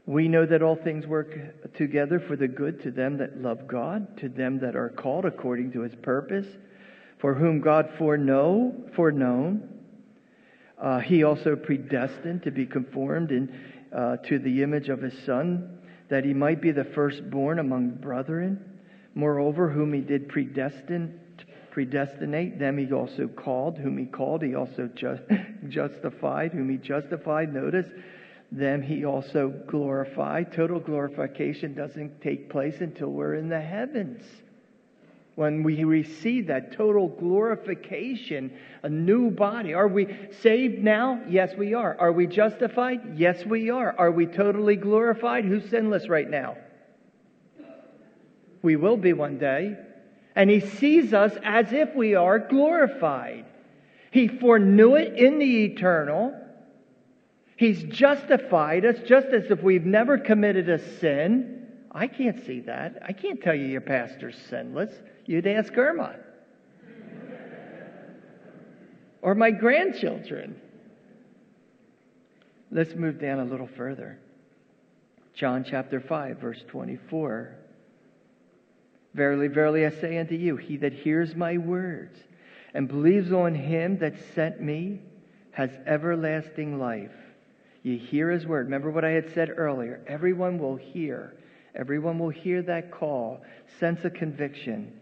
We 0.05 0.29
know 0.29 0.45
that 0.45 0.63
all 0.63 0.77
things 0.77 1.07
work 1.07 1.73
together 1.75 2.21
for 2.21 2.37
the 2.37 2.49
good 2.49 2.83
to 2.83 2.91
them 2.91 3.17
that 3.19 3.41
love 3.41 3.67
God, 3.67 4.19
to 4.19 4.29
them 4.29 4.59
that 4.61 4.77
are 4.77 4.91
called 4.91 5.25
according 5.25 5.73
to 5.73 5.81
his 5.81 5.95
purpose, 5.95 6.47
for 7.19 7.33
whom 7.35 7.61
God 7.61 7.91
foreknow, 7.97 8.75
foreknown. 8.95 9.69
Uh, 10.79 10.99
he 10.99 11.25
also 11.25 11.57
predestined 11.57 12.43
to 12.43 12.51
be 12.51 12.67
conformed 12.67 13.31
in, 13.31 13.55
uh, 13.95 14.17
to 14.19 14.39
the 14.39 14.63
image 14.63 14.89
of 14.89 15.01
his 15.01 15.15
Son, 15.25 15.79
that 16.11 16.25
he 16.25 16.35
might 16.35 16.61
be 16.61 16.73
the 16.73 16.85
firstborn 16.85 17.59
among 17.59 17.91
brethren. 17.91 18.63
Moreover, 19.15 19.71
whom 19.71 19.93
he 19.93 20.01
did 20.01 20.29
predestinate, 20.29 22.59
them 22.59 22.79
he 22.79 22.93
also 22.93 23.29
called. 23.29 23.79
Whom 23.79 23.97
he 23.97 24.07
called, 24.07 24.43
he 24.43 24.55
also 24.55 24.91
just, 24.95 25.23
justified. 25.69 26.53
Whom 26.53 26.69
he 26.69 26.77
justified, 26.77 27.55
notice 27.55 27.87
them 28.53 28.83
he 28.83 29.05
also 29.05 29.55
glorified. 29.69 30.53
Total 30.53 30.81
glorification 30.81 31.75
doesn't 31.75 32.21
take 32.21 32.51
place 32.51 32.81
until 32.81 33.09
we're 33.09 33.35
in 33.35 33.49
the 33.49 33.61
heavens. 33.61 34.23
When 35.41 35.63
we 35.63 35.85
receive 35.85 36.49
that 36.49 36.73
total 36.73 37.09
glorification, 37.09 38.53
a 38.83 38.91
new 38.91 39.31
body. 39.31 39.73
Are 39.73 39.89
we 39.89 40.15
saved 40.43 40.85
now? 40.85 41.23
Yes, 41.27 41.55
we 41.57 41.73
are. 41.73 41.99
Are 41.99 42.13
we 42.13 42.27
justified? 42.27 43.17
Yes, 43.17 43.47
we 43.47 43.71
are. 43.71 43.99
Are 43.99 44.11
we 44.11 44.27
totally 44.27 44.77
glorified? 44.77 45.47
Who's 45.47 45.67
sinless 45.71 46.11
right 46.11 46.29
now? 46.29 46.59
We 48.61 48.77
will 48.77 48.99
be 48.99 49.15
one 49.15 49.39
day. 49.39 49.79
And 50.37 50.51
he 50.51 50.61
sees 50.61 51.15
us 51.15 51.33
as 51.43 51.73
if 51.73 51.95
we 51.95 52.15
are 52.15 52.39
glorified. 52.39 53.47
He 54.11 54.29
foreknew 54.29 54.97
it 54.97 55.17
in 55.17 55.39
the 55.39 55.65
eternal 55.65 56.39
He's 57.57 57.83
justified 57.85 58.85
us 58.85 58.97
just 59.07 59.29
as 59.29 59.51
if 59.51 59.63
we've 59.63 59.87
never 59.87 60.17
committed 60.17 60.69
a 60.69 60.79
sin. 60.99 61.67
I 61.93 62.07
can't 62.07 62.43
see 62.47 62.61
that. 62.61 63.03
I 63.07 63.13
can't 63.13 63.43
tell 63.43 63.55
you 63.55 63.67
your 63.67 63.83
pastor's 63.83 64.39
sinless. 64.49 64.95
You'd 65.31 65.47
ask 65.47 65.79
Irma. 65.79 66.17
or 69.23 69.37
my 69.37 69.53
grandchildren. 69.53 70.61
Let's 72.73 72.97
move 72.97 73.21
down 73.21 73.39
a 73.39 73.45
little 73.45 73.69
further. 73.77 74.19
John 75.35 75.65
chapter 75.65 76.01
5, 76.01 76.39
verse 76.39 76.65
24. 76.67 77.55
Verily, 79.15 79.47
verily, 79.47 79.87
I 79.87 79.91
say 79.91 80.19
unto 80.19 80.35
you, 80.35 80.57
he 80.57 80.77
that 80.79 80.93
hears 80.93 81.37
my 81.37 81.59
words 81.59 82.19
and 82.75 82.89
believes 82.89 83.31
on 83.31 83.55
him 83.55 83.99
that 83.99 84.15
sent 84.35 84.61
me 84.61 85.01
has 85.53 85.71
everlasting 85.87 86.81
life 86.81 87.15
you 87.85 87.97
hear 87.97 88.31
his 88.31 88.47
word. 88.47 88.67
Remember 88.67 88.91
what 88.91 89.05
I 89.05 89.11
had 89.11 89.33
said 89.33 89.51
earlier. 89.57 90.03
Everyone 90.09 90.59
will 90.59 90.75
hear. 90.75 91.37
Everyone 91.77 92.19
will 92.19 92.31
hear 92.31 92.63
that 92.63 92.91
call, 92.91 93.43
sense 93.79 94.05
of 94.05 94.13
conviction. 94.13 95.00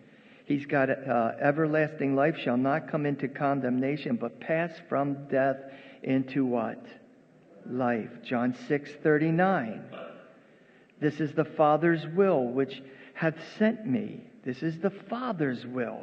He's 0.49 0.64
got 0.64 0.88
uh, 0.88 1.32
everlasting 1.38 2.16
life, 2.16 2.38
shall 2.38 2.57
not 2.57 2.90
come 2.90 3.05
into 3.05 3.28
condemnation, 3.28 4.16
but 4.16 4.40
pass 4.40 4.70
from 4.88 5.28
death 5.28 5.59
into 6.03 6.46
what? 6.46 6.82
Life. 7.68 8.09
John 8.24 8.57
6 8.66 8.90
39. 9.03 9.84
This 11.03 11.20
is 11.20 11.34
the 11.34 11.44
Father's 11.44 12.07
will 12.16 12.44
which 12.44 12.82
hath 13.12 13.36
sent 13.59 13.86
me. 13.86 14.22
This 14.42 14.62
is 14.62 14.78
the 14.78 14.88
Father's 14.88 15.66
will, 15.66 16.01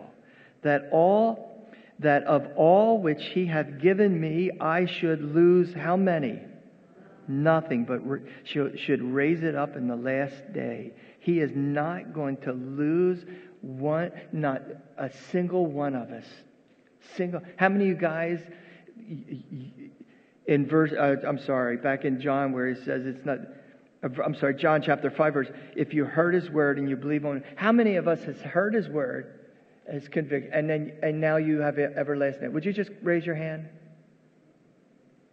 that 0.62 0.90
all 0.92 1.68
that 1.98 2.24
of 2.26 2.46
all 2.56 3.02
which 3.02 3.24
he 3.24 3.48
hath 3.48 3.80
given 3.82 4.22
me 4.22 4.52
I 4.62 4.86
should 4.86 5.24
lose 5.24 5.74
how 5.74 5.98
many? 5.98 6.40
nothing, 7.28 7.86
but 7.86 8.02
should 8.44 9.02
raise 9.02 9.44
it 9.44 9.56
up 9.56 9.76
in 9.76 9.88
the 9.88 9.96
last 9.96 10.54
day. 10.54 10.92
He 11.20 11.40
is 11.40 11.52
not 11.56 12.14
going 12.14 12.38
to 12.38 12.54
lose 12.54 13.26
one, 13.66 14.12
not 14.32 14.62
a 14.98 15.10
single 15.32 15.66
one 15.66 15.96
of 15.96 16.12
us. 16.12 16.26
Single. 17.16 17.42
How 17.58 17.70
many 17.70 17.86
of 17.86 17.90
you 17.90 17.96
guys, 17.96 18.40
in 20.46 20.68
verse, 20.68 20.92
uh, 20.92 21.16
I'm 21.28 21.40
sorry, 21.40 21.78
back 21.78 22.06
in 22.06 22.22
John 22.22 22.52
where 22.52 22.68
he 22.68 22.76
says 22.76 23.06
it's 23.06 23.26
not, 23.26 23.40
I'm 24.04 24.36
sorry, 24.36 24.56
John 24.56 24.82
chapter 24.82 25.10
5 25.10 25.34
verse, 25.34 25.48
if 25.76 25.94
you 25.94 26.06
heard 26.06 26.36
his 26.36 26.50
word 26.50 26.78
and 26.78 26.88
you 26.88 26.96
believe 26.96 27.26
on 27.26 27.44
how 27.56 27.72
many 27.72 27.96
of 27.96 28.08
us 28.08 28.24
has 28.24 28.38
heard 28.38 28.74
his 28.74 28.88
word, 28.88 29.40
has 29.92 30.08
convicted, 30.08 30.52
and 30.54 30.70
then, 30.70 30.94
and 31.02 31.20
now 31.20 31.38
you 31.38 31.60
have 31.60 31.80
everlasting? 31.80 32.54
Would 32.54 32.66
you 32.66 32.74
just 32.74 32.92
raise 33.02 33.26
your 33.26 33.36
hand? 33.36 33.68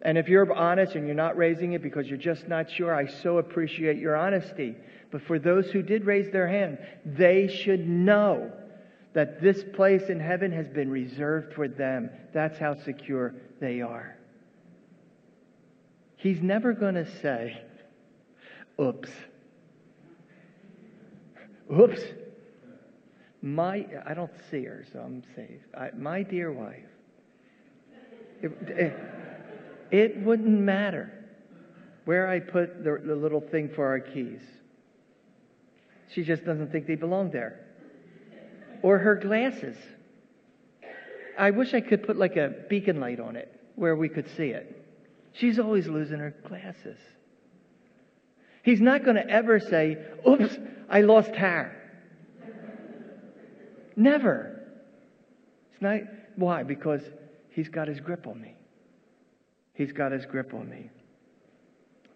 And 0.02 0.18
if 0.18 0.28
you're 0.28 0.52
honest 0.52 0.96
and 0.96 1.06
you're 1.06 1.14
not 1.14 1.36
raising 1.36 1.72
it 1.72 1.82
because 1.82 2.08
you're 2.08 2.18
just 2.18 2.48
not 2.48 2.68
sure, 2.68 2.92
I 2.94 3.06
so 3.06 3.38
appreciate 3.38 3.98
your 3.98 4.16
honesty. 4.16 4.74
But 5.12 5.22
for 5.22 5.38
those 5.38 5.70
who 5.70 5.82
did 5.82 6.04
raise 6.04 6.30
their 6.32 6.48
hand, 6.48 6.78
they 7.06 7.46
should 7.46 7.88
know 7.88 8.50
that 9.14 9.40
this 9.40 9.62
place 9.74 10.08
in 10.08 10.18
heaven 10.18 10.50
has 10.52 10.68
been 10.68 10.90
reserved 10.90 11.54
for 11.54 11.68
them. 11.68 12.10
That's 12.32 12.58
how 12.58 12.74
secure 12.74 13.34
they 13.60 13.80
are. 13.80 14.16
He's 16.16 16.40
never 16.40 16.72
going 16.72 16.94
to 16.94 17.06
say, 17.20 17.60
oops. 18.80 19.10
Oops. 21.72 22.00
My, 23.40 23.86
I 24.06 24.14
don't 24.14 24.32
see 24.50 24.64
her, 24.64 24.84
so 24.92 25.00
I'm 25.00 25.22
safe. 25.36 25.60
I, 25.76 25.90
my 25.96 26.22
dear 26.22 26.50
wife, 26.52 26.86
It, 28.40 28.52
it, 28.68 28.96
it 29.92 30.16
wouldn't 30.22 30.58
matter 30.58 31.12
where 32.06 32.26
I 32.26 32.40
put 32.40 32.82
the, 32.82 33.00
the 33.04 33.14
little 33.14 33.40
thing 33.40 33.68
for 33.68 33.86
our 33.86 34.00
keys. 34.00 34.40
She 36.12 36.24
just 36.24 36.44
doesn't 36.44 36.72
think 36.72 36.86
they 36.86 36.96
belong 36.96 37.30
there. 37.30 37.60
Or 38.82 38.98
her 38.98 39.14
glasses. 39.14 39.76
I 41.38 41.50
wish 41.50 41.74
I 41.74 41.80
could 41.80 42.02
put 42.02 42.16
like 42.16 42.36
a 42.36 42.52
beacon 42.68 43.00
light 43.00 43.20
on 43.20 43.36
it 43.36 43.54
where 43.76 43.94
we 43.94 44.08
could 44.08 44.28
see 44.36 44.48
it. 44.48 44.78
She's 45.34 45.58
always 45.58 45.86
losing 45.86 46.18
her 46.18 46.34
glasses. 46.46 46.98
He's 48.62 48.80
not 48.80 49.04
going 49.04 49.16
to 49.16 49.28
ever 49.28 49.60
say, 49.60 49.98
Oops, 50.28 50.56
I 50.88 51.02
lost 51.02 51.34
hair. 51.34 51.78
Never. 53.94 54.62
It's 55.72 55.82
not. 55.82 56.00
Why? 56.36 56.62
Because 56.62 57.02
he's 57.50 57.68
got 57.68 57.88
his 57.88 58.00
grip 58.00 58.26
on 58.26 58.40
me. 58.40 58.54
He's 59.82 59.92
got 59.92 60.12
his 60.12 60.26
grip 60.26 60.54
on 60.54 60.70
me. 60.70 60.90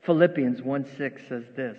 Philippians 0.03 0.63
1 0.63 0.87
6 0.97 1.23
says 1.29 1.45
this, 1.57 1.77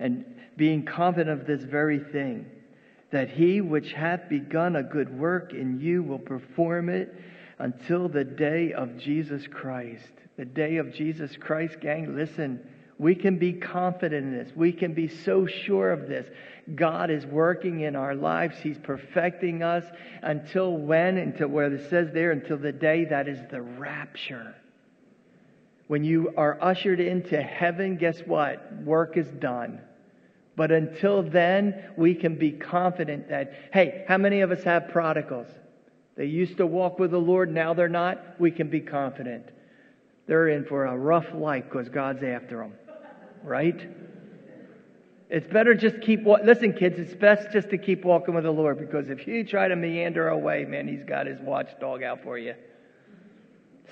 and 0.00 0.24
being 0.56 0.84
confident 0.84 1.40
of 1.40 1.46
this 1.46 1.62
very 1.62 2.00
thing, 2.00 2.44
that 3.12 3.30
he 3.30 3.60
which 3.60 3.92
hath 3.92 4.28
begun 4.28 4.74
a 4.74 4.82
good 4.82 5.16
work 5.16 5.52
in 5.54 5.78
you 5.78 6.02
will 6.02 6.18
perform 6.18 6.88
it 6.88 7.14
until 7.60 8.08
the 8.08 8.24
day 8.24 8.72
of 8.72 8.98
Jesus 8.98 9.46
Christ. 9.46 10.10
The 10.36 10.44
day 10.44 10.78
of 10.78 10.92
Jesus 10.92 11.36
Christ, 11.36 11.78
gang, 11.80 12.16
listen. 12.16 12.58
We 12.98 13.14
can 13.14 13.38
be 13.38 13.52
confident 13.52 14.26
in 14.26 14.32
this. 14.32 14.50
We 14.56 14.72
can 14.72 14.92
be 14.92 15.06
so 15.06 15.46
sure 15.46 15.92
of 15.92 16.08
this. 16.08 16.26
God 16.74 17.10
is 17.10 17.24
working 17.26 17.80
in 17.80 17.94
our 17.94 18.16
lives. 18.16 18.56
He's 18.58 18.78
perfecting 18.78 19.62
us 19.62 19.84
until 20.22 20.76
when? 20.76 21.16
Until 21.16 21.46
where 21.48 21.72
it 21.72 21.88
says 21.88 22.08
there, 22.12 22.32
until 22.32 22.58
the 22.58 22.72
day 22.72 23.04
that 23.04 23.28
is 23.28 23.38
the 23.52 23.62
rapture. 23.62 24.56
When 25.90 26.04
you 26.04 26.32
are 26.36 26.56
ushered 26.62 27.00
into 27.00 27.42
heaven, 27.42 27.96
guess 27.96 28.20
what? 28.20 28.72
Work 28.84 29.16
is 29.16 29.26
done. 29.26 29.80
But 30.54 30.70
until 30.70 31.24
then, 31.24 31.82
we 31.96 32.14
can 32.14 32.36
be 32.36 32.52
confident 32.52 33.28
that, 33.28 33.52
hey, 33.72 34.04
how 34.06 34.16
many 34.16 34.42
of 34.42 34.52
us 34.52 34.62
have 34.62 34.90
prodigals? 34.90 35.48
They 36.16 36.26
used 36.26 36.58
to 36.58 36.66
walk 36.66 37.00
with 37.00 37.10
the 37.10 37.18
Lord, 37.18 37.52
now 37.52 37.74
they're 37.74 37.88
not. 37.88 38.38
We 38.38 38.52
can 38.52 38.70
be 38.70 38.78
confident. 38.78 39.46
They're 40.28 40.50
in 40.50 40.64
for 40.64 40.84
a 40.86 40.96
rough 40.96 41.26
life 41.34 41.64
because 41.64 41.88
God's 41.88 42.22
after 42.22 42.58
them, 42.58 42.74
right? 43.42 43.90
It's 45.28 45.48
better 45.48 45.74
just 45.74 46.00
keep, 46.02 46.24
listen, 46.24 46.72
kids, 46.72 47.00
it's 47.00 47.14
best 47.14 47.50
just 47.52 47.68
to 47.70 47.78
keep 47.78 48.04
walking 48.04 48.36
with 48.36 48.44
the 48.44 48.52
Lord 48.52 48.78
because 48.78 49.10
if 49.10 49.26
you 49.26 49.42
try 49.42 49.66
to 49.66 49.74
meander 49.74 50.28
away, 50.28 50.64
man, 50.66 50.86
he's 50.86 51.02
got 51.02 51.26
his 51.26 51.40
watchdog 51.40 52.04
out 52.04 52.22
for 52.22 52.38
you. 52.38 52.54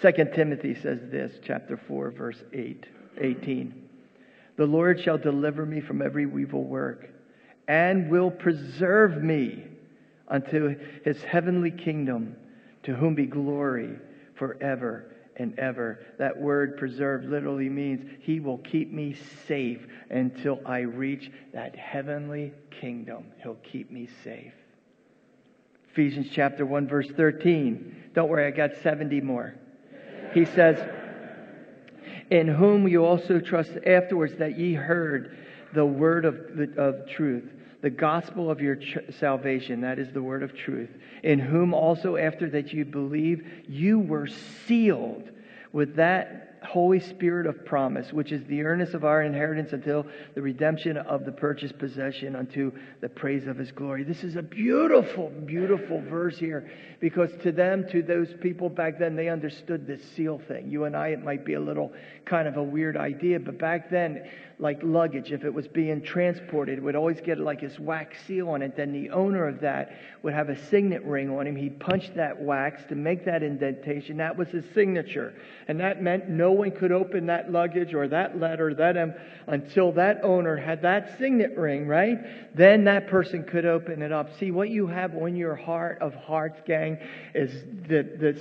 Second 0.00 0.32
Timothy 0.32 0.74
says 0.74 1.00
this, 1.10 1.32
chapter 1.44 1.76
4, 1.76 2.10
verse 2.12 2.42
8, 2.52 2.86
18. 3.20 3.88
The 4.56 4.66
Lord 4.66 5.00
shall 5.00 5.18
deliver 5.18 5.66
me 5.66 5.80
from 5.80 6.02
every 6.02 6.24
evil 6.24 6.64
work 6.64 7.10
and 7.66 8.08
will 8.08 8.30
preserve 8.30 9.22
me 9.22 9.64
unto 10.28 10.76
his 11.04 11.22
heavenly 11.22 11.70
kingdom, 11.70 12.36
to 12.84 12.94
whom 12.94 13.14
be 13.14 13.26
glory 13.26 13.98
forever 14.36 15.14
and 15.36 15.58
ever. 15.58 16.06
That 16.18 16.36
word 16.38 16.76
preserve 16.76 17.24
literally 17.24 17.68
means 17.68 18.08
he 18.20 18.40
will 18.40 18.58
keep 18.58 18.92
me 18.92 19.16
safe 19.46 19.84
until 20.10 20.60
I 20.64 20.80
reach 20.80 21.30
that 21.52 21.74
heavenly 21.76 22.52
kingdom. 22.80 23.26
He'll 23.42 23.56
keep 23.56 23.90
me 23.90 24.08
safe. 24.22 24.52
Ephesians 25.90 26.28
chapter 26.32 26.64
1 26.64 26.86
verse 26.86 27.08
13. 27.16 28.10
Don't 28.14 28.28
worry, 28.28 28.46
I 28.46 28.50
got 28.50 28.76
70 28.82 29.20
more. 29.22 29.54
He 30.32 30.44
says, 30.44 30.78
in 32.30 32.48
whom 32.48 32.86
you 32.86 33.04
also 33.04 33.40
trust 33.40 33.72
afterwards 33.86 34.34
that 34.36 34.58
ye 34.58 34.74
heard 34.74 35.36
the 35.74 35.86
word 35.86 36.24
of, 36.24 36.38
of 36.76 37.08
truth, 37.08 37.44
the 37.80 37.90
gospel 37.90 38.50
of 38.50 38.60
your 38.60 38.76
tr- 38.76 39.10
salvation, 39.10 39.80
that 39.82 39.98
is 39.98 40.12
the 40.12 40.22
word 40.22 40.42
of 40.42 40.54
truth, 40.54 40.90
in 41.22 41.38
whom 41.38 41.72
also 41.72 42.16
after 42.16 42.48
that 42.50 42.72
you 42.72 42.84
believe, 42.84 43.46
you 43.68 43.98
were 43.98 44.26
sealed 44.26 45.30
with 45.72 45.96
that 45.96 46.47
Holy 46.62 47.00
Spirit 47.00 47.46
of 47.46 47.64
promise, 47.64 48.12
which 48.12 48.32
is 48.32 48.44
the 48.44 48.62
earnest 48.62 48.94
of 48.94 49.04
our 49.04 49.22
inheritance 49.22 49.72
until 49.72 50.06
the 50.34 50.42
redemption 50.42 50.96
of 50.96 51.24
the 51.24 51.32
purchased 51.32 51.78
possession 51.78 52.36
unto 52.36 52.72
the 53.00 53.08
praise 53.08 53.46
of 53.46 53.56
his 53.56 53.72
glory. 53.72 54.04
This 54.04 54.24
is 54.24 54.36
a 54.36 54.42
beautiful, 54.42 55.30
beautiful 55.46 56.00
verse 56.02 56.38
here 56.38 56.70
because 57.00 57.30
to 57.42 57.52
them, 57.52 57.86
to 57.90 58.02
those 58.02 58.34
people 58.40 58.68
back 58.68 58.98
then, 58.98 59.16
they 59.16 59.28
understood 59.28 59.86
this 59.86 60.02
seal 60.16 60.40
thing. 60.48 60.68
You 60.68 60.84
and 60.84 60.96
I, 60.96 61.08
it 61.08 61.22
might 61.22 61.44
be 61.44 61.54
a 61.54 61.60
little 61.60 61.92
kind 62.24 62.48
of 62.48 62.56
a 62.56 62.62
weird 62.62 62.96
idea, 62.96 63.38
but 63.40 63.58
back 63.58 63.90
then, 63.90 64.28
like 64.60 64.80
luggage, 64.82 65.30
if 65.30 65.44
it 65.44 65.54
was 65.54 65.68
being 65.68 66.02
transported, 66.02 66.82
would 66.82 66.96
always 66.96 67.20
get 67.20 67.38
like 67.38 67.60
this 67.60 67.78
wax 67.78 68.16
seal 68.26 68.48
on 68.50 68.60
it. 68.60 68.76
Then 68.76 68.92
the 68.92 69.10
owner 69.10 69.46
of 69.46 69.60
that 69.60 69.92
would 70.22 70.34
have 70.34 70.48
a 70.48 70.66
signet 70.66 71.04
ring 71.04 71.30
on 71.30 71.46
him. 71.46 71.54
He'd 71.54 71.78
punch 71.78 72.12
that 72.16 72.40
wax 72.40 72.82
to 72.88 72.96
make 72.96 73.24
that 73.24 73.44
indentation. 73.44 74.16
That 74.16 74.36
was 74.36 74.48
his 74.48 74.64
signature. 74.74 75.32
And 75.68 75.78
that 75.78 76.02
meant 76.02 76.28
no 76.28 76.50
one 76.50 76.72
could 76.72 76.90
open 76.90 77.26
that 77.26 77.52
luggage 77.52 77.94
or 77.94 78.08
that 78.08 78.40
letter, 78.40 78.74
that 78.74 78.96
um, 78.96 79.14
until 79.46 79.92
that 79.92 80.24
owner 80.24 80.56
had 80.56 80.82
that 80.82 81.16
signet 81.18 81.56
ring, 81.56 81.86
right? 81.86 82.18
Then 82.56 82.82
that 82.84 83.06
person 83.06 83.44
could 83.44 83.64
open 83.64 84.02
it 84.02 84.10
up. 84.10 84.36
See, 84.38 84.50
what 84.50 84.70
you 84.70 84.88
have 84.88 85.14
on 85.14 85.36
your 85.36 85.54
heart 85.54 85.98
of 86.00 86.16
hearts, 86.16 86.60
gang, 86.66 86.98
is 87.32 87.62
the, 87.86 88.02
the 88.02 88.40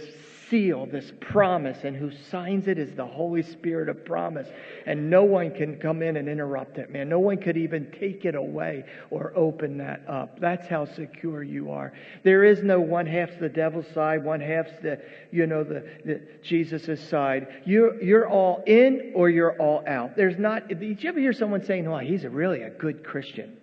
seal, 0.50 0.86
this 0.86 1.12
promise, 1.20 1.84
and 1.84 1.96
who 1.96 2.12
signs 2.30 2.68
it 2.68 2.78
is 2.78 2.96
the 2.96 3.06
Holy 3.06 3.44
Spirit 3.44 3.90
of 3.90 4.06
promise. 4.06 4.48
And 4.86 5.10
no 5.10 5.24
one 5.24 5.52
can 5.52 5.78
come 5.78 6.02
in 6.02 6.18
and 6.18 6.30
interrupt 6.30 6.78
it, 6.78 6.90
man. 6.90 7.10
No 7.10 7.20
one 7.20 7.38
could 7.38 7.58
even 7.58 7.92
take 7.92 8.26
it 8.26 8.36
away 8.36 8.86
or 9.10 9.34
open 9.36 9.78
that 9.78 10.02
up. 10.08 10.40
That's 10.40 10.68
how 10.68 10.86
secure 10.86 11.44
you 11.44 11.72
are. 11.72 11.94
There 12.24 12.44
is 12.44 12.64
no 12.64 12.80
one 12.80 13.06
half's 13.06 13.38
the 13.40 13.50
devil's 13.50 13.88
side, 13.94 14.24
one 14.24 14.42
half's 14.42 14.74
the, 14.82 15.02
you 15.32 15.48
know, 15.48 15.64
the, 15.64 15.86
the 16.06 16.22
Jesus' 16.44 17.02
side. 17.10 17.48
You're, 17.66 18.02
you're 18.02 18.28
all 18.28 18.64
in 18.66 19.12
or 19.16 19.30
you're 19.30 19.60
all 19.62 19.84
out. 19.88 20.16
There's 20.16 20.38
not, 20.38 20.68
did 20.68 21.04
you 21.04 21.10
ever 21.10 21.20
hear 21.20 21.34
someone 21.34 21.64
saying, 21.66 21.88
oh, 21.88 21.98
he's 22.00 22.24
a 22.24 22.30
really 22.30 22.62
a 22.64 22.70
good 22.70 23.04
Christian? 23.04 23.58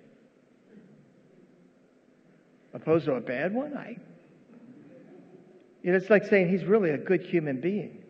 Opposed 2.72 3.04
to 3.06 3.12
a 3.12 3.20
bad 3.20 3.54
one? 3.54 3.76
I, 3.76 3.98
it's 5.92 6.08
like 6.08 6.24
saying 6.24 6.48
he's 6.48 6.64
really 6.64 6.90
a 6.90 6.98
good 6.98 7.22
human 7.22 7.60
being. 7.60 8.02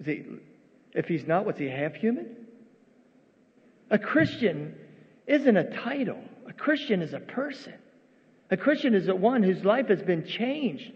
Is 0.00 0.06
he, 0.06 0.24
if 0.92 1.06
he's 1.06 1.26
not, 1.26 1.46
what's 1.46 1.58
he, 1.58 1.68
half 1.68 1.94
human? 1.94 2.34
A 3.90 3.98
Christian 3.98 4.74
isn't 5.26 5.56
a 5.56 5.70
title. 5.78 6.20
A 6.48 6.52
Christian 6.52 7.02
is 7.02 7.12
a 7.12 7.20
person. 7.20 7.74
A 8.50 8.56
Christian 8.56 8.94
is 8.94 9.08
a 9.08 9.14
one 9.14 9.42
whose 9.42 9.64
life 9.64 9.88
has 9.88 10.02
been 10.02 10.26
changed 10.26 10.92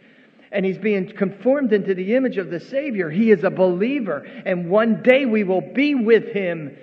and 0.53 0.65
he's 0.65 0.79
being 0.79 1.11
conformed 1.13 1.73
into 1.73 1.95
the 1.95 2.15
image 2.15 2.39
of 2.39 2.51
the 2.51 2.61
Savior. 2.61 3.11
He 3.11 3.31
is 3.31 3.45
a 3.45 3.51
believer, 3.51 4.19
and 4.47 4.71
one 4.71 5.03
day 5.03 5.27
we 5.27 5.45
will 5.45 5.61
be 5.61 5.95
with 5.95 6.29
him 6.33 6.77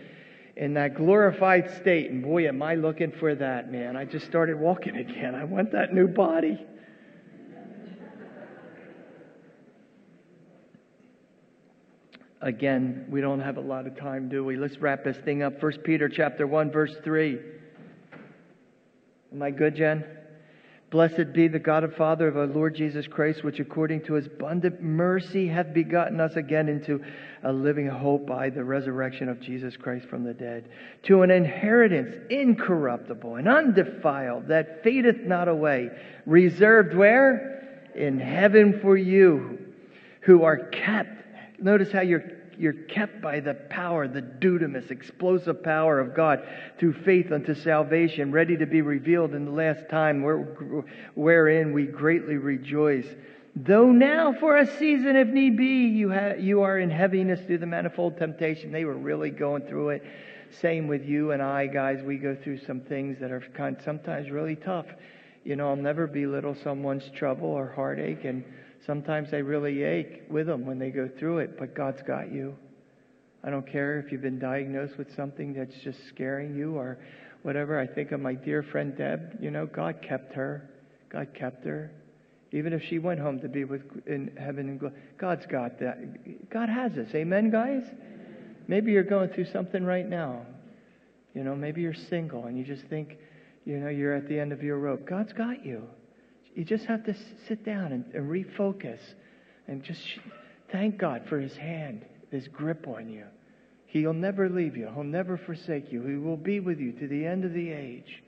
in 0.56 0.76
that 0.76 0.96
glorified 0.96 1.72
state. 1.78 2.12
And 2.12 2.24
boy, 2.24 2.48
am 2.48 2.62
I 2.62 2.76
looking 2.76 3.12
for 3.12 3.34
that, 3.34 3.72
man. 3.72 3.96
I 3.96 4.06
just 4.06 4.26
started 4.26 4.60
walking 4.60 4.98
again. 4.98 5.34
I 5.34 5.46
want 5.46 5.72
that 5.72 5.94
new 5.94 6.08
body. 6.08 6.60
Again, 12.44 13.06
we 13.10 13.22
don't 13.22 13.40
have 13.40 13.56
a 13.56 13.62
lot 13.62 13.88
of 13.88 13.98
time, 13.98 14.28
do 14.28 14.44
we? 14.44 14.58
Let's 14.58 14.78
wrap 14.78 15.06
this 15.06 15.16
thing 15.16 15.44
up. 15.44 15.64
1 15.64 15.72
Peter 15.86 16.10
chapter 16.10 16.46
1 16.46 16.72
verse 16.72 16.94
3. 17.02 17.40
Am 19.32 19.42
I 19.42 19.50
good, 19.50 19.78
Jen? 19.78 20.04
Blessed 20.92 21.32
be 21.32 21.48
the 21.48 21.58
God 21.58 21.86
and 21.86 21.94
Father 21.94 22.28
of 22.28 22.36
our 22.36 22.46
Lord 22.46 22.76
Jesus 22.76 23.08
Christ, 23.08 23.46
which 23.46 23.62
according 23.62 24.04
to 24.04 24.16
his 24.16 24.26
abundant 24.26 24.82
mercy 24.82 25.48
hath 25.48 25.74
begotten 25.74 26.20
us 26.20 26.36
again 26.36 26.68
into 26.68 27.02
a 27.44 27.54
living 27.54 27.88
hope 27.88 28.28
by 28.28 28.50
the 28.50 28.64
resurrection 28.64 29.30
of 29.30 29.40
Jesus 29.40 29.78
Christ 29.78 30.06
from 30.08 30.26
the 30.26 30.34
dead, 30.34 30.68
to 31.04 31.22
an 31.22 31.32
inheritance 31.32 32.14
incorruptible 32.30 33.38
and 33.38 33.48
undefiled, 33.48 34.50
that 34.50 34.84
fadeth 34.84 35.22
not 35.22 35.48
away, 35.48 35.92
reserved 36.26 36.94
where? 36.94 37.88
In 37.96 38.20
heaven 38.20 38.82
for 38.82 38.98
you, 38.98 39.60
who 40.24 40.44
are 40.44 40.58
kept 40.58 41.24
Notice 41.64 41.94
how 41.94 42.02
you're, 42.02 42.24
you're 42.58 42.74
kept 42.74 43.22
by 43.22 43.40
the 43.40 43.54
power, 43.54 44.08
the 44.08 44.22
dunamis, 44.22 44.92
explosive 44.92 45.64
power 45.64 46.00
of 46.00 46.16
God 46.16 46.48
through 46.80 46.94
faith 46.94 47.32
unto 47.32 47.54
salvation, 47.54 48.32
ready 48.32 48.58
to 48.58 48.66
be 48.66 48.82
revealed 48.82 49.34
in 49.34 49.46
the 49.46 49.52
last 49.52 49.90
time, 49.90 50.24
wherein 51.16 51.74
we 51.74 51.86
greatly 51.86 52.38
rejoice. 52.38 53.08
Though 53.56 53.92
now, 53.92 54.34
for 54.40 54.58
a 54.58 54.66
season, 54.66 55.16
if 55.16 55.28
need 55.28 55.58
be, 55.58 55.88
you, 55.88 56.14
you 56.40 56.62
are 56.62 56.80
in 56.80 56.90
heaviness 56.90 57.40
through 57.46 57.60
the 57.60 57.68
manifold 57.68 58.18
temptation. 58.18 58.72
They 58.72 58.86
were 58.86 58.98
really 58.98 59.30
going 59.30 59.64
through 59.64 59.90
it. 59.90 60.04
Same 60.60 60.88
with 60.88 61.06
you 61.06 61.32
and 61.32 61.42
I, 61.42 61.68
guys. 61.68 62.02
We 62.04 62.18
go 62.18 62.36
through 62.36 62.60
some 62.60 62.82
things 62.82 63.20
that 63.20 63.32
are 63.32 63.44
kind 63.54 63.78
sometimes 63.84 64.30
really 64.30 64.56
tough. 64.56 64.88
You 65.44 65.56
know, 65.56 65.70
I'll 65.70 65.76
never 65.76 66.08
belittle 66.08 66.56
someone's 66.64 67.10
trouble 67.18 67.50
or 67.50 67.72
heartache, 67.76 68.24
and 68.24 68.44
Sometimes 68.86 69.30
I 69.34 69.38
really 69.38 69.84
ache 69.84 70.24
with 70.30 70.48
them 70.48 70.66
when 70.66 70.78
they 70.78 70.90
go 70.90 71.10
through 71.20 71.40
it, 71.40 71.58
but 71.58 71.74
God's 71.74 72.02
got 72.02 72.32
you. 72.34 72.56
I 73.44 73.50
don't 73.50 73.70
care 73.70 74.00
if 74.00 74.12
you've 74.12 74.22
been 74.22 74.40
diagnosed 74.40 74.98
with 74.98 75.14
something 75.16 75.54
that's 75.54 75.76
just 75.84 76.00
scaring 76.10 76.56
you 76.56 76.76
or 76.76 76.98
whatever. 77.44 77.80
I 77.80 77.88
think 77.88 78.12
of 78.12 78.20
my 78.20 78.34
dear 78.34 78.62
friend 78.62 78.96
Deb. 78.98 79.38
You 79.42 79.52
know, 79.52 79.66
God 79.66 80.02
kept 80.02 80.34
her. 80.34 80.70
God 81.10 81.34
kept 81.34 81.66
her. 81.66 81.92
Even 82.52 82.74
if 82.74 82.84
she 82.84 83.00
went 83.00 83.20
home 83.20 83.40
to 83.40 83.48
be 83.48 83.64
with 83.64 83.82
in 84.06 84.36
heaven 84.38 84.68
and 84.70 84.80
glory, 84.80 84.96
God's 85.18 85.46
got 85.46 85.80
that. 85.80 86.50
God 86.50 86.70
has 86.70 86.94
us. 86.98 87.08
Amen, 87.16 87.50
guys. 87.50 87.84
Maybe 88.68 88.92
you're 88.92 89.04
going 89.04 89.30
through 89.30 89.46
something 89.52 89.84
right 89.84 90.08
now. 90.08 90.46
You 91.34 91.44
know, 91.44 91.56
maybe 91.56 91.82
you're 91.82 91.94
single 91.94 92.46
and 92.46 92.58
you 92.58 92.64
just 92.64 92.86
think, 92.86 93.18
you 93.66 93.78
know, 93.78 93.90
you're 93.90 94.14
at 94.14 94.28
the 94.28 94.40
end 94.40 94.52
of 94.52 94.62
your 94.62 94.78
rope. 94.78 95.08
God's 95.08 95.34
got 95.34 95.66
you. 95.66 95.84
You 96.56 96.64
just 96.64 96.86
have 96.86 97.04
to 97.06 97.16
sit 97.48 97.66
down 97.66 97.92
and, 97.92 98.06
and 98.14 98.30
refocus 98.30 99.00
and 99.68 99.84
just 99.84 100.02
thank 100.72 100.98
God 100.98 101.24
for 101.28 101.40
His 101.40 101.56
hand, 101.56 102.06
His 102.30 102.48
grip 102.48 102.88
on 102.88 103.10
you. 103.10 103.26
He'll 103.88 104.14
never 104.14 104.50
leave 104.50 104.76
you. 104.76 104.90
He'll 104.94 105.04
never 105.04 105.38
forsake 105.38 105.92
you. 105.92 106.04
He 106.04 106.16
will 106.16 106.38
be 106.38 106.60
with 106.60 106.80
you 106.80 106.92
to 106.94 107.08
the 107.08 107.26
end 107.26 107.46
of 107.46 107.54
the 107.54 107.72
age. 107.72 108.24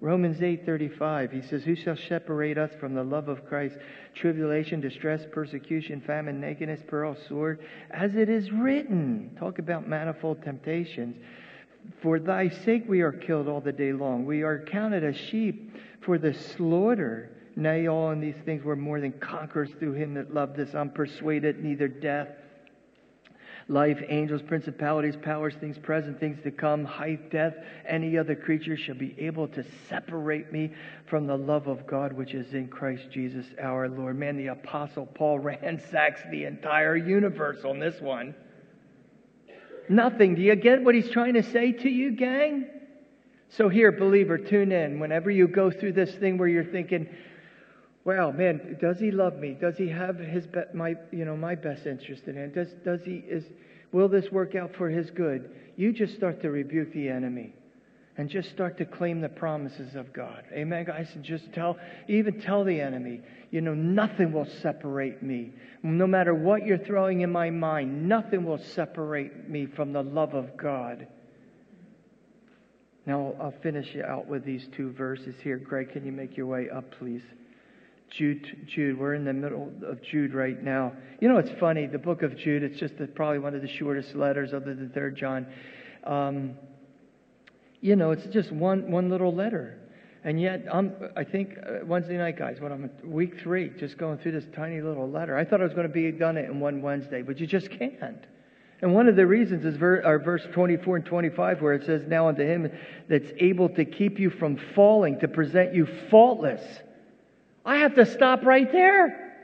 Romans 0.00 0.40
8:35 0.40 1.32
he 1.32 1.40
says 1.40 1.64
who 1.64 1.74
shall 1.74 1.96
separate 1.96 2.58
us 2.58 2.70
from 2.78 2.94
the 2.94 3.02
love 3.02 3.28
of 3.28 3.46
Christ 3.46 3.76
tribulation 4.14 4.78
distress 4.78 5.24
persecution 5.32 6.02
famine 6.02 6.38
nakedness 6.38 6.82
peril 6.86 7.16
sword 7.28 7.60
as 7.90 8.14
it 8.14 8.28
is 8.28 8.52
written 8.52 9.34
talk 9.38 9.58
about 9.58 9.88
manifold 9.88 10.42
temptations 10.42 11.16
for 12.02 12.18
thy 12.18 12.48
sake 12.48 12.84
we 12.88 13.00
are 13.00 13.12
killed 13.12 13.48
all 13.48 13.60
the 13.60 13.72
day 13.72 13.92
long 13.92 14.24
we 14.24 14.42
are 14.42 14.64
counted 14.64 15.04
as 15.04 15.16
sheep 15.16 15.76
for 16.00 16.18
the 16.18 16.34
slaughter 16.34 17.30
nay 17.56 17.86
all 17.86 18.10
in 18.10 18.20
these 18.20 18.36
things 18.44 18.62
were 18.64 18.76
more 18.76 19.00
than 19.00 19.12
conquerors 19.12 19.70
through 19.78 19.92
him 19.92 20.14
that 20.14 20.32
loved 20.32 20.58
us 20.60 20.74
I'm 20.74 20.90
persuaded 20.90 21.62
neither 21.62 21.88
death 21.88 22.28
life, 23.68 24.00
angels, 24.08 24.42
principalities, 24.42 25.16
powers, 25.16 25.54
things 25.54 25.78
present, 25.78 26.20
things 26.20 26.38
to 26.44 26.50
come, 26.50 26.84
height, 26.84 27.30
depth, 27.30 27.64
any 27.86 28.16
other 28.16 28.36
creature 28.36 28.76
shall 28.76 28.94
be 28.94 29.14
able 29.18 29.48
to 29.48 29.64
separate 29.88 30.52
me 30.52 30.72
from 31.06 31.26
the 31.26 31.36
love 31.36 31.66
of 31.66 31.86
God 31.86 32.12
which 32.12 32.34
is 32.34 32.54
in 32.54 32.68
Christ 32.68 33.10
Jesus 33.10 33.46
our 33.60 33.88
Lord. 33.88 34.18
Man, 34.18 34.36
the 34.36 34.48
Apostle 34.48 35.06
Paul 35.06 35.38
ransacks 35.40 36.20
the 36.30 36.44
entire 36.44 36.96
universe 36.96 37.64
on 37.64 37.78
this 37.78 38.00
one. 38.00 38.34
Nothing. 39.88 40.34
Do 40.34 40.42
you 40.42 40.56
get 40.56 40.82
what 40.82 40.94
he's 40.94 41.10
trying 41.10 41.34
to 41.34 41.42
say 41.42 41.72
to 41.72 41.88
you, 41.88 42.12
gang? 42.12 42.66
So, 43.48 43.68
here, 43.68 43.92
believer, 43.92 44.38
tune 44.38 44.72
in. 44.72 44.98
Whenever 44.98 45.30
you 45.30 45.46
go 45.46 45.70
through 45.70 45.92
this 45.92 46.14
thing 46.16 46.36
where 46.36 46.48
you're 46.48 46.64
thinking, 46.64 47.08
well, 48.04 48.32
man, 48.32 48.78
does 48.80 48.98
he 48.98 49.10
love 49.10 49.36
me? 49.38 49.56
Does 49.60 49.76
he 49.76 49.88
have 49.88 50.18
his 50.18 50.46
be- 50.46 50.60
my 50.72 50.94
you 51.10 51.24
know 51.24 51.36
my 51.36 51.54
best 51.54 51.86
interest 51.86 52.24
in 52.26 52.36
him? 52.36 52.52
Does 52.52 52.72
does 52.84 53.04
he 53.04 53.24
is 53.28 53.44
will 53.92 54.08
this 54.08 54.30
work 54.30 54.54
out 54.54 54.74
for 54.74 54.88
his 54.88 55.10
good? 55.10 55.50
You 55.76 55.92
just 55.92 56.14
start 56.14 56.40
to 56.42 56.50
rebuke 56.50 56.92
the 56.92 57.08
enemy 57.08 57.52
and 58.18 58.30
just 58.30 58.50
start 58.50 58.78
to 58.78 58.84
claim 58.84 59.20
the 59.20 59.28
promises 59.28 59.94
of 59.94 60.12
God. 60.12 60.44
Amen, 60.52 60.84
guys. 60.84 61.08
And 61.14 61.22
just 61.22 61.52
tell, 61.52 61.76
even 62.08 62.40
tell 62.40 62.64
the 62.64 62.80
enemy, 62.80 63.20
you 63.50 63.60
know, 63.60 63.74
nothing 63.74 64.32
will 64.32 64.48
separate 64.62 65.22
me. 65.22 65.52
No 65.82 66.06
matter 66.06 66.34
what 66.34 66.64
you're 66.64 66.78
throwing 66.78 67.20
in 67.20 67.30
my 67.30 67.50
mind, 67.50 68.08
nothing 68.08 68.44
will 68.44 68.58
separate 68.58 69.48
me 69.48 69.66
from 69.66 69.92
the 69.92 70.02
love 70.02 70.34
of 70.34 70.56
God. 70.56 71.06
Now, 73.04 73.34
I'll 73.40 73.54
finish 73.62 73.94
you 73.94 74.02
out 74.02 74.26
with 74.26 74.44
these 74.44 74.66
two 74.76 74.92
verses 74.92 75.34
here. 75.42 75.58
Greg, 75.58 75.92
can 75.92 76.04
you 76.04 76.10
make 76.10 76.36
your 76.36 76.46
way 76.46 76.68
up, 76.70 76.90
please? 76.98 77.22
Jude, 78.10 78.66
Jude. 78.66 78.98
We're 78.98 79.14
in 79.14 79.24
the 79.24 79.32
middle 79.32 79.72
of 79.86 80.02
Jude 80.02 80.34
right 80.34 80.60
now. 80.62 80.92
You 81.20 81.28
know, 81.28 81.38
it's 81.38 81.50
funny. 81.60 81.86
The 81.86 81.98
book 81.98 82.22
of 82.22 82.36
Jude. 82.36 82.62
It's 82.62 82.78
just 82.78 82.96
the, 82.98 83.06
probably 83.06 83.40
one 83.40 83.54
of 83.54 83.62
the 83.62 83.68
shortest 83.68 84.14
letters, 84.14 84.54
other 84.54 84.74
than 84.74 84.90
Third 84.90 85.16
John. 85.16 85.46
Um, 86.04 86.54
you 87.80 87.96
know, 87.96 88.10
it's 88.10 88.26
just 88.26 88.52
one 88.52 88.90
one 88.90 89.08
little 89.10 89.34
letter, 89.34 89.78
and 90.24 90.40
yet 90.40 90.66
I'm. 90.72 90.94
I 91.16 91.24
think 91.24 91.56
uh, 91.58 91.84
Wednesday 91.84 92.16
night, 92.16 92.38
guys. 92.38 92.60
When 92.60 92.72
I'm 92.72 92.90
week 93.04 93.40
three, 93.40 93.70
just 93.78 93.98
going 93.98 94.18
through 94.18 94.32
this 94.32 94.46
tiny 94.54 94.80
little 94.80 95.10
letter. 95.10 95.36
I 95.36 95.44
thought 95.44 95.60
I 95.60 95.64
was 95.64 95.74
going 95.74 95.86
to 95.86 95.92
be 95.92 96.10
done 96.12 96.36
it 96.36 96.50
in 96.50 96.60
one 96.60 96.82
Wednesday, 96.82 97.22
but 97.22 97.38
you 97.38 97.46
just 97.46 97.70
can't. 97.70 98.24
And 98.82 98.94
one 98.94 99.08
of 99.08 99.16
the 99.16 99.26
reasons 99.26 99.64
is 99.64 99.76
ver, 99.76 100.02
verse 100.22 100.46
24 100.52 100.96
and 100.96 101.04
25, 101.06 101.62
where 101.62 101.72
it 101.72 101.86
says, 101.86 102.02
Now 102.06 102.28
unto 102.28 102.42
him 102.42 102.70
that's 103.08 103.30
able 103.38 103.70
to 103.70 103.86
keep 103.86 104.18
you 104.18 104.28
from 104.28 104.58
falling, 104.74 105.18
to 105.20 105.28
present 105.28 105.74
you 105.74 105.86
faultless 106.10 106.62
I 107.66 107.78
have 107.78 107.96
to 107.96 108.06
stop 108.06 108.44
right 108.44 108.70
there. 108.70 109.34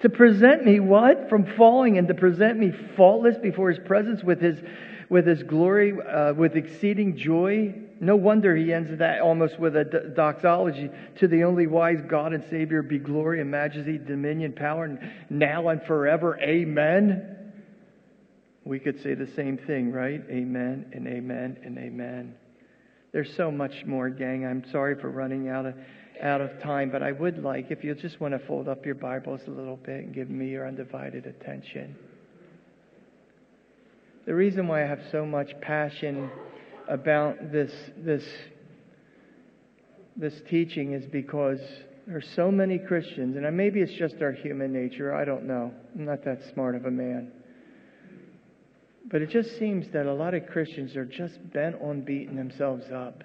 To 0.00 0.08
present 0.08 0.64
me 0.64 0.78
what? 0.78 1.28
From 1.28 1.44
falling 1.56 1.98
and 1.98 2.06
to 2.06 2.14
present 2.14 2.58
me 2.58 2.72
faultless 2.96 3.36
before 3.38 3.70
his 3.70 3.80
presence 3.84 4.22
with 4.22 4.40
his, 4.40 4.60
with 5.08 5.26
his 5.26 5.42
glory, 5.42 5.92
uh, 6.00 6.32
with 6.34 6.56
exceeding 6.56 7.16
joy. 7.16 7.74
No 8.00 8.16
wonder 8.16 8.56
he 8.56 8.72
ends 8.72 8.98
that 8.98 9.20
almost 9.20 9.58
with 9.58 9.76
a 9.76 9.84
doxology. 9.84 10.90
To 11.16 11.28
the 11.28 11.44
only 11.44 11.66
wise 11.66 12.02
God 12.06 12.32
and 12.32 12.44
Savior 12.50 12.82
be 12.82 12.98
glory 12.98 13.40
and 13.40 13.50
majesty, 13.50 13.98
dominion, 13.98 14.52
power, 14.52 14.98
now 15.30 15.68
and 15.68 15.82
forever. 15.82 16.38
Amen. 16.40 17.52
We 18.64 18.78
could 18.78 19.02
say 19.02 19.14
the 19.14 19.26
same 19.26 19.58
thing, 19.58 19.92
right? 19.92 20.22
Amen 20.30 20.90
and 20.92 21.06
amen 21.06 21.58
and 21.62 21.78
amen. 21.78 22.34
There's 23.12 23.34
so 23.36 23.50
much 23.50 23.84
more, 23.84 24.08
gang. 24.08 24.44
I'm 24.44 24.64
sorry 24.72 24.98
for 25.00 25.10
running 25.10 25.48
out 25.48 25.66
of 25.66 25.74
out 26.22 26.40
of 26.40 26.60
time, 26.62 26.90
but 26.90 27.02
I 27.02 27.12
would 27.12 27.42
like, 27.42 27.70
if 27.70 27.82
you 27.84 27.94
just 27.94 28.20
want 28.20 28.32
to 28.32 28.38
fold 28.38 28.68
up 28.68 28.86
your 28.86 28.94
Bibles 28.94 29.40
a 29.46 29.50
little 29.50 29.76
bit 29.76 30.04
and 30.04 30.14
give 30.14 30.30
me 30.30 30.48
your 30.48 30.66
undivided 30.66 31.26
attention. 31.26 31.96
The 34.26 34.34
reason 34.34 34.66
why 34.68 34.84
I 34.84 34.86
have 34.86 35.00
so 35.12 35.26
much 35.26 35.52
passion 35.60 36.30
about 36.88 37.52
this, 37.52 37.72
this, 37.98 38.24
this 40.16 40.34
teaching 40.48 40.92
is 40.92 41.04
because 41.06 41.60
there's 42.06 42.28
so 42.34 42.50
many 42.50 42.78
Christians, 42.78 43.36
and 43.36 43.56
maybe 43.56 43.80
it's 43.80 43.92
just 43.92 44.16
our 44.22 44.32
human 44.32 44.72
nature, 44.72 45.14
I 45.14 45.24
don't 45.24 45.44
know. 45.44 45.72
I'm 45.94 46.04
not 46.04 46.24
that 46.24 46.40
smart 46.52 46.74
of 46.74 46.86
a 46.86 46.90
man. 46.90 47.32
But 49.10 49.22
it 49.22 49.30
just 49.30 49.58
seems 49.58 49.86
that 49.92 50.06
a 50.06 50.12
lot 50.12 50.34
of 50.34 50.46
Christians 50.46 50.96
are 50.96 51.04
just 51.04 51.52
bent 51.52 51.76
on 51.82 52.00
beating 52.02 52.36
themselves 52.36 52.84
up. 52.90 53.24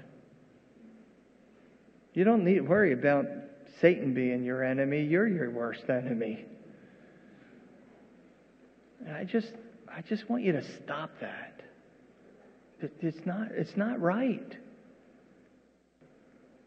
You 2.13 2.23
don't 2.25 2.43
need 2.43 2.55
to 2.55 2.61
worry 2.61 2.91
about 2.91 3.25
Satan 3.79 4.13
being 4.13 4.43
your 4.43 4.63
enemy. 4.63 5.03
You're 5.03 5.27
your 5.27 5.51
worst 5.51 5.83
enemy. 5.89 6.45
And 9.05 9.15
I 9.15 9.23
just, 9.23 9.53
I 9.99 10.01
just 10.01 10.29
want 10.29 10.43
you 10.43 10.53
to 10.53 10.63
stop 10.81 11.11
that. 11.19 11.61
It's 13.01 13.25
not, 13.25 13.49
it's 13.51 13.75
not 13.75 13.99
right. 13.99 14.55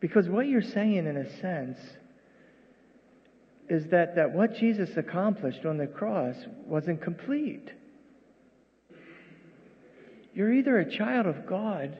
Because 0.01 0.29
what 0.29 0.49
you're 0.49 0.61
saying, 0.61 1.07
in 1.07 1.17
a 1.17 1.41
sense, 1.41 1.79
is 3.71 3.87
that, 3.87 4.17
that 4.17 4.33
what 4.33 4.57
Jesus 4.57 4.91
accomplished 4.99 5.65
on 5.65 5.79
the 5.79 5.87
cross 5.87 6.37
wasn't 6.67 7.01
complete. 7.01 7.71
You're 10.35 10.53
either 10.53 10.81
a 10.81 10.95
child 10.95 11.25
of 11.25 11.47
God 11.47 11.97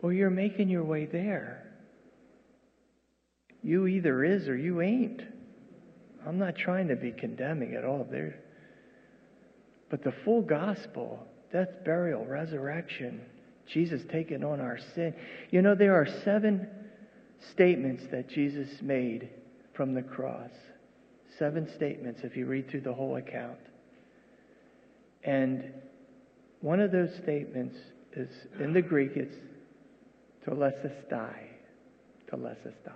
or 0.00 0.14
you're 0.14 0.30
making 0.30 0.70
your 0.70 0.84
way 0.84 1.04
there. 1.04 1.62
You 3.62 3.86
either 3.86 4.24
is 4.24 4.48
or 4.48 4.56
you 4.56 4.80
ain't. 4.80 5.20
I'm 6.26 6.38
not 6.38 6.56
trying 6.56 6.88
to 6.88 6.96
be 6.96 7.12
condemning 7.12 7.74
at 7.74 7.84
all 7.84 8.08
there. 8.10 8.40
But 9.90 10.04
the 10.04 10.12
full 10.24 10.42
gospel, 10.42 11.26
death, 11.52 11.68
burial, 11.84 12.24
resurrection, 12.26 13.22
Jesus 13.66 14.02
taking 14.10 14.44
on 14.44 14.60
our 14.60 14.78
sin. 14.94 15.14
You 15.50 15.62
know, 15.62 15.74
there 15.74 15.94
are 15.94 16.06
seven 16.24 16.68
statements 17.52 18.04
that 18.10 18.28
Jesus 18.28 18.68
made 18.82 19.30
from 19.74 19.94
the 19.94 20.02
cross. 20.02 20.50
Seven 21.38 21.68
statements 21.76 22.20
if 22.24 22.36
you 22.36 22.46
read 22.46 22.68
through 22.68 22.80
the 22.80 22.92
whole 22.92 23.16
account. 23.16 23.58
And 25.24 25.72
one 26.60 26.80
of 26.80 26.90
those 26.90 27.14
statements 27.22 27.76
is 28.14 28.28
in 28.58 28.72
the 28.72 28.82
Greek, 28.82 29.12
it's 29.14 29.36
telestai. 30.46 31.34
Telestai. 32.30 32.92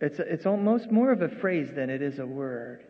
It's, 0.00 0.18
it's 0.18 0.46
almost 0.46 0.90
more 0.90 1.10
of 1.10 1.22
a 1.22 1.28
phrase 1.28 1.70
than 1.74 1.88
it 1.88 2.02
is 2.02 2.18
a 2.18 2.26
word. 2.26 2.84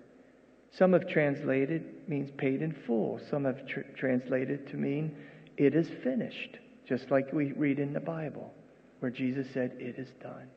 Some 0.73 0.93
have 0.93 1.09
translated 1.09 2.09
means 2.09 2.31
paid 2.37 2.63
in 2.63 2.73
full. 2.87 3.21
Some 3.31 3.45
have 3.45 3.67
tr- 3.67 3.81
translated 3.97 4.69
to 4.69 4.77
mean 4.77 5.17
it 5.57 5.75
is 5.75 5.89
finished, 6.03 6.59
just 6.87 7.11
like 7.11 7.33
we 7.33 7.53
read 7.53 7.79
in 7.79 7.93
the 7.93 8.01
Bible, 8.01 8.53
where 9.01 9.11
Jesus 9.11 9.47
said, 9.53 9.77
It 9.79 9.99
is 9.99 10.11
done. 10.23 10.49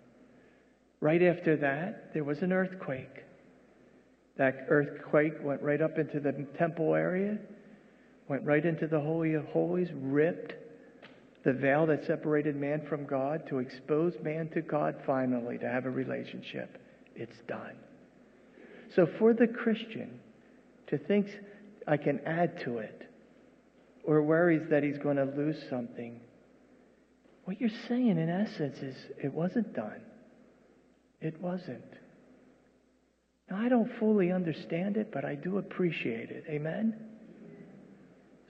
Right 1.00 1.22
after 1.22 1.56
that, 1.58 2.14
there 2.14 2.26
was 2.26 2.42
an 2.42 2.52
earthquake. 2.52 3.24
That 4.36 4.66
earthquake 4.70 5.34
went 5.42 5.62
right 5.62 5.82
up 5.82 5.98
into 5.98 6.20
the 6.20 6.34
temple 6.58 6.96
area, 6.96 7.38
went 8.28 8.46
right 8.46 8.66
into 8.66 8.88
the 8.88 9.00
Holy 9.00 9.34
of 9.34 9.46
Holies, 9.46 9.90
ripped 9.94 10.54
the 11.44 11.54
veil 11.54 11.86
that 11.86 12.06
separated 12.06 12.56
man 12.56 12.86
from 12.88 13.06
God 13.06 13.48
to 13.48 13.60
expose 13.60 14.14
man 14.22 14.50
to 14.50 14.62
God 14.62 14.96
finally, 15.06 15.58
to 15.58 15.68
have 15.68 15.86
a 15.86 15.90
relationship. 15.90 16.78
It's 17.16 17.38
done. 17.48 17.76
So 18.96 19.08
for 19.20 19.34
the 19.34 19.48
Christian 19.48 20.20
to 20.88 20.98
think 20.98 21.28
I 21.88 21.98
can 21.98 22.20
add 22.26 22.60
to 22.62 22.80
it 22.80 23.10
or 24.04 24.22
worries 24.24 24.68
that 24.70 24.84
he's 24.84 24.98
going 24.98 25.18
to 25.18 25.26
lose 25.26 25.58
something, 25.70 26.20
what 27.46 27.60
you're 27.60 27.70
saying 27.88 28.18
in 28.18 28.30
essence 28.30 28.78
is 28.80 28.96
it 29.22 29.34
wasn't 29.34 29.74
done. 29.74 30.02
It 31.22 31.40
wasn't. 31.42 31.84
Now, 33.50 33.58
I 33.58 33.70
don't 33.70 33.92
fully 34.00 34.32
understand 34.32 34.98
it, 34.98 35.12
but 35.12 35.26
I 35.26 35.36
do 35.36 35.58
appreciate 35.58 36.30
it. 36.30 36.46
Amen? 36.48 36.96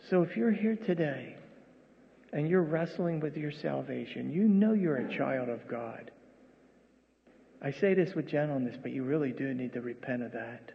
So 0.10 0.22
if 0.22 0.36
you're 0.36 0.52
here 0.52 0.76
today 0.76 1.36
and 2.34 2.48
you're 2.48 2.64
wrestling 2.64 3.20
with 3.20 3.38
your 3.38 3.52
salvation, 3.52 4.32
you 4.32 4.44
know 4.48 4.74
you're 4.74 4.98
a 4.98 5.18
child 5.18 5.50
of 5.50 5.68
God. 5.68 6.12
I 7.62 7.72
say 7.72 7.94
this 7.94 8.16
with 8.16 8.28
gentleness, 8.28 8.78
but 8.82 8.92
you 8.92 9.04
really 9.04 9.32
do 9.32 9.54
need 9.54 9.74
to 9.74 9.82
repent 9.82 10.24
of 10.24 10.32
that. 10.32 10.72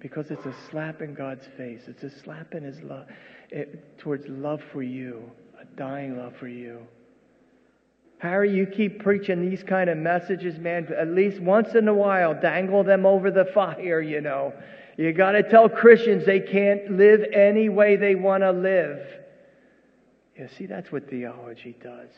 Because 0.00 0.30
it's 0.30 0.44
a 0.44 0.54
slap 0.70 1.00
in 1.00 1.14
God's 1.14 1.46
face. 1.56 1.82
It's 1.86 2.02
a 2.02 2.10
slap 2.10 2.54
in 2.54 2.64
His 2.64 2.80
love 2.82 3.06
towards 3.98 4.26
love 4.28 4.60
for 4.72 4.82
you, 4.82 5.30
a 5.60 5.64
dying 5.76 6.18
love 6.18 6.34
for 6.36 6.48
you. 6.48 6.80
Harry, 8.18 8.50
you 8.50 8.66
keep 8.66 9.02
preaching 9.02 9.48
these 9.48 9.62
kind 9.62 9.90
of 9.90 9.98
messages, 9.98 10.58
man. 10.58 10.88
At 10.98 11.08
least 11.08 11.40
once 11.40 11.74
in 11.74 11.86
a 11.86 11.94
while, 11.94 12.34
dangle 12.34 12.82
them 12.82 13.04
over 13.06 13.30
the 13.30 13.44
fire, 13.54 14.00
you 14.00 14.20
know. 14.20 14.52
You 14.96 15.12
got 15.12 15.32
to 15.32 15.42
tell 15.42 15.68
Christians 15.68 16.24
they 16.24 16.40
can't 16.40 16.92
live 16.92 17.22
any 17.32 17.68
way 17.68 17.96
they 17.96 18.14
want 18.14 18.42
to 18.42 18.52
live. 18.52 19.06
Yeah, 20.38 20.46
see, 20.56 20.66
that's 20.66 20.90
what 20.90 21.08
theology 21.08 21.76
does. 21.82 22.08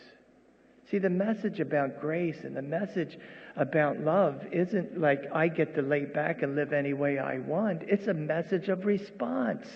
See, 0.90 0.98
the 0.98 1.10
message 1.10 1.60
about 1.60 2.00
grace 2.00 2.44
and 2.44 2.56
the 2.56 2.62
message 2.62 3.18
about 3.56 4.00
love 4.00 4.42
isn't 4.50 4.98
like 4.98 5.30
I 5.34 5.48
get 5.48 5.74
to 5.74 5.82
lay 5.82 6.06
back 6.06 6.42
and 6.42 6.56
live 6.56 6.72
any 6.72 6.94
way 6.94 7.18
I 7.18 7.40
want. 7.40 7.82
It's 7.82 8.06
a 8.06 8.14
message 8.14 8.70
of 8.70 8.86
response. 8.86 9.66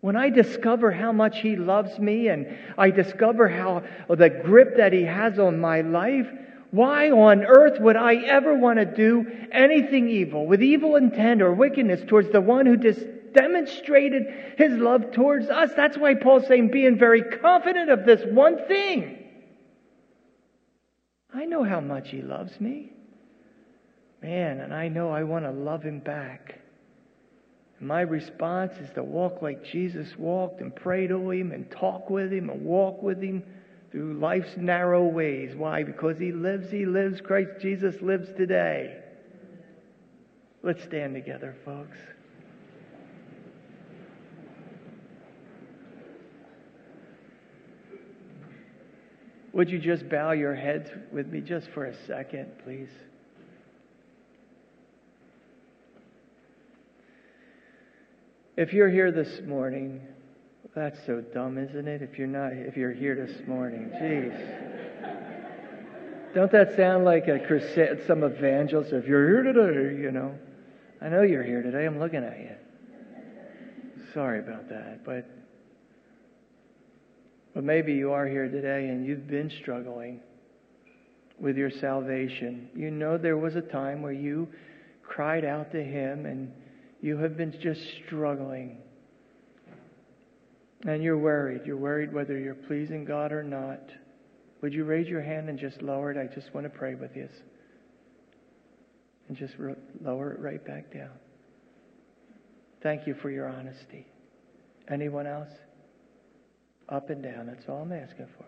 When 0.00 0.16
I 0.16 0.30
discover 0.30 0.90
how 0.90 1.12
much 1.12 1.40
He 1.40 1.56
loves 1.56 1.98
me 1.98 2.28
and 2.28 2.56
I 2.78 2.88
discover 2.88 3.48
how 3.48 3.82
the 4.08 4.30
grip 4.30 4.78
that 4.78 4.94
He 4.94 5.02
has 5.02 5.38
on 5.38 5.60
my 5.60 5.82
life, 5.82 6.28
why 6.70 7.10
on 7.10 7.44
earth 7.44 7.78
would 7.78 7.96
I 7.96 8.14
ever 8.14 8.56
want 8.56 8.78
to 8.78 8.86
do 8.86 9.30
anything 9.52 10.08
evil 10.08 10.46
with 10.46 10.62
evil 10.62 10.96
intent 10.96 11.42
or 11.42 11.52
wickedness 11.52 12.00
towards 12.06 12.30
the 12.30 12.40
one 12.40 12.64
who 12.64 12.78
just 12.78 13.04
demonstrated 13.34 14.22
His 14.56 14.72
love 14.72 15.12
towards 15.12 15.50
us? 15.50 15.70
That's 15.76 15.98
why 15.98 16.14
Paul's 16.14 16.46
saying, 16.46 16.70
being 16.70 16.96
very 16.96 17.22
confident 17.22 17.90
of 17.90 18.06
this 18.06 18.22
one 18.24 18.56
thing 18.66 19.18
I 21.34 21.44
know 21.44 21.64
how 21.64 21.80
much 21.80 22.10
He 22.10 22.22
loves 22.22 22.60
me. 22.60 22.92
Man, 24.22 24.60
and 24.60 24.72
I 24.72 24.88
know 24.88 25.10
I 25.10 25.22
want 25.24 25.44
to 25.44 25.50
love 25.50 25.82
Him 25.82 26.00
back. 26.00 26.60
And 27.78 27.88
my 27.88 28.02
response 28.02 28.74
is 28.78 28.90
to 28.94 29.02
walk 29.02 29.42
like 29.42 29.64
Jesus 29.64 30.16
walked 30.16 30.60
and 30.60 30.74
pray 30.74 31.06
to 31.06 31.30
Him 31.30 31.52
and 31.52 31.70
talk 31.70 32.10
with 32.10 32.32
Him 32.32 32.50
and 32.50 32.64
walk 32.64 33.02
with 33.02 33.20
Him 33.20 33.42
through 33.90 34.14
life's 34.14 34.56
narrow 34.56 35.04
ways. 35.04 35.54
Why? 35.56 35.82
Because 35.82 36.18
He 36.18 36.32
lives, 36.32 36.70
He 36.70 36.86
lives. 36.86 37.20
Christ 37.20 37.50
Jesus 37.60 38.00
lives 38.00 38.28
today. 38.36 38.98
Let's 40.62 40.84
stand 40.84 41.14
together, 41.14 41.56
folks. 41.64 41.98
Would 49.52 49.70
you 49.70 49.78
just 49.78 50.08
bow 50.08 50.32
your 50.32 50.54
heads 50.54 50.88
with 51.12 51.26
me 51.26 51.40
just 51.40 51.68
for 51.68 51.84
a 51.84 51.94
second, 52.06 52.50
please? 52.64 52.88
If 58.56 58.72
you're 58.72 58.88
here 58.88 59.12
this 59.12 59.40
morning, 59.46 60.00
that's 60.74 61.04
so 61.04 61.20
dumb, 61.20 61.58
isn't 61.58 61.86
it? 61.86 62.00
If 62.00 62.18
you're 62.18 62.26
not, 62.26 62.52
if 62.52 62.76
you're 62.76 62.92
here 62.92 63.26
this 63.26 63.46
morning, 63.46 63.90
jeez. 63.94 64.62
Don't 66.34 66.50
that 66.52 66.74
sound 66.76 67.04
like 67.04 67.28
a 67.28 67.38
crusade, 67.38 68.06
some 68.06 68.22
evangelist? 68.22 68.92
If 68.92 69.06
you're 69.06 69.28
here 69.28 69.52
today, 69.52 70.00
you 70.00 70.10
know. 70.10 70.34
I 71.02 71.08
know 71.08 71.22
you're 71.22 71.42
here 71.42 71.62
today. 71.62 71.84
I'm 71.84 71.98
looking 71.98 72.24
at 72.24 72.38
you. 72.38 72.50
Sorry 74.14 74.38
about 74.38 74.68
that, 74.70 75.04
but 75.04 75.26
but 77.54 77.64
maybe 77.64 77.92
you 77.92 78.12
are 78.12 78.26
here 78.26 78.48
today 78.48 78.88
and 78.88 79.06
you've 79.06 79.28
been 79.28 79.50
struggling 79.60 80.20
with 81.38 81.56
your 81.56 81.70
salvation. 81.70 82.70
You 82.74 82.90
know 82.90 83.18
there 83.18 83.36
was 83.36 83.56
a 83.56 83.60
time 83.60 84.00
where 84.00 84.12
you 84.12 84.48
cried 85.02 85.44
out 85.44 85.72
to 85.72 85.82
Him 85.82 86.24
and 86.24 86.52
you 87.00 87.18
have 87.18 87.36
been 87.36 87.52
just 87.60 87.80
struggling. 88.06 88.78
And 90.84 91.02
you're 91.02 91.18
worried. 91.18 91.62
You're 91.64 91.76
worried 91.76 92.12
whether 92.12 92.38
you're 92.38 92.54
pleasing 92.54 93.04
God 93.04 93.32
or 93.32 93.42
not. 93.42 93.80
Would 94.62 94.72
you 94.72 94.84
raise 94.84 95.08
your 95.08 95.22
hand 95.22 95.48
and 95.48 95.58
just 95.58 95.82
lower 95.82 96.10
it? 96.12 96.16
I 96.16 96.32
just 96.32 96.54
want 96.54 96.64
to 96.64 96.70
pray 96.70 96.94
with 96.94 97.14
you. 97.16 97.28
And 99.28 99.36
just 99.36 99.54
lower 100.00 100.32
it 100.32 100.40
right 100.40 100.64
back 100.64 100.92
down. 100.92 101.10
Thank 102.82 103.06
you 103.06 103.14
for 103.20 103.30
your 103.30 103.48
honesty. 103.48 104.06
Anyone 104.88 105.26
else? 105.26 105.48
Up 106.92 107.10
and 107.10 107.22
down. 107.22 107.46
That's 107.46 107.64
all 107.68 107.82
I'm 107.82 107.92
asking 107.92 108.26
for. 108.36 108.44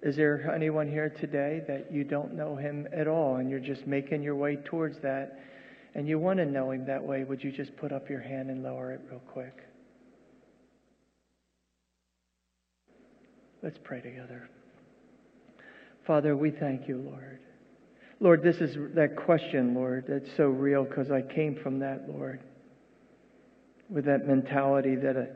Is 0.00 0.16
there 0.16 0.50
anyone 0.54 0.88
here 0.88 1.10
today 1.10 1.62
that 1.68 1.92
you 1.92 2.04
don't 2.04 2.34
know 2.34 2.56
him 2.56 2.86
at 2.92 3.08
all 3.08 3.36
and 3.36 3.50
you're 3.50 3.58
just 3.60 3.86
making 3.86 4.22
your 4.22 4.36
way 4.36 4.56
towards 4.56 4.98
that 5.02 5.40
and 5.94 6.08
you 6.08 6.18
want 6.18 6.38
to 6.38 6.46
know 6.46 6.70
him 6.70 6.86
that 6.86 7.02
way? 7.02 7.24
Would 7.24 7.42
you 7.42 7.50
just 7.50 7.76
put 7.76 7.92
up 7.92 8.08
your 8.08 8.20
hand 8.20 8.48
and 8.48 8.62
lower 8.62 8.92
it 8.92 9.00
real 9.10 9.20
quick? 9.20 9.64
Let's 13.62 13.78
pray 13.82 14.00
together. 14.00 14.48
Father, 16.06 16.36
we 16.36 16.52
thank 16.52 16.88
you, 16.88 16.98
Lord. 16.98 17.40
Lord, 18.20 18.42
this 18.42 18.56
is 18.56 18.76
that 18.94 19.16
question, 19.16 19.74
Lord, 19.74 20.04
that's 20.08 20.30
so 20.36 20.44
real 20.44 20.84
because 20.84 21.10
I 21.10 21.22
came 21.22 21.56
from 21.56 21.80
that, 21.80 22.08
Lord, 22.08 22.40
with 23.90 24.04
that 24.06 24.26
mentality 24.26 24.94
that 24.94 25.16
a 25.16 25.28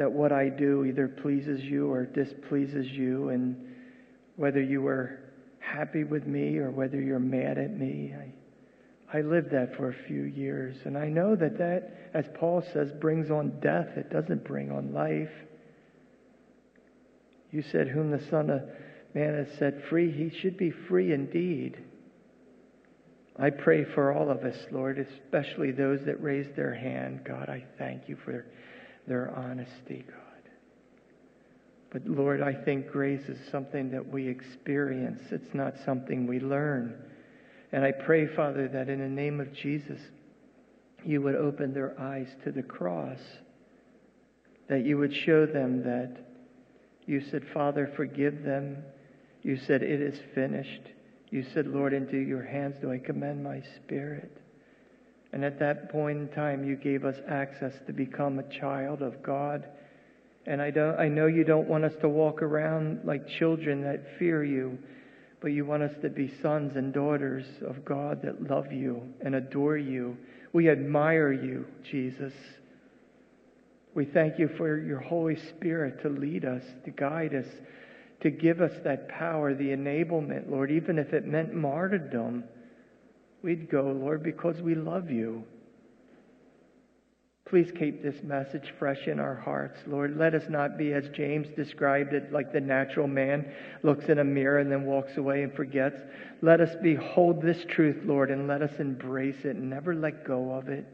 that 0.00 0.10
what 0.10 0.32
I 0.32 0.48
do 0.48 0.86
either 0.86 1.06
pleases 1.06 1.60
you 1.60 1.92
or 1.92 2.06
displeases 2.06 2.86
you, 2.86 3.28
and 3.28 3.54
whether 4.36 4.62
you 4.62 4.86
are 4.86 5.20
happy 5.58 6.04
with 6.04 6.26
me 6.26 6.56
or 6.56 6.70
whether 6.70 6.98
you're 6.98 7.18
mad 7.18 7.58
at 7.58 7.78
me. 7.78 8.14
I, 9.12 9.18
I 9.18 9.20
lived 9.20 9.50
that 9.50 9.76
for 9.76 9.90
a 9.90 10.06
few 10.08 10.22
years, 10.22 10.74
and 10.86 10.96
I 10.96 11.10
know 11.10 11.36
that 11.36 11.58
that, 11.58 12.10
as 12.14 12.24
Paul 12.32 12.64
says, 12.72 12.90
brings 12.98 13.30
on 13.30 13.60
death. 13.60 13.88
It 13.98 14.08
doesn't 14.08 14.42
bring 14.42 14.70
on 14.72 14.94
life. 14.94 15.28
You 17.50 17.62
said, 17.70 17.86
Whom 17.86 18.10
the 18.10 18.24
Son 18.30 18.48
of 18.48 18.62
Man 19.14 19.34
has 19.34 19.58
set 19.58 19.84
free, 19.90 20.10
he 20.10 20.34
should 20.40 20.56
be 20.56 20.70
free 20.70 21.12
indeed. 21.12 21.76
I 23.38 23.50
pray 23.50 23.84
for 23.84 24.14
all 24.14 24.30
of 24.30 24.44
us, 24.44 24.56
Lord, 24.70 24.98
especially 24.98 25.72
those 25.72 26.00
that 26.06 26.22
raised 26.22 26.56
their 26.56 26.74
hand. 26.74 27.20
God, 27.22 27.50
I 27.50 27.66
thank 27.76 28.08
you 28.08 28.16
for 28.24 28.46
their 29.10 29.34
honesty, 29.36 30.04
God. 30.06 30.50
But 31.90 32.06
Lord, 32.06 32.40
I 32.40 32.54
think 32.54 32.92
grace 32.92 33.28
is 33.28 33.38
something 33.50 33.90
that 33.90 34.06
we 34.06 34.28
experience, 34.28 35.20
it's 35.32 35.52
not 35.52 35.74
something 35.84 36.28
we 36.28 36.38
learn. 36.38 36.94
And 37.72 37.84
I 37.84 37.90
pray, 37.90 38.28
Father, 38.28 38.68
that 38.68 38.88
in 38.88 39.00
the 39.00 39.08
name 39.08 39.40
of 39.40 39.52
Jesus, 39.52 40.00
you 41.04 41.20
would 41.22 41.34
open 41.34 41.74
their 41.74 42.00
eyes 42.00 42.28
to 42.44 42.52
the 42.52 42.62
cross, 42.62 43.18
that 44.68 44.84
you 44.86 44.96
would 44.98 45.14
show 45.14 45.44
them 45.44 45.82
that 45.82 46.16
you 47.06 47.20
said, 47.32 47.42
Father, 47.52 47.92
forgive 47.96 48.44
them. 48.44 48.76
You 49.42 49.56
said, 49.56 49.82
It 49.82 50.00
is 50.00 50.20
finished. 50.36 50.82
You 51.30 51.44
said, 51.52 51.66
Lord, 51.66 51.92
into 51.92 52.16
your 52.16 52.44
hands 52.44 52.76
do 52.80 52.92
I 52.92 52.98
commend 52.98 53.42
my 53.42 53.60
spirit. 53.76 54.39
And 55.32 55.44
at 55.44 55.58
that 55.60 55.90
point 55.90 56.18
in 56.18 56.28
time, 56.28 56.64
you 56.64 56.76
gave 56.76 57.04
us 57.04 57.16
access 57.28 57.74
to 57.86 57.92
become 57.92 58.38
a 58.38 58.58
child 58.60 59.02
of 59.02 59.22
God. 59.22 59.66
And 60.46 60.60
I, 60.60 60.70
don't, 60.70 60.98
I 60.98 61.08
know 61.08 61.26
you 61.26 61.44
don't 61.44 61.68
want 61.68 61.84
us 61.84 61.92
to 62.00 62.08
walk 62.08 62.42
around 62.42 63.00
like 63.04 63.28
children 63.28 63.82
that 63.82 64.18
fear 64.18 64.42
you, 64.42 64.78
but 65.40 65.48
you 65.48 65.64
want 65.64 65.82
us 65.82 65.94
to 66.02 66.08
be 66.08 66.32
sons 66.42 66.76
and 66.76 66.92
daughters 66.92 67.46
of 67.66 67.84
God 67.84 68.22
that 68.22 68.50
love 68.50 68.72
you 68.72 69.02
and 69.20 69.34
adore 69.34 69.76
you. 69.76 70.16
We 70.52 70.68
admire 70.68 71.32
you, 71.32 71.66
Jesus. 71.88 72.32
We 73.94 74.04
thank 74.04 74.38
you 74.38 74.48
for 74.56 74.78
your 74.78 75.00
Holy 75.00 75.36
Spirit 75.36 76.02
to 76.02 76.08
lead 76.08 76.44
us, 76.44 76.62
to 76.84 76.90
guide 76.90 77.34
us, 77.34 77.46
to 78.22 78.30
give 78.30 78.60
us 78.60 78.72
that 78.84 79.08
power, 79.08 79.54
the 79.54 79.70
enablement, 79.70 80.50
Lord, 80.50 80.70
even 80.70 80.98
if 80.98 81.12
it 81.12 81.26
meant 81.26 81.54
martyrdom. 81.54 82.44
We'd 83.42 83.70
go, 83.70 83.82
Lord, 83.90 84.22
because 84.22 84.60
we 84.60 84.74
love 84.74 85.10
you. 85.10 85.44
Please 87.50 87.72
keep 87.76 88.00
this 88.00 88.22
message 88.22 88.72
fresh 88.78 89.08
in 89.08 89.18
our 89.18 89.34
hearts, 89.34 89.80
Lord. 89.86 90.16
Let 90.16 90.36
us 90.36 90.44
not 90.48 90.78
be, 90.78 90.92
as 90.92 91.08
James 91.08 91.48
described 91.56 92.12
it, 92.12 92.32
like 92.32 92.52
the 92.52 92.60
natural 92.60 93.08
man 93.08 93.52
looks 93.82 94.04
in 94.04 94.20
a 94.20 94.24
mirror 94.24 94.58
and 94.58 94.70
then 94.70 94.84
walks 94.84 95.16
away 95.16 95.42
and 95.42 95.52
forgets. 95.52 96.00
Let 96.42 96.60
us 96.60 96.76
behold 96.80 97.42
this 97.42 97.64
truth, 97.68 98.04
Lord, 98.04 98.30
and 98.30 98.46
let 98.46 98.62
us 98.62 98.78
embrace 98.78 99.44
it 99.44 99.56
and 99.56 99.68
never 99.68 99.96
let 99.96 100.24
go 100.24 100.52
of 100.52 100.68
it. 100.68 100.86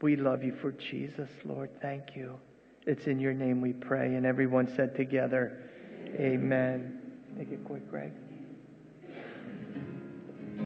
We 0.00 0.14
love 0.14 0.44
you 0.44 0.54
for 0.60 0.70
Jesus, 0.70 1.30
Lord. 1.44 1.70
Thank 1.82 2.14
you. 2.14 2.38
It's 2.86 3.06
in 3.06 3.18
your 3.18 3.34
name 3.34 3.60
we 3.60 3.72
pray. 3.72 4.14
And 4.14 4.24
everyone 4.24 4.72
said 4.76 4.94
together, 4.94 5.58
Amen. 6.20 7.00
Make 7.36 7.50
it 7.50 7.64
quick, 7.64 7.90
Greg. 7.90 8.12